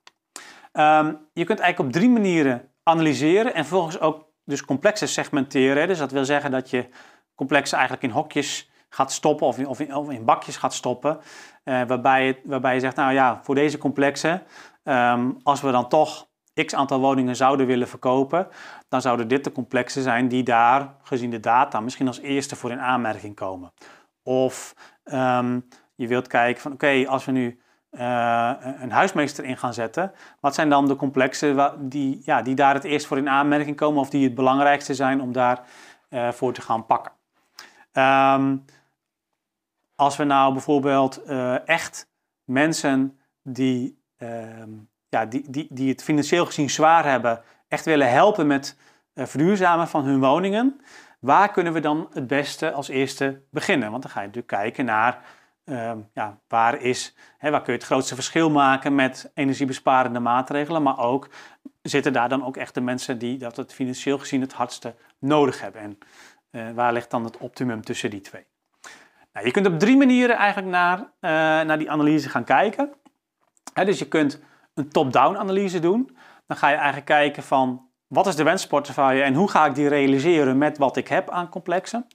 Um, 0.78 1.18
je 1.32 1.44
kunt 1.44 1.58
eigenlijk 1.58 1.78
op 1.78 1.92
drie 1.92 2.10
manieren 2.10 2.68
analyseren 2.82 3.54
en 3.54 3.64
vervolgens 3.64 4.00
ook 4.00 4.24
dus 4.44 4.64
complexen 4.64 5.08
segmenteren. 5.08 5.88
Dus 5.88 5.98
dat 5.98 6.10
wil 6.10 6.24
zeggen 6.24 6.50
dat 6.50 6.70
je 6.70 6.88
complexen 7.34 7.78
eigenlijk 7.78 8.06
in 8.06 8.14
hokjes 8.14 8.70
gaat 8.88 9.12
stoppen 9.12 9.46
of 9.46 9.58
in, 9.58 9.66
of 9.66 9.80
of 9.80 10.10
in 10.10 10.24
bakjes 10.24 10.56
gaat 10.56 10.74
stoppen. 10.74 11.18
Uh, 11.64 11.82
waarbij, 11.86 12.26
je, 12.26 12.40
waarbij 12.44 12.74
je 12.74 12.80
zegt, 12.80 12.96
nou 12.96 13.12
ja, 13.12 13.40
voor 13.42 13.54
deze 13.54 13.78
complexen, 13.78 14.42
um, 14.84 15.36
als 15.42 15.60
we 15.60 15.70
dan 15.70 15.88
toch 15.88 16.28
x 16.64 16.74
aantal 16.74 17.00
woningen 17.00 17.36
zouden 17.36 17.66
willen 17.66 17.88
verkopen, 17.88 18.48
dan 18.88 19.00
zouden 19.00 19.28
dit 19.28 19.44
de 19.44 19.52
complexen 19.52 20.02
zijn 20.02 20.28
die 20.28 20.42
daar, 20.42 20.94
gezien 21.02 21.30
de 21.30 21.40
data, 21.40 21.80
misschien 21.80 22.06
als 22.06 22.20
eerste 22.20 22.56
voor 22.56 22.70
in 22.70 22.80
aanmerking 22.80 23.34
komen. 23.34 23.72
Of 24.22 24.74
ehm, 25.04 25.60
je 25.94 26.06
wilt 26.06 26.26
kijken 26.26 26.62
van 26.62 26.72
oké, 26.72 27.04
als 27.06 27.24
we 27.24 27.32
nu 27.32 27.60
uh, 27.98 28.52
een 28.80 28.90
huismeester 28.90 29.44
in 29.44 29.56
gaan 29.56 29.74
zetten, 29.74 30.12
wat 30.40 30.54
zijn 30.54 30.68
dan 30.68 30.86
de 30.86 30.96
complexen 30.96 31.72
die, 31.88 32.22
ja, 32.24 32.42
die 32.42 32.54
daar 32.54 32.74
het 32.74 32.84
eerst 32.84 33.06
voor 33.06 33.18
in 33.18 33.28
aanmerking 33.28 33.76
komen 33.76 34.00
of 34.00 34.10
die 34.10 34.24
het 34.24 34.34
belangrijkste 34.34 34.94
zijn 34.94 35.20
om 35.20 35.32
daar 35.32 35.62
uh, 36.10 36.32
voor 36.32 36.52
te 36.52 36.62
gaan 36.62 36.86
pakken? 36.86 37.12
Um, 37.92 38.64
als 39.94 40.16
we 40.16 40.24
nou 40.24 40.52
bijvoorbeeld 40.52 41.20
uh, 41.26 41.68
echt 41.68 42.08
mensen 42.44 43.20
die, 43.42 44.02
ehm, 44.16 44.70
ja, 45.08 45.26
die, 45.26 45.50
die, 45.50 45.66
die 45.70 45.88
het 45.88 46.02
financieel 46.02 46.46
gezien 46.46 46.70
zwaar 46.70 47.04
hebben, 47.04 47.42
echt 47.68 47.84
willen 47.84 48.10
helpen 48.10 48.46
met 48.46 48.76
verduurzamen 49.14 49.88
van 49.88 50.04
hun 50.04 50.20
woningen, 50.20 50.80
waar 51.20 51.50
kunnen 51.50 51.72
we 51.72 51.80
dan 51.80 52.08
het 52.12 52.26
beste 52.26 52.72
als 52.72 52.88
eerste 52.88 53.42
beginnen? 53.50 53.90
Want 53.90 54.02
dan 54.02 54.10
ga 54.10 54.20
je 54.20 54.26
natuurlijk 54.26 54.54
kijken 54.54 54.84
naar 54.84 55.24
Ehm, 55.66 55.98
ja, 56.12 56.38
waar, 56.48 56.80
is, 56.80 57.14
hè, 57.38 57.50
waar 57.50 57.62
kun 57.62 57.72
je 57.72 57.78
het 57.78 57.88
grootste 57.88 58.14
verschil 58.14 58.50
maken 58.50 58.94
met 58.94 59.30
energiebesparende 59.34 60.20
maatregelen, 60.20 60.82
maar 60.82 60.98
ook 60.98 61.28
zitten 61.82 62.12
daar 62.12 62.28
dan 62.28 62.44
ook 62.44 62.56
echt 62.56 62.74
de 62.74 62.80
mensen 62.80 63.18
die 63.18 63.38
dat 63.38 63.56
het 63.56 63.72
financieel 63.72 64.18
gezien 64.18 64.40
het 64.40 64.52
hardste 64.52 64.94
nodig 65.18 65.60
hebben. 65.60 65.80
En 65.80 65.98
uh, 66.50 66.70
waar 66.74 66.92
ligt 66.92 67.10
dan 67.10 67.24
het 67.24 67.36
optimum 67.36 67.82
tussen 67.82 68.10
die 68.10 68.20
twee? 68.20 68.44
Nou, 69.32 69.46
je 69.46 69.52
kunt 69.52 69.66
op 69.66 69.78
drie 69.78 69.96
manieren 69.96 70.36
eigenlijk 70.36 70.68
naar, 70.68 70.98
uh, 70.98 71.06
naar 71.66 71.78
die 71.78 71.90
analyse 71.90 72.28
gaan 72.28 72.44
kijken. 72.44 72.92
Hè, 73.72 73.84
dus 73.84 73.98
je 73.98 74.08
kunt 74.08 74.40
een 74.74 74.88
top-down 74.88 75.36
analyse 75.36 75.78
doen. 75.78 76.16
Dan 76.46 76.56
ga 76.56 76.68
je 76.68 76.76
eigenlijk 76.76 77.06
kijken 77.06 77.42
van 77.42 77.88
wat 78.06 78.26
is 78.26 78.36
de 78.36 78.42
wensportefeuille 78.42 79.22
en 79.22 79.34
hoe 79.34 79.50
ga 79.50 79.66
ik 79.66 79.74
die 79.74 79.88
realiseren 79.88 80.58
met 80.58 80.78
wat 80.78 80.96
ik 80.96 81.08
heb 81.08 81.30
aan 81.30 81.48
complexen. 81.48 82.06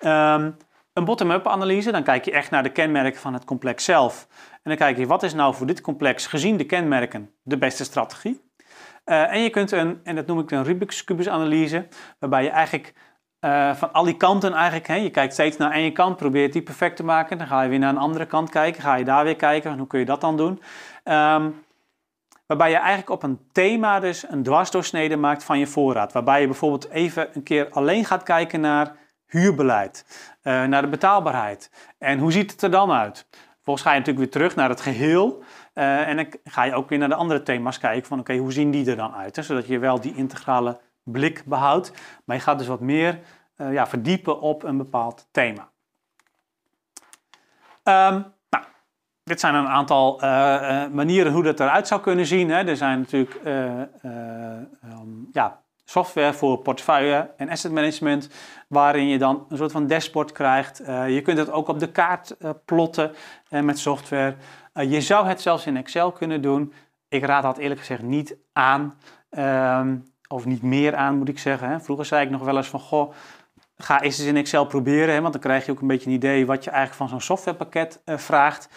Um, 0.00 0.56
een 0.98 1.04
bottom-up 1.04 1.46
analyse, 1.46 1.92
dan 1.92 2.02
kijk 2.02 2.24
je 2.24 2.32
echt 2.32 2.50
naar 2.50 2.62
de 2.62 2.72
kenmerken 2.72 3.20
van 3.20 3.32
het 3.32 3.44
complex 3.44 3.84
zelf. 3.84 4.26
En 4.52 4.60
dan 4.62 4.76
kijk 4.76 4.98
je 4.98 5.06
wat 5.06 5.22
is 5.22 5.34
nou 5.34 5.54
voor 5.54 5.66
dit 5.66 5.80
complex 5.80 6.26
gezien 6.26 6.56
de 6.56 6.64
kenmerken 6.64 7.30
de 7.42 7.58
beste 7.58 7.84
strategie. 7.84 8.40
Uh, 9.04 9.32
en 9.32 9.42
je 9.42 9.50
kunt 9.50 9.72
een, 9.72 10.00
en 10.04 10.14
dat 10.14 10.26
noem 10.26 10.38
ik 10.38 10.50
een 10.50 10.64
Rubik's 10.64 11.04
Cubus 11.04 11.28
analyse, 11.28 11.88
waarbij 12.18 12.42
je 12.42 12.50
eigenlijk 12.50 12.94
uh, 13.40 13.74
van 13.74 13.92
al 13.92 14.04
die 14.04 14.16
kanten 14.16 14.52
eigenlijk, 14.52 14.86
hè, 14.86 14.94
je 14.94 15.10
kijkt 15.10 15.32
steeds 15.32 15.56
naar 15.56 15.72
één 15.72 15.92
kant, 15.92 16.16
probeert 16.16 16.52
die 16.52 16.62
perfect 16.62 16.96
te 16.96 17.04
maken. 17.04 17.38
Dan 17.38 17.46
ga 17.46 17.62
je 17.62 17.68
weer 17.68 17.78
naar 17.78 17.90
een 17.90 17.98
andere 17.98 18.26
kant 18.26 18.50
kijken, 18.50 18.82
ga 18.82 18.94
je 18.94 19.04
daar 19.04 19.24
weer 19.24 19.36
kijken, 19.36 19.78
hoe 19.78 19.86
kun 19.86 19.98
je 19.98 20.04
dat 20.04 20.20
dan 20.20 20.36
doen. 20.36 20.62
Um, 21.04 21.64
waarbij 22.46 22.70
je 22.70 22.76
eigenlijk 22.76 23.10
op 23.10 23.22
een 23.22 23.40
thema 23.52 24.00
dus 24.00 24.28
een 24.28 24.42
dwarsdoorsnede 24.42 25.16
maakt 25.16 25.44
van 25.44 25.58
je 25.58 25.66
voorraad. 25.66 26.12
Waarbij 26.12 26.40
je 26.40 26.46
bijvoorbeeld 26.46 26.88
even 26.88 27.28
een 27.32 27.42
keer 27.42 27.68
alleen 27.70 28.04
gaat 28.04 28.22
kijken 28.22 28.60
naar 28.60 28.96
huurbeleid, 29.26 30.04
uh, 30.48 30.64
naar 30.64 30.82
de 30.82 30.88
betaalbaarheid. 30.88 31.70
En 31.98 32.18
hoe 32.18 32.32
ziet 32.32 32.50
het 32.50 32.62
er 32.62 32.70
dan 32.70 32.92
uit? 32.92 33.26
Vervolgens 33.54 33.86
ga 33.86 33.92
je 33.92 33.98
natuurlijk 33.98 34.24
weer 34.24 34.42
terug 34.42 34.56
naar 34.56 34.68
het 34.68 34.80
geheel. 34.80 35.42
Uh, 35.74 36.08
en 36.08 36.16
dan 36.16 36.26
ga 36.44 36.62
je 36.62 36.74
ook 36.74 36.88
weer 36.88 36.98
naar 36.98 37.08
de 37.08 37.14
andere 37.14 37.42
thema's 37.42 37.78
kijken 37.78 38.08
van 38.08 38.18
oké, 38.18 38.36
hoe 38.36 38.52
zien 38.52 38.70
die 38.70 38.90
er 38.90 38.96
dan 38.96 39.14
uit? 39.14 39.38
Zodat 39.40 39.66
je 39.66 39.78
wel 39.78 40.00
die 40.00 40.14
integrale 40.14 40.80
blik 41.02 41.42
behoudt. 41.44 41.92
Maar 42.24 42.36
je 42.36 42.42
gaat 42.42 42.58
dus 42.58 42.66
wat 42.66 42.80
meer 42.80 43.18
uh, 43.56 43.72
ja, 43.72 43.86
verdiepen 43.86 44.40
op 44.40 44.62
een 44.62 44.76
bepaald 44.76 45.28
thema. 45.30 45.68
Um, 47.84 48.24
nou, 48.50 48.64
dit 49.24 49.40
zijn 49.40 49.54
een 49.54 49.68
aantal 49.68 50.18
manieren 50.92 51.32
hoe 51.32 51.42
dat 51.42 51.60
eruit 51.60 51.88
zou 51.88 52.00
kunnen 52.00 52.26
zien. 52.26 52.50
Hè. 52.50 52.66
Er 52.66 52.76
zijn 52.76 52.98
natuurlijk 52.98 53.40
um, 54.82 55.28
ja, 55.32 55.60
software 55.84 56.32
voor 56.32 56.58
portefeuille 56.58 57.30
en 57.36 57.48
asset 57.48 57.72
management, 57.72 58.30
waarin 58.68 59.08
je 59.08 59.18
dan 59.18 59.46
een 59.48 59.56
soort 59.56 59.72
van 59.72 59.86
dashboard 59.86 60.32
krijgt. 60.32 60.80
Uh, 60.80 61.14
je 61.14 61.22
kunt 61.22 61.38
het 61.38 61.50
ook 61.50 61.68
op 61.68 61.78
de 61.78 61.90
kaart 61.90 62.36
uh, 62.38 62.50
plotten 62.64 63.12
uh, 63.50 63.60
met 63.60 63.78
software. 63.78 64.36
je 64.72 65.00
zou 65.00 65.26
het 65.26 65.40
zelfs 65.40 65.66
in 65.66 65.76
Excel 65.76 66.12
kunnen 66.12 66.42
doen. 66.42 66.72
Ik 67.08 67.24
raad 67.24 67.42
dat 67.42 67.58
eerlijk 67.58 67.80
gezegd 67.80 68.02
niet 68.02 68.36
aan, 68.52 68.98
um, 69.30 70.04
of 70.28 70.44
niet 70.44 70.62
meer 70.62 70.96
aan 70.96 71.18
moet 71.18 71.28
ik 71.28 71.38
zeggen. 71.38 71.68
Hè. 71.68 71.80
Vroeger 71.80 72.04
zei 72.04 72.24
ik 72.24 72.30
nog 72.30 72.42
wel 72.42 72.56
eens 72.56 72.68
van, 72.68 72.80
goh, 72.80 73.12
ga 73.76 74.00
eens 74.00 74.18
eens 74.18 74.28
in 74.28 74.36
Excel 74.36 74.66
proberen, 74.66 75.14
hè, 75.14 75.20
want 75.20 75.32
dan 75.32 75.42
krijg 75.42 75.66
je 75.66 75.72
ook 75.72 75.80
een 75.80 75.86
beetje 75.86 76.08
een 76.08 76.16
idee 76.16 76.46
wat 76.46 76.64
je 76.64 76.70
eigenlijk 76.70 76.98
van 76.98 77.08
zo'n 77.08 77.36
softwarepakket 77.36 78.02
vraagt. 78.04 78.68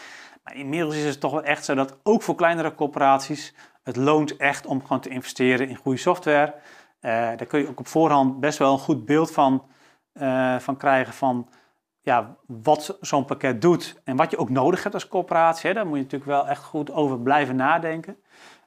Maar 0.43 0.55
inmiddels 0.55 0.95
is 0.95 1.05
het 1.05 1.19
toch 1.19 1.31
wel 1.31 1.43
echt 1.43 1.65
zo 1.65 1.75
dat 1.75 1.97
ook 2.03 2.21
voor 2.21 2.35
kleinere 2.35 2.75
corporaties 2.75 3.53
het 3.83 3.95
loont 3.95 4.37
echt 4.37 4.65
om 4.65 4.81
gewoon 4.81 5.01
te 5.01 5.09
investeren 5.09 5.69
in 5.69 5.75
goede 5.75 5.97
software. 5.97 6.53
Uh, 7.01 7.11
daar 7.11 7.45
kun 7.45 7.59
je 7.59 7.67
ook 7.67 7.79
op 7.79 7.87
voorhand 7.87 8.39
best 8.39 8.57
wel 8.57 8.73
een 8.73 8.79
goed 8.79 9.05
beeld 9.05 9.31
van, 9.31 9.63
uh, 10.13 10.59
van 10.59 10.77
krijgen 10.77 11.13
van 11.13 11.49
ja, 11.99 12.35
wat 12.47 12.97
zo'n 13.01 13.25
pakket 13.25 13.61
doet 13.61 14.01
en 14.03 14.15
wat 14.15 14.31
je 14.31 14.37
ook 14.37 14.49
nodig 14.49 14.83
hebt 14.83 14.95
als 14.95 15.07
coöperatie. 15.07 15.73
Daar 15.73 15.85
moet 15.85 15.97
je 15.97 16.03
natuurlijk 16.03 16.31
wel 16.31 16.47
echt 16.47 16.63
goed 16.63 16.91
over 16.91 17.19
blijven 17.19 17.55
nadenken. 17.55 18.17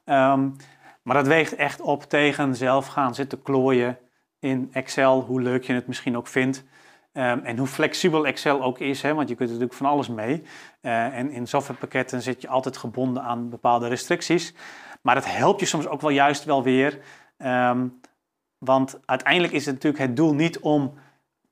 Um, 0.05 0.55
maar 1.01 1.15
dat 1.15 1.27
weegt 1.27 1.55
echt 1.55 1.81
op 1.81 2.03
tegen 2.03 2.55
zelf 2.55 2.87
gaan 2.87 3.15
zitten 3.15 3.41
klooien 3.41 3.97
in 4.39 4.69
Excel, 4.71 5.21
hoe 5.21 5.41
leuk 5.41 5.63
je 5.63 5.73
het 5.73 5.87
misschien 5.87 6.17
ook 6.17 6.27
vindt. 6.27 6.63
Um, 7.13 7.39
en 7.39 7.57
hoe 7.57 7.67
flexibel 7.67 8.27
Excel 8.27 8.63
ook 8.63 8.79
is, 8.79 9.01
hè, 9.01 9.13
want 9.13 9.29
je 9.29 9.35
kunt 9.35 9.49
er 9.49 9.55
natuurlijk 9.55 9.81
van 9.81 9.91
alles 9.91 10.07
mee. 10.07 10.43
Uh, 10.81 11.17
en 11.17 11.31
in 11.31 11.47
softwarepakketten 11.47 12.21
zit 12.21 12.41
je 12.41 12.47
altijd 12.47 12.77
gebonden 12.77 13.23
aan 13.23 13.49
bepaalde 13.49 13.87
restricties. 13.87 14.53
Maar 15.01 15.15
het 15.15 15.37
helpt 15.37 15.59
je 15.59 15.65
soms 15.65 15.87
ook 15.87 16.01
wel 16.01 16.09
juist 16.09 16.43
wel 16.43 16.63
weer 16.63 16.99
um, 17.37 17.99
want 18.57 18.99
uiteindelijk 19.05 19.53
is 19.53 19.65
het 19.65 19.73
natuurlijk 19.73 20.03
het 20.03 20.15
doel 20.15 20.33
niet 20.33 20.59
om 20.59 20.93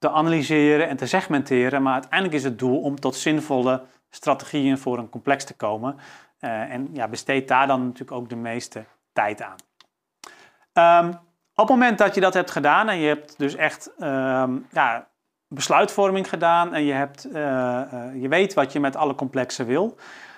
te 0.03 0.09
analyseren 0.09 0.87
en 0.87 0.97
te 0.97 1.05
segmenteren, 1.05 1.81
maar 1.81 1.93
uiteindelijk 1.93 2.33
is 2.33 2.43
het 2.43 2.59
doel 2.59 2.81
om 2.81 2.99
tot 2.99 3.15
zinvolle 3.15 3.83
strategieën 4.09 4.77
voor 4.77 4.97
een 4.97 5.09
complex 5.09 5.43
te 5.43 5.55
komen. 5.55 5.97
Uh, 6.39 6.73
en 6.73 6.89
ja, 6.93 7.07
besteed 7.07 7.47
daar 7.47 7.67
dan 7.67 7.83
natuurlijk 7.83 8.11
ook 8.11 8.29
de 8.29 8.35
meeste 8.35 8.85
tijd 9.13 9.41
aan. 9.41 11.05
Um, 11.05 11.09
op 11.55 11.67
het 11.67 11.69
moment 11.69 11.97
dat 11.97 12.15
je 12.15 12.21
dat 12.21 12.33
hebt 12.33 12.51
gedaan 12.51 12.89
en 12.89 12.97
je 12.97 13.07
hebt 13.07 13.37
dus 13.37 13.55
echt 13.55 13.91
um, 13.99 14.67
ja, 14.71 15.07
besluitvorming 15.47 16.29
gedaan 16.29 16.73
en 16.73 16.83
je, 16.83 16.93
hebt, 16.93 17.27
uh, 17.27 17.33
uh, 17.33 18.21
je 18.21 18.27
weet 18.27 18.53
wat 18.53 18.71
je 18.71 18.79
met 18.79 18.95
alle 18.95 19.15
complexen 19.15 19.65
wil, 19.65 19.97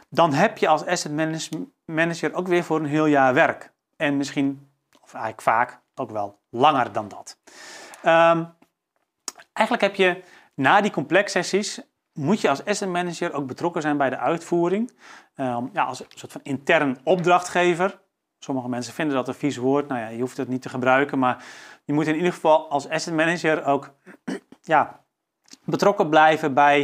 dan 0.10 0.34
heb 0.34 0.58
je 0.58 0.68
als 0.68 0.86
asset 0.86 1.12
manager 1.86 2.34
ook 2.34 2.48
weer 2.48 2.64
voor 2.64 2.80
een 2.80 2.86
heel 2.86 3.06
jaar 3.06 3.34
werk. 3.34 3.72
En 3.98 4.18
misschien, 4.18 4.70
of 5.02 5.14
eigenlijk 5.14 5.42
vaak, 5.42 5.80
ook 5.96 6.12
wel 6.12 6.40
langer 6.50 6.92
dan 6.92 7.08
dat. 7.08 7.38
Um, 8.06 8.54
eigenlijk 9.56 9.82
heb 9.82 9.96
je 9.96 10.24
na 10.54 10.82
die 10.82 10.92
complexsessies 10.92 11.82
moet 12.14 12.42
je 12.42 12.50
als 12.50 12.66
asset 12.66 12.90
manager 12.90 13.34
ook 13.34 13.48
betrokken 13.48 13.82
zijn 13.82 13.98
bij 13.98 14.10
de 14.10 14.18
uitvoering. 14.18 14.92
Um, 15.36 15.70
ja, 15.74 15.84
als 15.84 16.00
een 16.00 16.06
soort 16.10 16.32
van 16.32 16.42
intern 16.44 16.98
opdrachtgever. 17.04 18.00
Sommige 18.40 18.70
mensen 18.70 18.94
vinden 18.94 19.16
dat 19.16 19.28
een 19.28 19.34
vies 19.34 19.58
woord. 19.58 19.88
Nou 19.88 20.00
ja, 20.02 20.08
je 20.08 20.20
hoeft 20.20 20.38
het 20.38 20.48
niet 20.48 20.62
te 20.62 20.70
gebruiken. 20.70 21.20
Maar 21.20 21.44
je 21.84 21.94
moet 21.94 22.08
in 22.08 22.16
ieder 22.16 22.34
geval 22.34 22.70
als 22.70 22.90
asset 22.90 23.14
manager 23.14 23.66
ook 23.66 23.94
ja, 24.62 25.00
betrokken 25.64 26.10
blijven 26.10 26.54
bij, 26.54 26.82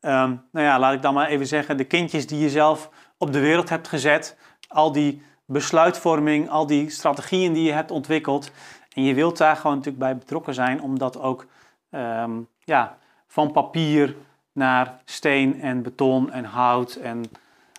um, 0.00 0.48
nou 0.52 0.66
ja, 0.66 0.78
laat 0.78 0.94
ik 0.94 1.02
dan 1.02 1.14
maar 1.14 1.28
even 1.28 1.46
zeggen, 1.46 1.76
de 1.76 1.84
kindjes 1.84 2.26
die 2.26 2.38
je 2.38 2.50
zelf 2.50 2.90
op 3.16 3.32
de 3.32 3.40
wereld 3.40 3.68
hebt 3.68 3.88
gezet. 3.88 4.36
Al 4.68 4.92
die 4.92 5.22
besluitvorming, 5.46 6.50
al 6.50 6.66
die 6.66 6.90
strategieën 6.90 7.52
die 7.52 7.64
je 7.64 7.72
hebt 7.72 7.90
ontwikkeld. 7.90 8.50
En 8.92 9.02
je 9.02 9.14
wilt 9.14 9.38
daar 9.38 9.56
gewoon 9.56 9.76
natuurlijk 9.76 10.04
bij 10.04 10.16
betrokken 10.16 10.54
zijn 10.54 10.82
om 10.82 10.98
dat 10.98 11.20
ook 11.20 11.46
um, 11.90 12.48
ja, 12.58 12.98
van 13.26 13.52
papier 13.52 14.16
naar 14.52 15.00
steen 15.04 15.60
en 15.60 15.82
beton 15.82 16.30
en 16.30 16.44
hout 16.44 16.94
en 16.94 17.24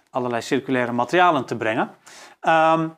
allerlei 0.09 0.41
circulaire 0.41 0.91
materialen 0.91 1.45
te 1.45 1.57
brengen. 1.57 1.89
Um, 2.41 2.97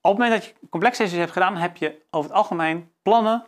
op 0.00 0.10
het 0.10 0.20
moment 0.20 0.30
dat 0.30 0.44
je 0.44 0.68
complexsessies 0.70 1.18
hebt 1.18 1.32
gedaan, 1.32 1.56
heb 1.56 1.76
je 1.76 2.02
over 2.10 2.30
het 2.30 2.38
algemeen 2.38 2.90
plannen 3.02 3.44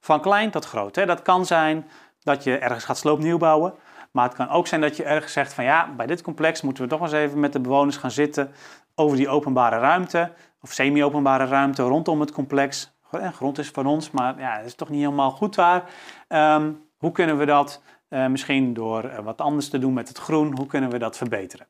van 0.00 0.20
klein 0.20 0.50
tot 0.50 0.64
groot. 0.64 0.96
Hè. 0.96 1.06
Dat 1.06 1.22
kan 1.22 1.46
zijn 1.46 1.86
dat 2.22 2.44
je 2.44 2.58
ergens 2.58 2.84
gaat 2.84 2.98
sloopnieuw 2.98 3.38
bouwen. 3.38 3.74
Maar 4.10 4.24
het 4.24 4.34
kan 4.34 4.48
ook 4.48 4.66
zijn 4.66 4.80
dat 4.80 4.96
je 4.96 5.04
ergens 5.04 5.32
zegt 5.32 5.54
van 5.54 5.64
ja, 5.64 5.88
bij 5.96 6.06
dit 6.06 6.22
complex 6.22 6.62
moeten 6.62 6.82
we 6.82 6.88
toch 6.88 7.00
eens 7.00 7.12
even 7.12 7.40
met 7.40 7.52
de 7.52 7.60
bewoners 7.60 7.96
gaan 7.96 8.10
zitten 8.10 8.52
over 8.94 9.16
die 9.16 9.28
openbare 9.28 9.78
ruimte 9.78 10.32
of 10.60 10.72
semi-openbare 10.72 11.44
ruimte 11.44 11.82
rondom 11.82 12.20
het 12.20 12.32
complex. 12.32 12.95
Grond 13.10 13.58
is 13.58 13.68
van 13.68 13.86
ons, 13.86 14.10
maar 14.10 14.38
ja, 14.38 14.56
het 14.56 14.66
is 14.66 14.74
toch 14.74 14.88
niet 14.88 15.00
helemaal 15.00 15.30
goed 15.30 15.54
daar. 15.54 15.84
Um, 16.28 16.84
hoe 16.96 17.12
kunnen 17.12 17.38
we 17.38 17.46
dat 17.46 17.82
uh, 18.08 18.26
misschien 18.26 18.74
door 18.74 19.04
uh, 19.04 19.18
wat 19.18 19.40
anders 19.40 19.68
te 19.68 19.78
doen 19.78 19.92
met 19.92 20.08
het 20.08 20.18
groen, 20.18 20.56
hoe 20.56 20.66
kunnen 20.66 20.90
we 20.90 20.98
dat 20.98 21.16
verbeteren? 21.16 21.66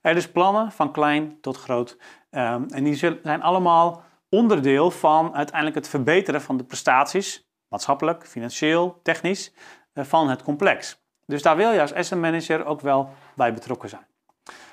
Er 0.00 0.14
dus 0.14 0.30
plannen 0.30 0.72
van 0.72 0.92
klein 0.92 1.40
tot 1.40 1.56
groot. 1.56 1.96
Um, 2.30 2.66
en 2.68 2.84
die 2.84 2.94
zijn 2.94 3.42
allemaal 3.42 4.02
onderdeel 4.28 4.90
van 4.90 5.34
uiteindelijk 5.34 5.76
het 5.76 5.88
verbeteren 5.88 6.42
van 6.42 6.56
de 6.56 6.64
prestaties, 6.64 7.48
maatschappelijk, 7.68 8.26
financieel, 8.26 9.00
technisch, 9.02 9.52
uh, 9.94 10.04
van 10.04 10.28
het 10.28 10.42
complex. 10.42 11.02
Dus 11.26 11.42
daar 11.42 11.56
wil 11.56 11.72
je 11.72 11.80
als 11.80 11.94
asset 11.94 12.18
manager 12.18 12.64
ook 12.64 12.80
wel 12.80 13.10
bij 13.34 13.54
betrokken 13.54 13.88
zijn. 13.88 14.06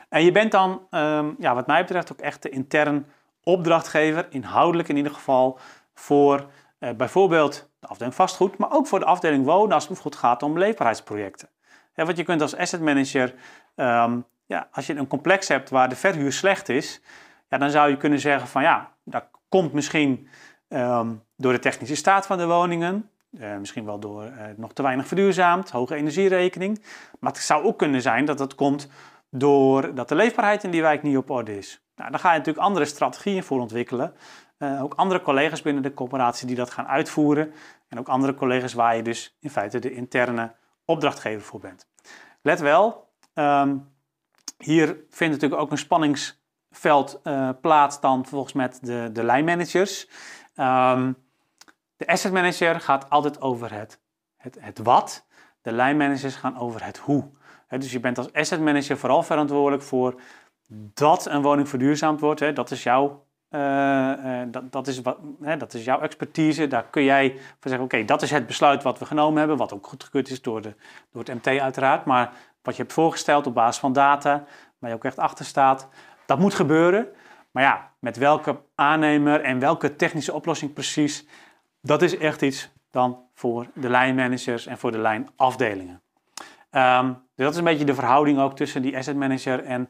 En 0.10 0.24
je 0.24 0.32
bent 0.32 0.52
dan, 0.52 0.88
um, 0.90 1.36
ja, 1.40 1.56
wat 1.56 1.68
mij 1.68 1.82
betreft, 1.82 2.12
ook 2.12 2.20
echt 2.20 2.42
de 2.42 2.50
intern 2.50 3.06
opdrachtgever, 3.44 4.28
inhoudelijk 4.30 4.90
in 4.90 4.98
ieder 4.98 5.14
geval, 5.14 5.60
voor 6.02 6.50
uh, 6.80 6.90
bijvoorbeeld 6.92 7.70
de 7.80 7.88
afdeling 7.88 8.16
vastgoed, 8.16 8.58
maar 8.58 8.72
ook 8.72 8.88
voor 8.88 9.00
de 9.00 9.06
afdeling 9.06 9.46
wonen 9.46 9.74
als 9.74 9.84
het 9.84 9.94
bijvoorbeeld 9.94 10.24
gaat 10.24 10.44
om 10.44 10.58
leefbaarheidsprojecten. 10.58 11.50
Ja, 11.96 12.06
want 12.06 12.18
je 12.18 12.24
kunt 12.24 12.42
als 12.42 12.56
asset 12.56 12.82
manager, 12.82 13.34
ehm, 13.76 14.20
ja, 14.46 14.68
als 14.72 14.88
je 14.88 14.96
een 14.96 15.08
complex 15.08 15.48
hebt 15.48 15.70
waar 15.70 15.90
de 15.90 15.96
verhuur 15.96 16.32
slecht 16.32 16.70
is, 16.70 17.02
ja, 17.50 17.58
dan 17.58 17.70
zou 17.70 17.90
je 17.90 17.98
kunnen 17.98 18.20
zeggen 18.20 18.48
van 18.48 18.62
ja, 18.62 18.92
dat 19.04 19.26
komt 19.50 19.74
misschien 19.74 20.28
ehm, 20.68 21.14
door 21.38 21.52
de 21.54 21.60
technische 21.60 21.96
staat 21.96 22.26
van 22.26 22.38
de 22.38 22.46
woningen. 22.46 23.10
Uh, 23.40 23.58
misschien 23.58 23.86
wel 23.86 24.00
door 24.00 24.24
uh, 24.24 24.44
nog 24.56 24.74
te 24.74 24.82
weinig 24.82 25.08
verduurzaamd, 25.08 25.70
hoge 25.70 25.96
energierekening. 25.96 26.84
Maar 27.20 27.32
het 27.32 27.42
zou 27.42 27.64
ook 27.64 27.78
kunnen 27.78 28.02
zijn 28.02 28.26
dat 28.26 28.40
het 28.40 28.56
komt 28.56 28.90
doordat 29.30 30.10
de 30.10 30.16
leefbaarheid 30.16 30.64
in 30.64 30.72
die 30.72 30.82
wijk 30.82 31.04
niet 31.04 31.18
op 31.18 31.30
orde 31.30 31.58
is. 31.58 31.84
Nou, 32.02 32.14
dan 32.14 32.22
ga 32.22 32.32
je 32.32 32.38
natuurlijk 32.38 32.66
andere 32.66 32.86
strategieën 32.86 33.44
voor 33.44 33.60
ontwikkelen. 33.60 34.16
Uh, 34.58 34.84
ook 34.84 34.94
andere 34.94 35.22
collega's 35.22 35.62
binnen 35.62 35.84
de 35.84 35.94
corporatie 35.94 36.48
die 36.48 36.56
dat 36.56 36.72
gaan 36.72 36.88
uitvoeren. 36.88 37.54
En 37.88 38.00
ook 38.00 38.08
andere 38.08 38.34
collega's 38.34 38.74
waar 38.74 38.96
je 38.96 39.02
dus 39.02 39.38
in 39.40 39.50
feite 39.50 39.80
de 39.80 39.94
interne 39.94 40.56
opdrachtgever 40.86 41.42
voor 41.42 41.60
bent. 41.60 41.88
Let 42.42 42.60
wel, 42.60 43.10
um, 43.34 43.94
hier 44.58 44.86
vindt 45.10 45.34
natuurlijk 45.34 45.62
ook 45.62 45.72
een 45.72 45.78
spanningsveld 45.78 47.20
uh, 47.24 47.50
plaats 47.62 48.00
dan 48.00 48.22
vervolgens 48.22 48.54
met 48.54 48.80
de, 48.82 49.10
de 49.14 49.24
lijnmanagers. 49.24 50.08
Um, 50.56 51.16
de 51.96 52.08
asset 52.08 52.32
manager 52.32 52.80
gaat 52.80 53.10
altijd 53.10 53.42
over 53.42 53.74
het, 53.74 54.00
het, 54.38 54.80
wat. 54.84 55.26
De 55.62 55.72
lijnmanagers 55.72 56.36
gaan 56.36 56.58
over 56.58 56.86
het 56.86 56.98
hoe. 56.98 57.32
Dus 57.68 57.92
je 57.92 58.00
bent 58.00 58.18
als 58.18 58.34
asset 58.34 58.62
manager 58.62 58.98
vooral 58.98 59.24
verantwoordelijk 59.24 59.84
voor 59.84 60.22
dat 60.74 61.26
een 61.26 61.42
woning 61.42 61.70
verduurzaamd 61.70 62.20
wordt. 62.20 62.40
He, 62.40 62.54
dat 62.54 62.72
is 62.72 62.84
jouw 62.84 63.26
uh, 63.52 64.42
dat, 64.48 64.72
dat, 64.72 64.88
is 64.88 65.02
wat, 65.02 65.18
hè, 65.42 65.58
dat 65.58 65.74
is 65.74 65.84
jouw 65.84 66.00
expertise. 66.00 66.68
Daar 66.68 66.84
kun 66.84 67.04
jij 67.04 67.32
van 67.32 67.70
zeggen, 67.70 67.84
oké, 67.84 68.06
dat 68.06 68.22
is 68.22 68.32
het 68.32 68.48
besluit 68.48 68.84
wat 68.84 69.00
we 69.00 69.06
genomen 69.06 69.40
hebben, 69.40 69.58
wat 69.58 69.74
ook 69.74 69.88
goedgekeurd 69.88 70.30
is 70.30 70.42
door, 70.42 70.62
de, 70.62 70.76
door 71.12 71.24
het 71.24 71.34
MT 71.34 71.60
uiteraard. 71.60 72.06
Maar 72.06 72.32
wat 72.62 72.76
je 72.76 72.82
hebt 72.82 72.94
voorgesteld 72.94 73.48
op 73.48 73.54
basis 73.54 73.80
van 73.80 73.94
data, 73.94 74.44
waar 74.80 74.90
je 74.90 74.96
ook 74.96 75.04
echt 75.04 75.20
achter 75.20 75.46
staat, 75.46 75.88
dat 76.26 76.40
moet 76.40 76.54
gebeuren. 76.54 77.08
Maar 77.52 77.64
ja, 77.64 77.92
met 78.00 78.18
welke 78.18 78.62
aannemer 78.76 79.42
en 79.42 79.60
welke 79.60 79.96
technische 79.96 80.34
oplossing 80.34 80.74
precies, 80.74 81.26
dat 81.82 82.02
is 82.02 82.18
echt 82.18 82.42
iets 82.42 82.72
dan 82.92 83.20
voor 83.34 83.68
de 83.74 83.90
lijnmanagers 83.90 84.66
en 84.66 84.78
voor 84.78 84.92
de 84.92 85.00
lijnafdelingen. 85.00 86.02
Um, 86.72 87.24
dus 87.42 87.50
dat 87.50 87.60
is 87.60 87.68
een 87.68 87.78
beetje 87.78 87.94
de 87.94 88.02
verhouding 88.02 88.40
ook 88.40 88.56
tussen 88.56 88.82
die 88.82 88.98
asset 88.98 89.16
manager 89.16 89.64
en, 89.64 89.82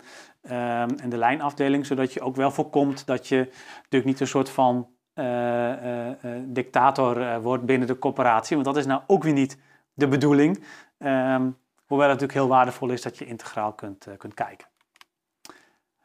um, 0.43 0.99
en 0.99 1.09
de 1.09 1.17
lijnafdeling, 1.17 1.85
zodat 1.85 2.13
je 2.13 2.21
ook 2.21 2.35
wel 2.35 2.51
voorkomt 2.51 3.05
dat 3.05 3.27
je 3.27 3.37
natuurlijk 3.75 4.05
niet 4.05 4.19
een 4.19 4.27
soort 4.27 4.49
van 4.49 4.89
uh, 5.15 5.25
uh, 5.25 6.07
uh, 6.07 6.13
dictator 6.45 7.41
wordt 7.41 7.65
binnen 7.65 7.87
de 7.87 7.99
corporatie, 7.99 8.55
want 8.55 8.67
dat 8.67 8.77
is 8.77 8.85
nou 8.85 9.01
ook 9.07 9.23
weer 9.23 9.33
niet 9.33 9.57
de 9.93 10.07
bedoeling. 10.07 10.63
Um, 10.97 11.57
hoewel 11.85 12.09
het 12.09 12.19
natuurlijk 12.19 12.33
heel 12.33 12.47
waardevol 12.47 12.89
is 12.89 13.01
dat 13.01 13.17
je 13.17 13.25
integraal 13.25 13.73
kunt, 13.73 14.07
kunt 14.17 14.33
kijken. 14.33 14.67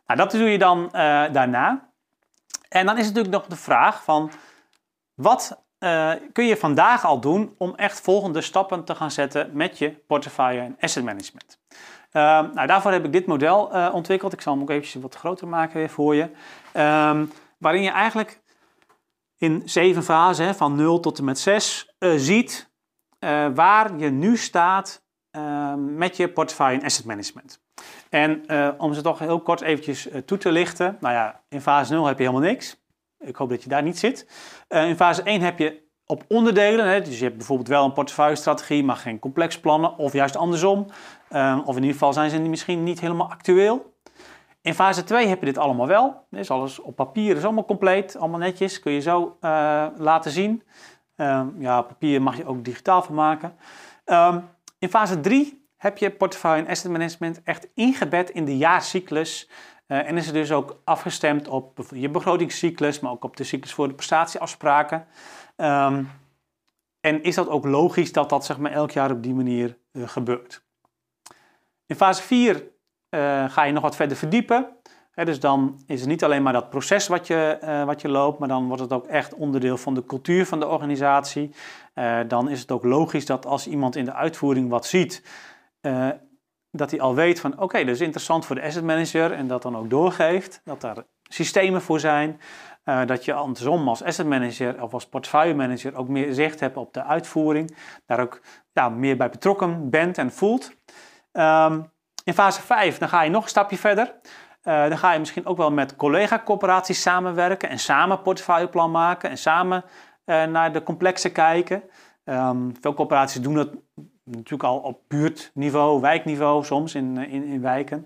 Nou, 0.06 0.18
dat 0.20 0.30
doe 0.30 0.50
je 0.50 0.58
dan 0.58 0.88
daarna. 1.32 1.90
En 2.68 2.86
dan 2.86 2.98
is 2.98 3.06
natuurlijk 3.06 3.34
nog 3.34 3.46
de 3.46 3.56
vraag 3.56 4.04
van 4.04 4.30
wat 5.14 5.65
uh, 5.78 6.12
kun 6.32 6.46
je 6.46 6.56
vandaag 6.56 7.04
al 7.04 7.20
doen 7.20 7.54
om 7.58 7.74
echt 7.74 8.00
volgende 8.00 8.40
stappen 8.40 8.84
te 8.84 8.94
gaan 8.94 9.10
zetten 9.10 9.50
met 9.52 9.78
je 9.78 9.90
portefeuille 9.90 10.60
en 10.60 10.76
asset 10.80 11.04
management. 11.04 11.58
Uh, 11.70 12.22
nou, 12.54 12.66
daarvoor 12.66 12.92
heb 12.92 13.04
ik 13.04 13.12
dit 13.12 13.26
model 13.26 13.74
uh, 13.74 13.90
ontwikkeld. 13.92 14.32
Ik 14.32 14.40
zal 14.40 14.52
hem 14.52 14.62
ook 14.62 14.70
eventjes 14.70 15.02
wat 15.02 15.14
groter 15.14 15.48
maken 15.48 15.76
weer 15.76 15.90
voor 15.90 16.14
je. 16.14 16.22
Um, 16.22 17.32
waarin 17.58 17.82
je 17.82 17.90
eigenlijk 17.90 18.40
in 19.38 19.62
zeven 19.64 20.02
fasen, 20.02 20.54
van 20.54 20.74
0 20.74 21.00
tot 21.00 21.18
en 21.18 21.24
met 21.24 21.38
6, 21.38 21.94
ziet 21.98 22.70
waar 23.54 23.98
je 23.98 24.10
nu 24.10 24.36
staat 24.36 25.04
ehm, 25.30 25.96
met 25.96 26.16
je 26.16 26.28
portefeuille 26.28 26.78
en 26.78 26.84
asset 26.84 27.04
management. 27.04 27.60
En 28.10 28.44
om 28.78 28.94
ze 28.94 29.00
toch 29.00 29.18
heel 29.18 29.40
kort 29.40 29.60
eventjes 29.60 30.08
toe 30.24 30.38
te 30.38 30.52
lichten. 30.52 30.96
Nou 31.00 31.14
ja, 31.14 31.40
in 31.48 31.60
fase 31.60 31.92
0 31.92 32.06
heb 32.06 32.18
je 32.18 32.24
helemaal 32.24 32.48
niks. 32.48 32.76
Ik 33.18 33.36
hoop 33.36 33.48
dat 33.48 33.62
je 33.62 33.68
daar 33.68 33.82
niet 33.82 33.98
zit. 33.98 34.28
Uh, 34.68 34.88
in 34.88 34.96
fase 34.96 35.22
1 35.22 35.40
heb 35.40 35.58
je 35.58 35.84
op 36.06 36.24
onderdelen, 36.28 36.88
hè, 36.88 37.00
dus 37.00 37.18
je 37.18 37.24
hebt 37.24 37.36
bijvoorbeeld 37.36 37.68
wel 37.68 37.84
een 37.84 37.92
portefeuille-strategie, 37.92 38.84
maar 38.84 38.96
geen 38.96 39.18
complex 39.18 39.60
plannen, 39.60 39.96
of 39.96 40.12
juist 40.12 40.36
andersom. 40.36 40.86
Um, 41.30 41.60
of 41.60 41.68
in 41.68 41.80
ieder 41.80 41.92
geval 41.92 42.12
zijn 42.12 42.30
ze 42.30 42.38
misschien 42.38 42.82
niet 42.84 43.00
helemaal 43.00 43.30
actueel. 43.30 43.94
In 44.62 44.74
fase 44.74 45.04
2 45.04 45.26
heb 45.26 45.40
je 45.40 45.46
dit 45.46 45.58
allemaal 45.58 45.86
wel. 45.86 46.26
Is 46.30 46.50
alles 46.50 46.80
op 46.80 46.96
papier, 46.96 47.36
is 47.36 47.44
allemaal 47.44 47.64
compleet, 47.64 48.16
allemaal 48.16 48.38
netjes, 48.38 48.80
kun 48.80 48.92
je 48.92 49.00
zo 49.00 49.36
uh, 49.40 49.86
laten 49.96 50.30
zien. 50.30 50.62
Um, 51.16 51.54
ja, 51.58 51.82
papier 51.82 52.22
mag 52.22 52.36
je 52.36 52.46
ook 52.46 52.64
digitaal 52.64 53.02
van 53.02 53.14
maken. 53.14 53.54
Um, 54.04 54.48
in 54.78 54.88
fase 54.88 55.20
3 55.20 55.68
heb 55.76 55.98
je 55.98 56.10
portefeuille 56.10 56.64
en 56.64 56.70
asset 56.70 56.90
management 56.90 57.42
echt 57.42 57.68
ingebed 57.74 58.30
in 58.30 58.44
de 58.44 58.56
jaarcyclus 58.56 59.50
uh, 59.88 60.08
en 60.08 60.16
is 60.16 60.26
het 60.26 60.34
dus 60.34 60.52
ook 60.52 60.80
afgestemd 60.84 61.48
op 61.48 61.80
je 61.94 62.08
begrotingscyclus, 62.08 63.00
maar 63.00 63.10
ook 63.10 63.24
op 63.24 63.36
de 63.36 63.44
cyclus 63.44 63.72
voor 63.74 63.88
de 63.88 63.94
prestatieafspraken. 63.94 65.06
Um, 65.56 66.10
en 67.00 67.22
is 67.22 67.34
dat 67.34 67.48
ook 67.48 67.64
logisch 67.64 68.12
dat 68.12 68.28
dat 68.28 68.44
zeg 68.44 68.58
maar, 68.58 68.72
elk 68.72 68.90
jaar 68.90 69.10
op 69.10 69.22
die 69.22 69.34
manier 69.34 69.78
uh, 69.92 70.08
gebeurt? 70.08 70.64
In 71.86 71.96
fase 71.96 72.22
4 72.22 72.54
uh, 73.10 73.44
eh, 73.44 73.50
ga 73.50 73.62
je 73.62 73.72
nog 73.72 73.82
wat 73.82 73.96
verder 73.96 74.16
verdiepen. 74.16 74.66
dus 75.14 75.40
dan 75.40 75.82
is 75.86 76.00
het 76.00 76.08
niet 76.08 76.24
alleen 76.24 76.42
maar 76.42 76.52
dat 76.52 76.70
proces 76.70 77.06
wat 77.06 77.26
je, 77.26 77.58
wat 77.86 78.00
je 78.00 78.08
loopt, 78.08 78.38
maar 78.38 78.48
dan 78.48 78.66
wordt 78.66 78.82
het 78.82 78.92
ook 78.92 79.06
echt 79.06 79.34
onderdeel 79.34 79.76
van 79.76 79.94
de 79.94 80.04
cultuur 80.04 80.46
van 80.46 80.60
de 80.60 80.66
organisatie. 80.66 81.54
dan 82.26 82.48
is 82.48 82.60
het 82.60 82.70
ook 82.70 82.84
logisch 82.84 83.26
dat 83.26 83.46
als 83.46 83.66
iemand 83.66 83.96
in 83.96 84.04
de 84.04 84.12
uitvoering 84.12 84.68
wat 84.68 84.86
ziet, 84.86 85.22
dat 86.76 86.90
hij 86.90 87.00
al 87.00 87.14
weet 87.14 87.40
van 87.40 87.60
oké, 87.60 87.78
dat 87.84 87.94
is 87.94 88.00
interessant 88.00 88.46
voor 88.46 88.56
de 88.56 88.62
asset 88.62 88.84
manager 88.84 89.32
en 89.32 89.46
dat 89.46 89.62
dan 89.62 89.76
ook 89.76 89.90
doorgeeft, 89.90 90.60
dat 90.64 90.80
daar 90.80 90.96
systemen 91.22 91.82
voor 91.82 92.00
zijn, 92.00 92.40
uh, 92.84 93.06
dat 93.06 93.24
je 93.24 93.32
andersom 93.32 93.88
als 93.88 94.02
asset 94.02 94.26
manager 94.26 94.82
of 94.82 94.92
als 94.92 95.06
portfolio 95.06 95.54
manager 95.54 95.96
ook 95.96 96.08
meer 96.08 96.34
zicht 96.34 96.60
hebt 96.60 96.76
op 96.76 96.92
de 96.92 97.04
uitvoering, 97.04 97.76
daar 98.06 98.20
ook 98.20 98.40
ja, 98.72 98.88
meer 98.88 99.16
bij 99.16 99.30
betrokken 99.30 99.90
bent 99.90 100.18
en 100.18 100.32
voelt. 100.32 100.76
Um, 101.32 101.94
in 102.24 102.34
fase 102.34 102.62
5 102.62 102.98
dan 102.98 103.08
ga 103.08 103.22
je 103.22 103.30
nog 103.30 103.42
een 103.42 103.48
stapje 103.48 103.78
verder. 103.78 104.14
Uh, 104.64 104.88
dan 104.88 104.98
ga 104.98 105.12
je 105.12 105.18
misschien 105.18 105.46
ook 105.46 105.56
wel 105.56 105.70
met 105.70 105.96
collega-corporaties 105.96 107.02
samenwerken 107.02 107.68
en 107.68 107.78
samen 107.78 108.22
portefeuilleplan 108.22 108.90
maken 108.90 109.30
en 109.30 109.38
samen 109.38 109.84
uh, 110.24 110.44
naar 110.44 110.72
de 110.72 110.82
complexen 110.82 111.32
kijken. 111.32 111.82
Um, 112.24 112.74
veel 112.80 112.94
corporaties 112.94 113.40
doen 113.40 113.54
dat 113.54 113.68
natuurlijk 114.26 114.62
al 114.62 114.78
op 114.78 115.00
buurtniveau, 115.08 116.00
wijkniveau 116.00 116.64
soms 116.64 116.94
in, 116.94 117.16
in, 117.16 117.44
in 117.44 117.60
wijken. 117.60 117.98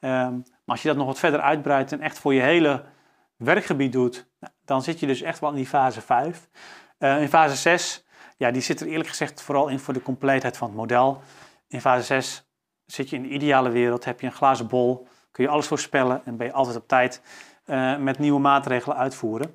Um, 0.00 0.44
maar 0.64 0.76
als 0.76 0.82
je 0.82 0.88
dat 0.88 0.96
nog 0.96 1.06
wat 1.06 1.18
verder 1.18 1.40
uitbreidt 1.40 1.92
en 1.92 2.00
echt 2.00 2.18
voor 2.18 2.34
je 2.34 2.40
hele 2.40 2.84
werkgebied 3.36 3.92
doet, 3.92 4.26
nou, 4.40 4.52
dan 4.64 4.82
zit 4.82 5.00
je 5.00 5.06
dus 5.06 5.22
echt 5.22 5.38
wel 5.38 5.50
in 5.50 5.56
die 5.56 5.66
fase 5.66 6.00
5. 6.00 6.48
Uh, 6.98 7.14
eh, 7.14 7.22
in 7.22 7.28
fase 7.28 7.56
6, 7.56 8.06
ja, 8.36 8.50
die 8.50 8.62
zit 8.62 8.80
er 8.80 8.86
eerlijk 8.86 9.08
gezegd 9.08 9.42
vooral 9.42 9.68
in 9.68 9.78
voor 9.78 9.94
de 9.94 10.02
compleetheid 10.02 10.56
van 10.56 10.68
het 10.68 10.76
model. 10.76 11.20
In 11.68 11.80
fase 11.80 12.04
6 12.04 12.48
zit 12.86 13.10
je 13.10 13.16
in 13.16 13.22
de 13.22 13.28
ideale 13.28 13.70
wereld, 13.70 14.04
heb 14.04 14.20
je 14.20 14.26
een 14.26 14.32
glazen 14.32 14.66
bol, 14.66 15.06
kun 15.30 15.44
je 15.44 15.50
alles 15.50 15.66
voorspellen 15.66 16.22
en 16.24 16.36
ben 16.36 16.46
je 16.46 16.52
altijd 16.52 16.76
op 16.76 16.88
tijd 16.88 17.22
uh, 17.66 17.96
met 17.96 18.18
nieuwe 18.18 18.40
maatregelen 18.40 18.96
uitvoeren. 18.96 19.54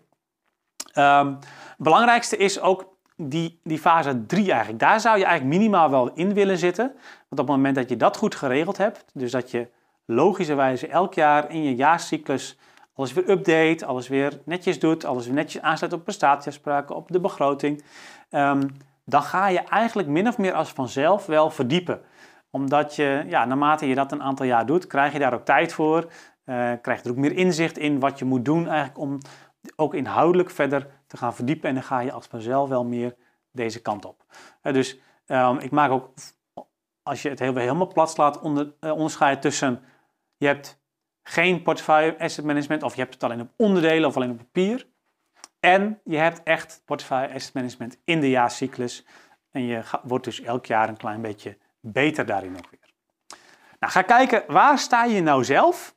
Um, 0.95 1.37
het 1.37 1.77
belangrijkste 1.77 2.37
is 2.37 2.59
ook 2.59 2.92
die, 3.15 3.59
die 3.63 3.79
fase 3.79 4.25
3 4.25 4.51
eigenlijk, 4.51 4.79
daar 4.79 4.99
zou 4.99 5.17
je 5.17 5.25
eigenlijk 5.25 5.55
minimaal 5.57 5.89
wel 5.89 6.11
in 6.13 6.33
willen 6.33 6.57
zitten. 6.57 6.85
Want 7.29 7.41
op 7.41 7.47
het 7.47 7.47
moment 7.47 7.75
dat 7.75 7.89
je 7.89 7.97
dat 7.97 8.17
goed 8.17 8.35
geregeld 8.35 8.77
hebt, 8.77 9.05
dus 9.13 9.31
dat 9.31 9.51
je 9.51 9.67
logischerwijze 10.05 10.87
elk 10.87 11.13
jaar 11.13 11.51
in 11.51 11.63
je 11.63 11.75
jaarcyclus 11.75 12.57
alles 12.95 13.13
weer 13.13 13.29
update, 13.29 13.85
alles 13.85 14.07
weer 14.07 14.41
netjes 14.45 14.79
doet, 14.79 15.05
alles 15.05 15.25
weer 15.25 15.35
netjes 15.35 15.61
aansluit 15.61 15.93
op 15.93 16.03
prestatieafspraken, 16.03 16.95
op 16.95 17.11
de 17.11 17.19
begroting, 17.19 17.83
um, 18.29 18.77
dan 19.05 19.23
ga 19.23 19.47
je 19.47 19.59
eigenlijk 19.59 20.07
min 20.07 20.27
of 20.27 20.37
meer 20.37 20.53
als 20.53 20.69
vanzelf 20.69 21.25
wel 21.25 21.49
verdiepen. 21.49 22.01
Omdat 22.49 22.95
je, 22.95 23.23
ja, 23.27 23.45
naarmate 23.45 23.87
je 23.87 23.95
dat 23.95 24.11
een 24.11 24.23
aantal 24.23 24.45
jaar 24.45 24.65
doet, 24.65 24.87
krijg 24.87 25.13
je 25.13 25.19
daar 25.19 25.33
ook 25.33 25.45
tijd 25.45 25.73
voor, 25.73 26.01
uh, 26.01 26.71
krijg 26.81 26.97
je 26.97 27.03
er 27.03 27.09
ook 27.09 27.17
meer 27.17 27.35
inzicht 27.35 27.77
in 27.77 27.99
wat 27.99 28.19
je 28.19 28.25
moet 28.25 28.45
doen 28.45 28.67
eigenlijk 28.67 28.97
om 28.97 29.17
ook 29.75 29.93
inhoudelijk 29.93 30.49
verder 30.49 30.87
gaan 31.17 31.35
verdiepen. 31.35 31.69
En 31.69 31.75
dan 31.75 31.83
ga 31.83 31.99
je 31.99 32.11
als 32.11 32.25
vanzelf 32.25 32.69
wel 32.69 32.85
meer 32.85 33.15
deze 33.51 33.81
kant 33.81 34.05
op. 34.05 34.25
dus 34.61 34.97
um, 35.27 35.57
ik 35.57 35.71
maak 35.71 35.91
ook, 35.91 36.13
als 37.03 37.21
je 37.21 37.29
het 37.29 37.39
helemaal 37.39 37.87
plat 37.87 38.09
slaat, 38.09 38.39
onder, 38.39 38.73
uh, 38.79 38.91
onderscheid 38.91 39.41
tussen 39.41 39.83
je 40.37 40.49
hebt 40.49 40.81
geen 41.23 41.61
portefeuille 41.61 42.19
asset 42.19 42.45
management 42.45 42.83
of 42.83 42.95
je 42.95 43.01
hebt 43.01 43.13
het 43.13 43.23
alleen 43.23 43.41
op 43.41 43.51
onderdelen 43.57 44.09
of 44.09 44.15
alleen 44.15 44.31
op 44.31 44.37
papier. 44.37 44.87
En 45.59 45.99
je 46.03 46.17
hebt 46.17 46.43
echt 46.43 46.81
portefeuille 46.85 47.33
asset 47.33 47.53
management 47.53 47.97
in 48.05 48.19
de 48.19 48.29
jaarcyclus. 48.29 49.05
En 49.51 49.65
je 49.65 49.83
wordt 50.03 50.25
dus 50.25 50.41
elk 50.41 50.65
jaar 50.65 50.89
een 50.89 50.97
klein 50.97 51.21
beetje 51.21 51.57
beter 51.79 52.25
daarin 52.25 52.57
ook 52.57 52.69
weer. 52.69 52.89
Nou, 53.79 53.93
ga 53.93 54.01
kijken, 54.01 54.43
waar 54.47 54.79
sta 54.79 55.03
je 55.03 55.21
nou 55.21 55.43
zelf? 55.43 55.95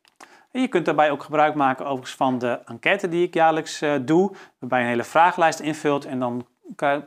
Je 0.60 0.68
kunt 0.68 0.84
daarbij 0.84 1.10
ook 1.10 1.22
gebruik 1.22 1.54
maken 1.54 1.84
overigens 1.84 2.14
van 2.16 2.38
de 2.38 2.60
enquête 2.64 3.08
die 3.08 3.26
ik 3.26 3.34
jaarlijks 3.34 3.82
uh, 3.82 3.94
doe, 4.02 4.32
waarbij 4.58 4.78
je 4.78 4.84
een 4.84 4.90
hele 4.90 5.04
vragenlijst 5.04 5.60
invult 5.60 6.04
en 6.04 6.18
dan 6.18 6.46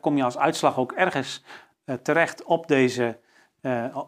kom 0.01 0.17
je 0.17 0.23
als 0.23 0.37
uitslag 0.37 0.77
ook 0.77 0.91
ergens 0.91 1.43
uh, 1.85 1.95
terecht 1.95 2.43
op 2.43 2.67
deze 2.67 3.17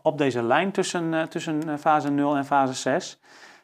op 0.01 0.17
deze 0.17 0.43
lijn 0.43 0.71
tussen, 0.71 1.29
tussen 1.29 1.79
fase 1.79 2.11
0 2.11 2.35
en 2.35 2.45
fase 2.45 2.73
6. 2.73 3.19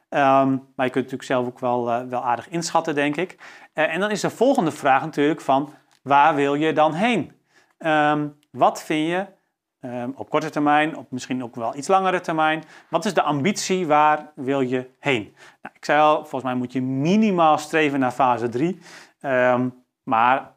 Ehm, 0.10 0.50
maar 0.50 0.86
je 0.86 0.92
kunt 0.92 0.94
natuurlijk 0.94 1.24
zelf 1.24 1.46
ook 1.46 1.60
wel, 1.60 2.08
wel 2.08 2.24
aardig 2.24 2.50
inschatten, 2.50 2.96
denk 2.96 3.16
ik. 3.16 3.38
en 3.74 4.00
dan 4.00 4.12
is 4.12 4.22
de 4.22 4.30
volgende 4.30 4.72
vraag 4.72 5.02
natuurlijk 5.02 5.42
van, 5.42 5.74
waar 6.02 6.36
wil 6.36 6.54
je 6.54 6.74
dan 6.74 6.94
heen? 6.94 7.32
Um, 7.80 8.40
wat 8.52 8.84
vind 8.84 9.10
je 9.10 9.26
um, 9.82 10.14
op 10.16 10.30
korte 10.30 10.50
termijn, 10.50 10.98
op 10.98 11.12
misschien 11.12 11.44
ook 11.44 11.56
wel 11.56 11.76
iets 11.76 11.88
langere 11.88 12.22
termijn? 12.22 12.64
Wat 12.90 13.06
is 13.06 13.14
de 13.14 13.22
ambitie? 13.22 13.88
Waar 13.88 14.32
wil 14.36 14.62
je 14.62 14.90
heen? 15.00 15.36
Nou, 15.62 15.76
ik 15.76 15.86
zei 15.86 16.02
al, 16.02 16.16
volgens 16.16 16.44
mij 16.44 16.56
moet 16.56 16.74
je 16.74 16.82
minimaal 16.82 17.58
streven 17.58 18.00
naar 18.00 18.12
fase 18.12 18.50
3. 18.50 18.80
Um, 19.22 19.84
maar 20.04 20.56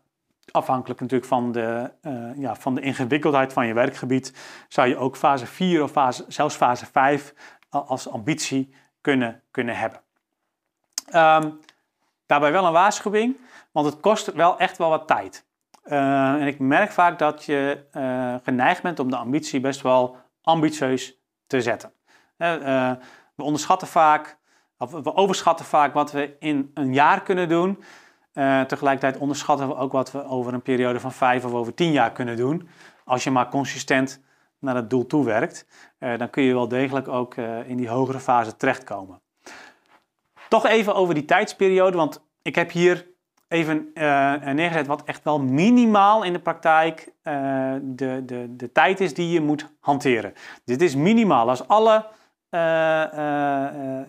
afhankelijk 0.50 1.00
natuurlijk 1.00 1.28
van 1.28 1.52
de, 1.52 1.92
uh, 2.02 2.38
ja, 2.38 2.54
van 2.54 2.74
de 2.74 2.80
ingewikkeldheid 2.80 3.52
van 3.52 3.66
je 3.66 3.74
werkgebied, 3.74 4.34
zou 4.68 4.88
je 4.88 4.96
ook 4.96 5.16
fase 5.16 5.46
4 5.46 5.82
of 5.82 5.90
fase, 5.90 6.24
zelfs 6.28 6.56
fase 6.56 6.86
5 6.86 7.34
als 7.68 8.08
ambitie 8.08 8.74
kunnen, 9.00 9.42
kunnen 9.50 9.76
hebben. 9.76 10.00
daarbij 12.26 12.52
wel 12.52 12.64
een 12.64 12.72
waarschuwing, 12.72 13.36
want 13.72 13.86
het 13.86 14.00
kost 14.00 14.32
wel 14.32 14.58
echt 14.58 14.78
wel 14.78 14.88
wat 14.88 15.06
tijd. 15.06 15.44
Uh, 15.84 16.32
en 16.32 16.46
ik 16.46 16.58
merk 16.58 16.90
vaak 16.90 17.18
dat 17.18 17.44
je 17.44 17.84
uh, 17.96 18.34
geneigd 18.42 18.82
bent 18.82 18.98
om 18.98 19.10
de 19.10 19.16
ambitie 19.16 19.60
best 19.60 19.80
wel 19.80 20.16
ambitieus 20.42 21.20
te 21.46 21.60
zetten. 21.60 21.92
Uh, 22.38 22.92
we 23.34 23.42
onderschatten 23.42 23.88
vaak, 23.88 24.38
of 24.78 24.90
we 24.90 25.14
overschatten 25.14 25.66
vaak 25.66 25.94
wat 25.94 26.12
we 26.12 26.36
in 26.38 26.70
een 26.74 26.92
jaar 26.94 27.22
kunnen 27.22 27.48
doen. 27.48 27.82
tegelijkertijd 28.66 29.18
onderschatten 29.18 29.68
we 29.68 29.76
ook 29.76 29.92
wat 29.92 30.12
we 30.12 30.24
over 30.24 30.54
een 30.54 30.62
periode 30.62 31.00
van 31.00 31.12
vijf 31.12 31.44
of 31.44 31.52
over 31.52 31.74
tien 31.74 31.92
jaar 31.92 32.12
kunnen 32.12 32.36
doen. 32.36 32.68
Als 33.04 33.24
je 33.24 33.30
maar 33.30 33.48
consistent 33.48 34.22
naar 34.58 34.74
het 34.74 34.90
doel 34.90 35.06
toe 35.06 35.24
werkt, 35.24 35.66
dan 35.98 36.30
kun 36.30 36.42
je 36.42 36.54
wel 36.54 36.68
degelijk 36.68 37.08
ook 37.08 37.34
in 37.66 37.76
die 37.76 37.88
hogere 37.88 38.20
fase 38.20 38.56
terechtkomen. 38.56 39.20
Toch 40.48 40.66
even 40.66 40.94
over 40.94 41.14
die 41.14 41.24
tijdsperiode, 41.24 41.96
want 41.96 42.24
ik 42.42 42.54
heb 42.54 42.70
hier 42.70 43.09
even 43.50 43.90
uh, 43.94 44.34
neergezet 44.52 44.86
wat 44.86 45.04
echt 45.04 45.24
wel 45.24 45.40
minimaal 45.40 46.22
in 46.22 46.32
de 46.32 46.38
praktijk 46.38 47.12
uh, 47.22 47.72
de, 47.82 48.22
de, 48.24 48.56
de 48.56 48.72
tijd 48.72 49.00
is 49.00 49.14
die 49.14 49.30
je 49.30 49.40
moet 49.40 49.72
hanteren. 49.80 50.32
Dit 50.64 50.82
is 50.82 50.94
minimaal. 50.94 51.48
Als 51.48 51.68
alle, 51.68 52.06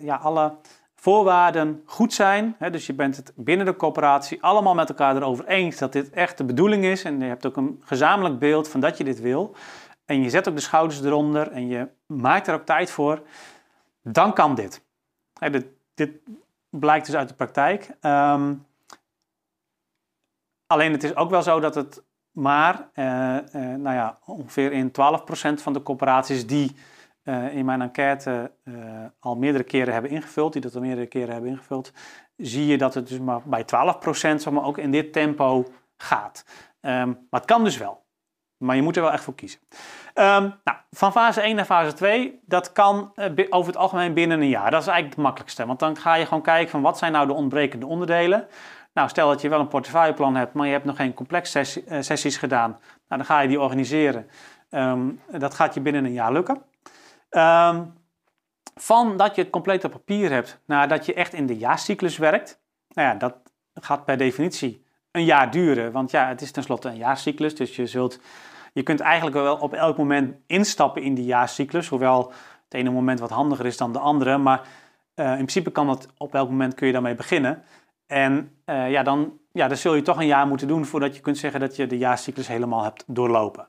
ja, 0.00 0.18
alle 0.22 0.56
voorwaarden 0.94 1.82
goed 1.86 2.12
zijn, 2.12 2.54
hè, 2.58 2.70
dus 2.70 2.86
je 2.86 2.94
bent 2.94 3.16
het 3.16 3.32
binnen 3.36 3.66
de 3.66 3.76
coöperatie 3.76 4.42
allemaal 4.42 4.74
met 4.74 4.88
elkaar 4.88 5.16
erover 5.16 5.46
eens 5.46 5.78
dat 5.78 5.92
dit 5.92 6.10
echt 6.10 6.38
de 6.38 6.44
bedoeling 6.44 6.84
is 6.84 7.04
en 7.04 7.20
je 7.20 7.24
hebt 7.24 7.46
ook 7.46 7.56
een 7.56 7.82
gezamenlijk 7.84 8.38
beeld 8.38 8.68
van 8.68 8.80
dat 8.80 8.96
je 8.98 9.04
dit 9.04 9.20
wil 9.20 9.54
en 10.04 10.22
je 10.22 10.30
zet 10.30 10.48
ook 10.48 10.54
de 10.54 10.60
schouders 10.60 11.02
eronder 11.02 11.50
en 11.50 11.68
je 11.68 11.88
maakt 12.06 12.46
er 12.46 12.54
ook 12.54 12.64
tijd 12.64 12.90
voor, 12.90 13.22
dan 14.02 14.32
kan 14.32 14.54
dit. 14.54 14.84
Hè, 15.38 15.50
dit, 15.50 15.66
dit 15.94 16.10
blijkt 16.70 17.06
dus 17.06 17.14
uit 17.14 17.28
de 17.28 17.34
praktijk. 17.34 17.90
Um, 18.00 18.66
Alleen 20.72 20.92
het 20.92 21.04
is 21.04 21.16
ook 21.16 21.30
wel 21.30 21.42
zo 21.42 21.60
dat 21.60 21.74
het 21.74 22.02
maar 22.30 22.90
uh, 22.94 23.04
uh, 23.04 23.40
nou 23.54 23.96
ja, 23.96 24.18
ongeveer 24.24 24.72
in 24.72 24.88
12% 24.88 24.92
van 25.54 25.72
de 25.72 25.82
corporaties 25.82 26.46
die 26.46 26.76
uh, 27.24 27.56
in 27.56 27.64
mijn 27.64 27.82
enquête 27.82 28.50
al 29.20 29.36
meerdere 29.36 29.64
keren 29.64 29.92
hebben 29.92 30.10
ingevuld, 30.10 30.52
die 30.52 30.62
dat 30.62 30.74
al 30.74 30.80
meerdere 30.80 31.06
keren 31.06 31.32
hebben 31.32 31.50
ingevuld, 31.50 31.92
zie 32.36 32.66
je 32.66 32.78
dat 32.78 32.94
het 32.94 33.08
dus 33.08 33.18
maar 33.18 33.40
bij 33.44 33.62
12% 33.62 33.64
zeg 34.14 34.50
maar, 34.50 34.64
ook 34.64 34.78
in 34.78 34.90
dit 34.90 35.12
tempo 35.12 35.66
gaat. 35.96 36.44
Um, 36.80 36.90
maar 37.30 37.40
het 37.40 37.44
kan 37.44 37.64
dus 37.64 37.76
wel. 37.76 38.02
Maar 38.56 38.76
je 38.76 38.82
moet 38.82 38.96
er 38.96 39.02
wel 39.02 39.12
echt 39.12 39.24
voor 39.24 39.34
kiezen. 39.34 39.60
Um, 40.14 40.54
nou, 40.64 40.78
van 40.90 41.12
fase 41.12 41.40
1 41.40 41.56
naar 41.56 41.64
fase 41.64 41.92
2, 41.92 42.40
dat 42.46 42.72
kan 42.72 43.12
over 43.50 43.72
het 43.72 43.80
algemeen 43.80 44.14
binnen 44.14 44.40
een 44.40 44.48
jaar. 44.48 44.70
Dat 44.70 44.80
is 44.80 44.86
eigenlijk 44.86 45.16
het 45.16 45.24
makkelijkste. 45.24 45.66
Want 45.66 45.78
dan 45.78 45.96
ga 45.96 46.14
je 46.14 46.26
gewoon 46.26 46.42
kijken 46.42 46.70
van 46.70 46.82
wat 46.82 46.98
zijn 46.98 47.12
nou 47.12 47.26
de 47.26 47.32
ontbrekende 47.32 47.86
onderdelen. 47.86 48.48
Nou, 48.92 49.08
stel 49.08 49.28
dat 49.28 49.40
je 49.40 49.48
wel 49.48 49.60
een 49.60 49.68
portefeuilleplan 49.68 50.36
hebt, 50.36 50.52
maar 50.52 50.66
je 50.66 50.72
hebt 50.72 50.84
nog 50.84 50.96
geen 50.96 51.14
complex 51.14 51.54
eh, 51.54 52.00
sessies 52.00 52.36
gedaan. 52.36 52.70
Nou, 52.70 52.80
dan 53.06 53.24
ga 53.24 53.40
je 53.40 53.48
die 53.48 53.60
organiseren. 53.60 54.26
Ehm, 54.70 55.10
dat 55.30 55.54
gaat 55.54 55.74
je 55.74 55.80
binnen 55.80 56.04
een 56.04 56.12
jaar 56.12 56.32
lukken. 56.32 56.62
Um, 57.30 57.92
van 58.74 59.16
dat 59.16 59.34
je 59.34 59.42
het 59.42 59.50
compleet 59.50 59.84
op 59.84 59.90
papier 59.90 60.30
hebt, 60.30 60.60
naar 60.64 60.88
dat 60.88 61.06
je 61.06 61.14
echt 61.14 61.32
in 61.32 61.46
de 61.46 61.56
jaarcyclus 61.56 62.18
werkt. 62.18 62.60
Nou 62.88 63.08
ja, 63.08 63.14
dat 63.14 63.34
gaat 63.74 64.04
per 64.04 64.16
definitie 64.16 64.84
een 65.10 65.24
jaar 65.24 65.50
duren. 65.50 65.92
Want 65.92 66.10
ja, 66.10 66.28
het 66.28 66.40
is 66.40 66.50
tenslotte 66.50 66.88
een 66.88 66.96
jaarcyclus. 66.96 67.54
Dus 67.54 67.76
je, 67.76 67.86
zult, 67.86 68.18
je 68.72 68.82
kunt 68.82 69.00
eigenlijk 69.00 69.36
wel 69.36 69.56
op 69.56 69.72
elk 69.72 69.96
moment 69.96 70.36
instappen 70.46 71.02
in 71.02 71.14
die 71.14 71.24
jaarcyclus. 71.24 71.88
Hoewel 71.88 72.32
het 72.64 72.74
ene 72.74 72.90
moment 72.90 73.20
wat 73.20 73.30
handiger 73.30 73.66
is 73.66 73.76
dan 73.76 73.92
de 73.92 73.98
andere. 73.98 74.38
Maar 74.38 74.60
uh, 75.14 75.30
in 75.30 75.34
principe 75.34 75.70
kan 75.70 75.86
dat 75.86 76.08
op 76.16 76.34
elk 76.34 76.48
moment 76.48 76.74
kun 76.74 76.86
je 76.86 76.92
daarmee 76.92 77.14
beginnen. 77.14 77.62
En 78.12 78.56
uh, 78.66 78.90
ja, 78.90 79.02
dan, 79.02 79.38
ja, 79.52 79.68
dan 79.68 79.76
zul 79.76 79.94
je 79.94 80.02
toch 80.02 80.16
een 80.16 80.26
jaar 80.26 80.46
moeten 80.46 80.68
doen 80.68 80.84
voordat 80.84 81.16
je 81.16 81.22
kunt 81.22 81.38
zeggen 81.38 81.60
dat 81.60 81.76
je 81.76 81.86
de 81.86 81.98
jaarcyclus 81.98 82.48
helemaal 82.48 82.82
hebt 82.82 83.04
doorlopen. 83.06 83.68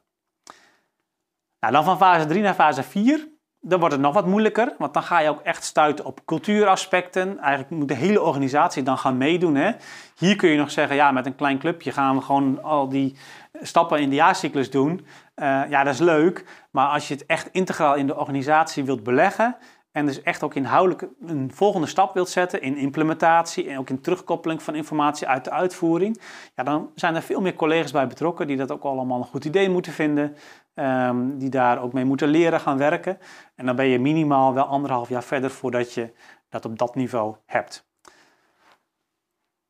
Nou, 1.60 1.74
dan 1.74 1.84
van 1.84 1.98
fase 1.98 2.26
3 2.26 2.42
naar 2.42 2.54
fase 2.54 2.84
4, 2.84 3.28
dan 3.60 3.80
wordt 3.80 3.94
het 3.94 4.04
nog 4.04 4.14
wat 4.14 4.26
moeilijker, 4.26 4.74
want 4.78 4.94
dan 4.94 5.04
ga 5.04 5.20
je 5.20 5.30
ook 5.30 5.42
echt 5.42 5.64
stuiten 5.64 6.06
op 6.06 6.26
cultuuraspecten. 6.26 7.40
Eigenlijk 7.40 7.70
moet 7.70 7.88
de 7.88 7.94
hele 7.94 8.22
organisatie 8.22 8.84
dan 8.84 8.98
gaan 8.98 9.18
meedoen. 9.18 9.56
Hè? 9.56 9.72
Hier 10.18 10.36
kun 10.36 10.50
je 10.50 10.58
nog 10.58 10.72
zeggen, 10.72 10.96
ja, 10.96 11.12
met 11.12 11.26
een 11.26 11.36
klein 11.36 11.60
clubje 11.60 11.92
gaan 11.92 12.16
we 12.16 12.22
gewoon 12.22 12.64
al 12.64 12.90
die 12.90 13.16
stappen 13.62 14.00
in 14.00 14.10
de 14.10 14.16
jaarcyclus 14.16 14.72
doen. 14.72 15.06
Uh, 15.36 15.62
ja, 15.70 15.84
dat 15.84 15.94
is 15.94 16.00
leuk, 16.00 16.46
maar 16.72 16.88
als 16.88 17.08
je 17.08 17.14
het 17.14 17.26
echt 17.26 17.50
integraal 17.52 17.96
in 17.96 18.08
de 18.08 18.18
organisatie 18.18 18.84
wilt 18.84 19.04
beleggen, 19.04 19.58
en 19.94 20.06
dus 20.06 20.22
echt 20.22 20.44
ook 20.44 20.56
inhoudelijk 20.56 21.08
een 21.26 21.52
volgende 21.54 21.88
stap 21.88 22.14
wilt 22.14 22.30
zetten 22.30 22.62
in 22.62 22.78
implementatie 22.78 23.70
en 23.70 23.78
ook 23.78 23.90
in 23.90 24.02
terugkoppeling 24.02 24.64
van 24.64 24.76
informatie 24.76 25.28
uit 25.28 25.44
de 25.44 25.52
uitvoering, 25.52 26.22
ja, 26.56 26.64
dan 26.64 26.92
zijn 26.96 27.16
er 27.16 27.22
veel 27.22 27.42
meer 27.42 27.56
collega's 27.56 27.92
bij 27.92 28.08
betrokken 28.08 28.48
die 28.48 28.58
dat 28.58 28.72
ook 28.72 28.84
allemaal 28.84 29.18
een 29.18 29.26
goed 29.26 29.46
idee 29.46 29.70
moeten 29.70 29.92
vinden, 29.92 30.36
um, 30.74 31.38
die 31.38 31.50
daar 31.50 31.82
ook 31.82 31.94
mee 31.94 32.06
moeten 32.06 32.28
leren 32.28 32.60
gaan 32.60 32.78
werken. 32.78 33.18
En 33.56 33.66
dan 33.66 33.76
ben 33.76 33.86
je 33.86 34.00
minimaal 34.00 34.54
wel 34.54 34.66
anderhalf 34.66 35.10
jaar 35.10 35.24
verder 35.24 35.50
voordat 35.50 35.94
je 35.94 36.14
dat 36.50 36.66
op 36.66 36.78
dat 36.78 36.96
niveau 36.96 37.36
hebt. 37.46 37.88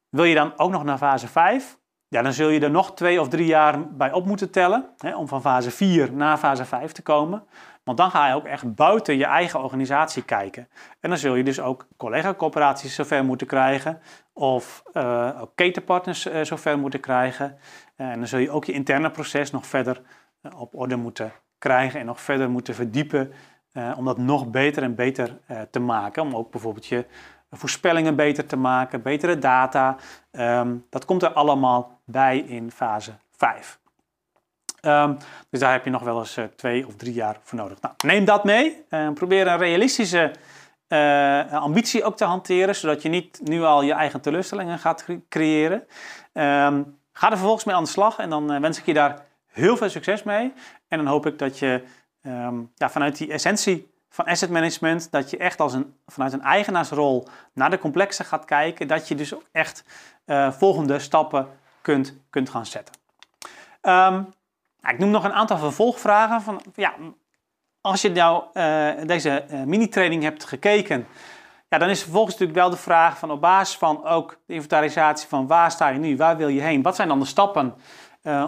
Wil 0.09 0.23
je 0.23 0.35
dan 0.35 0.57
ook 0.57 0.71
nog 0.71 0.83
naar 0.83 0.97
fase 0.97 1.27
5? 1.27 1.81
Ja, 2.13 2.21
dan 2.21 2.33
zul 2.33 2.49
je 2.49 2.59
er 2.59 2.71
nog 2.71 2.93
twee 2.95 3.21
of 3.21 3.27
drie 3.27 3.45
jaar 3.45 3.87
bij 3.87 4.11
op 4.11 4.25
moeten 4.25 4.51
tellen 4.51 4.89
hè, 4.97 5.15
om 5.15 5.27
van 5.27 5.41
fase 5.41 5.71
4 5.71 6.13
naar 6.13 6.37
fase 6.37 6.65
5 6.65 6.91
te 6.91 7.01
komen. 7.01 7.43
Want 7.83 7.97
dan 7.97 8.11
ga 8.11 8.27
je 8.27 8.35
ook 8.35 8.45
echt 8.45 8.75
buiten 8.75 9.17
je 9.17 9.25
eigen 9.25 9.63
organisatie 9.63 10.23
kijken. 10.23 10.67
En 10.99 11.09
dan 11.09 11.17
zul 11.17 11.35
je 11.35 11.43
dus 11.43 11.59
ook 11.59 11.87
collega-coöperaties 11.97 12.95
zover 12.95 13.25
moeten 13.25 13.47
krijgen. 13.47 13.99
Of 14.33 14.83
uh, 14.93 15.41
ook 15.41 15.51
ketenpartners 15.55 16.27
uh, 16.27 16.41
zover 16.41 16.79
moeten 16.79 16.99
krijgen. 16.99 17.57
en 17.95 18.17
dan 18.17 18.27
zul 18.27 18.39
je 18.39 18.51
ook 18.51 18.65
je 18.65 18.71
interne 18.71 19.11
proces 19.11 19.51
nog 19.51 19.65
verder 19.65 20.01
op 20.57 20.75
orde 20.75 20.95
moeten 20.95 21.31
krijgen. 21.57 21.99
En 21.99 22.05
nog 22.05 22.21
verder 22.21 22.49
moeten 22.49 22.75
verdiepen. 22.75 23.31
om 23.97 24.05
dat 24.05 24.17
nog 24.17 24.49
beter 24.49 24.83
en 24.83 24.95
beter 24.95 25.39
te 25.71 25.79
maken. 25.79 26.23
Om 26.23 26.35
ook 26.35 26.51
bijvoorbeeld 26.51 26.85
je 26.85 27.05
voorspellingen 27.57 28.15
beter 28.15 28.45
te 28.45 28.55
maken. 28.55 29.01
Betere 29.01 29.39
data. 29.39 29.95
Um, 30.31 30.85
dat 30.89 31.05
komt 31.05 31.23
er 31.23 31.33
allemaal 31.33 31.99
bij 32.05 32.37
in 32.37 32.71
fase 32.71 33.11
5. 33.31 33.79
Um, 34.81 35.17
dus 35.49 35.59
daar 35.59 35.71
heb 35.71 35.83
je 35.83 35.89
nog 35.89 36.01
wel 36.01 36.19
eens 36.19 36.37
uh, 36.37 36.45
twee 36.55 36.87
of 36.87 36.95
drie 36.95 37.13
jaar 37.13 37.37
voor 37.41 37.57
nodig. 37.57 37.81
Nou, 37.81 37.95
neem 38.05 38.25
dat 38.25 38.43
mee. 38.43 38.85
Probeer 39.13 39.47
een 39.47 39.57
realistische 39.57 40.31
uh, 40.87 41.53
ambitie 41.53 42.03
ook 42.03 42.17
te 42.17 42.25
hanteren, 42.25 42.75
zodat 42.75 43.01
je 43.01 43.09
niet 43.09 43.39
nu 43.43 43.63
al 43.63 43.81
je 43.81 43.93
eigen 43.93 44.21
teleurstellingen 44.21 44.79
gaat 44.79 45.05
creëren. 45.29 45.77
Um, 46.33 46.97
ga 47.11 47.27
er 47.27 47.37
vervolgens 47.37 47.63
mee 47.63 47.75
aan 47.75 47.83
de 47.83 47.89
slag 47.89 48.17
en 48.17 48.29
dan 48.29 48.61
wens 48.61 48.79
ik 48.79 48.85
je 48.85 48.93
daar 48.93 49.25
heel 49.51 49.77
veel 49.77 49.89
succes 49.89 50.23
mee. 50.23 50.53
En 50.87 50.97
dan 50.97 51.07
hoop 51.07 51.25
ik 51.25 51.39
dat 51.39 51.59
je 51.59 51.83
ja, 52.75 52.89
vanuit 52.89 53.17
die 53.17 53.31
essentie 53.31 53.92
van 54.13 54.25
asset 54.25 54.49
management, 54.49 55.11
dat 55.11 55.29
je 55.29 55.37
echt 55.37 55.59
als 55.59 55.73
een, 55.73 55.95
vanuit 56.05 56.33
een 56.33 56.41
eigenaarsrol 56.41 57.27
naar 57.53 57.69
de 57.69 57.79
complexe 57.79 58.23
gaat 58.23 58.45
kijken, 58.45 58.87
dat 58.87 59.07
je 59.07 59.15
dus 59.15 59.33
ook 59.33 59.45
echt 59.51 59.83
volgende 60.51 60.99
stappen 60.99 61.47
kunt, 61.81 62.13
kunt 62.29 62.49
gaan 62.49 62.65
zetten. 62.65 62.95
Um, 63.81 64.31
nou, 64.81 64.93
ik 64.93 64.97
noem 64.97 65.09
nog 65.09 65.23
een 65.23 65.33
aantal 65.33 65.57
vervolgvragen. 65.57 66.41
Van, 66.41 66.61
ja, 66.75 66.93
als 67.81 68.01
je 68.01 68.11
nou 68.11 68.43
uh, 68.53 68.91
deze 69.05 69.45
uh, 69.51 69.63
mini-training 69.63 70.23
hebt 70.23 70.43
gekeken, 70.43 71.07
ja, 71.69 71.77
dan 71.77 71.89
is 71.89 72.01
vervolgens 72.01 72.33
natuurlijk 72.33 72.59
wel 72.59 72.69
de 72.69 72.77
vraag 72.77 73.17
van 73.17 73.31
op 73.31 73.41
basis 73.41 73.77
van 73.77 74.05
ook 74.05 74.39
de 74.45 74.53
inventarisatie 74.53 75.27
van 75.27 75.47
waar 75.47 75.71
sta 75.71 75.87
je 75.87 75.99
nu, 75.99 76.17
waar 76.17 76.37
wil 76.37 76.47
je 76.47 76.61
heen, 76.61 76.81
wat 76.81 76.95
zijn 76.95 77.07
dan 77.07 77.19
de 77.19 77.25
stappen 77.25 77.75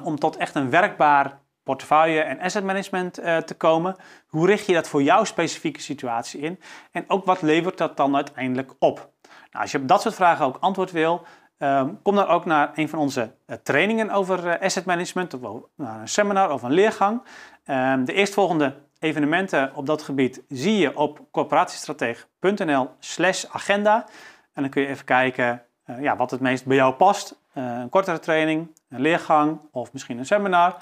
om 0.04 0.20
tot 0.20 0.38
echt 0.38 0.56
een 0.56 0.70
werkbaar 0.70 1.40
portefeuille 1.66 2.22
en 2.22 2.40
asset 2.40 2.64
management 2.64 3.14
te 3.46 3.56
komen. 3.58 3.96
Hoe 4.28 4.48
richt 4.48 4.66
je 4.66 4.74
dat 4.74 4.88
voor 4.88 5.04
jouw 5.04 5.24
specifieke 5.24 5.82
situatie 5.82 6.40
in? 6.40 6.60
En 6.92 7.04
ook 7.08 7.26
wat 7.26 7.42
levert 7.42 7.78
dat 7.78 7.98
dan 7.98 8.16
uiteindelijk 8.16 8.72
op? 8.80 9.10
Nou, 9.52 9.64
als 9.64 9.72
je 9.72 9.78
op 9.78 9.88
dat 9.88 10.02
soort 10.02 10.16
vragen 10.16 10.46
ook 10.46 10.58
antwoord 10.60 10.92
wil, 10.92 11.26
Um, 11.60 12.02
kom 12.02 12.16
dan 12.16 12.28
ook 12.28 12.46
naar 12.46 12.72
een 12.74 12.90
van 12.90 13.00
onze 13.00 13.32
uh, 13.48 13.56
trainingen 13.64 14.12
over 14.12 14.46
uh, 14.46 14.54
asset 14.62 14.86
management, 14.86 15.34
of 15.34 15.62
naar 15.76 16.00
een 16.00 16.08
seminar 16.08 16.52
of 16.52 16.64
een 16.64 16.72
leergang. 16.72 17.22
Um, 17.66 18.06
de 18.06 18.14
eerstvolgende 18.14 18.76
evenementen 19.00 19.76
op 19.76 19.86
dat 19.86 20.04
gebied 20.04 20.42
zie 20.48 20.78
je 20.78 20.98
op 20.98 21.20
corporatiestratege.nl 21.32 22.90
slash 23.00 23.46
agenda. 23.52 24.06
En 24.54 24.62
dan 24.62 24.70
kun 24.72 24.82
je 24.82 24.88
even 24.88 25.06
kijken 25.06 25.64
ja, 26.00 26.16
wat 26.16 26.32
het 26.32 26.40
meest 26.40 26.66
bij 26.66 26.76
jou 26.76 26.94
past. 26.94 27.40
Een 27.54 27.90
kortere 27.90 28.20
training, 28.20 28.72
een 28.90 29.02
leergang 29.02 29.60
of 29.72 29.94
misschien 29.94 30.18
een 30.18 30.26
seminar. 30.26 30.76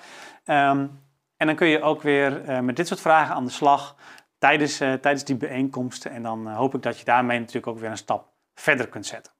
Um, 0.46 1.02
en 1.38 1.48
dan 1.48 1.56
kun 1.56 1.68
je 1.68 1.82
ook 1.82 2.02
weer 2.02 2.50
uh, 2.50 2.60
met 2.60 2.76
dit 2.76 2.88
soort 2.88 3.02
vragen 3.02 3.36
aan 3.36 3.46
de 3.46 3.52
slag 3.52 3.96
tijdens, 4.38 4.78
tijdens 4.78 5.24
die 5.24 5.36
bijeenkomsten. 5.36 6.12
En 6.12 6.24
dan 6.24 6.48
hoop 6.48 6.76
ik 6.76 6.82
dat 6.82 7.00
je 7.00 7.06
daarmee 7.06 7.39
natuurlijk 7.39 7.68
ook 7.68 7.80
weer 7.80 7.89
een 7.89 7.98
stap 7.98 8.32
verder 8.54 8.88
kunt 8.88 9.06
zetten. 9.06 9.34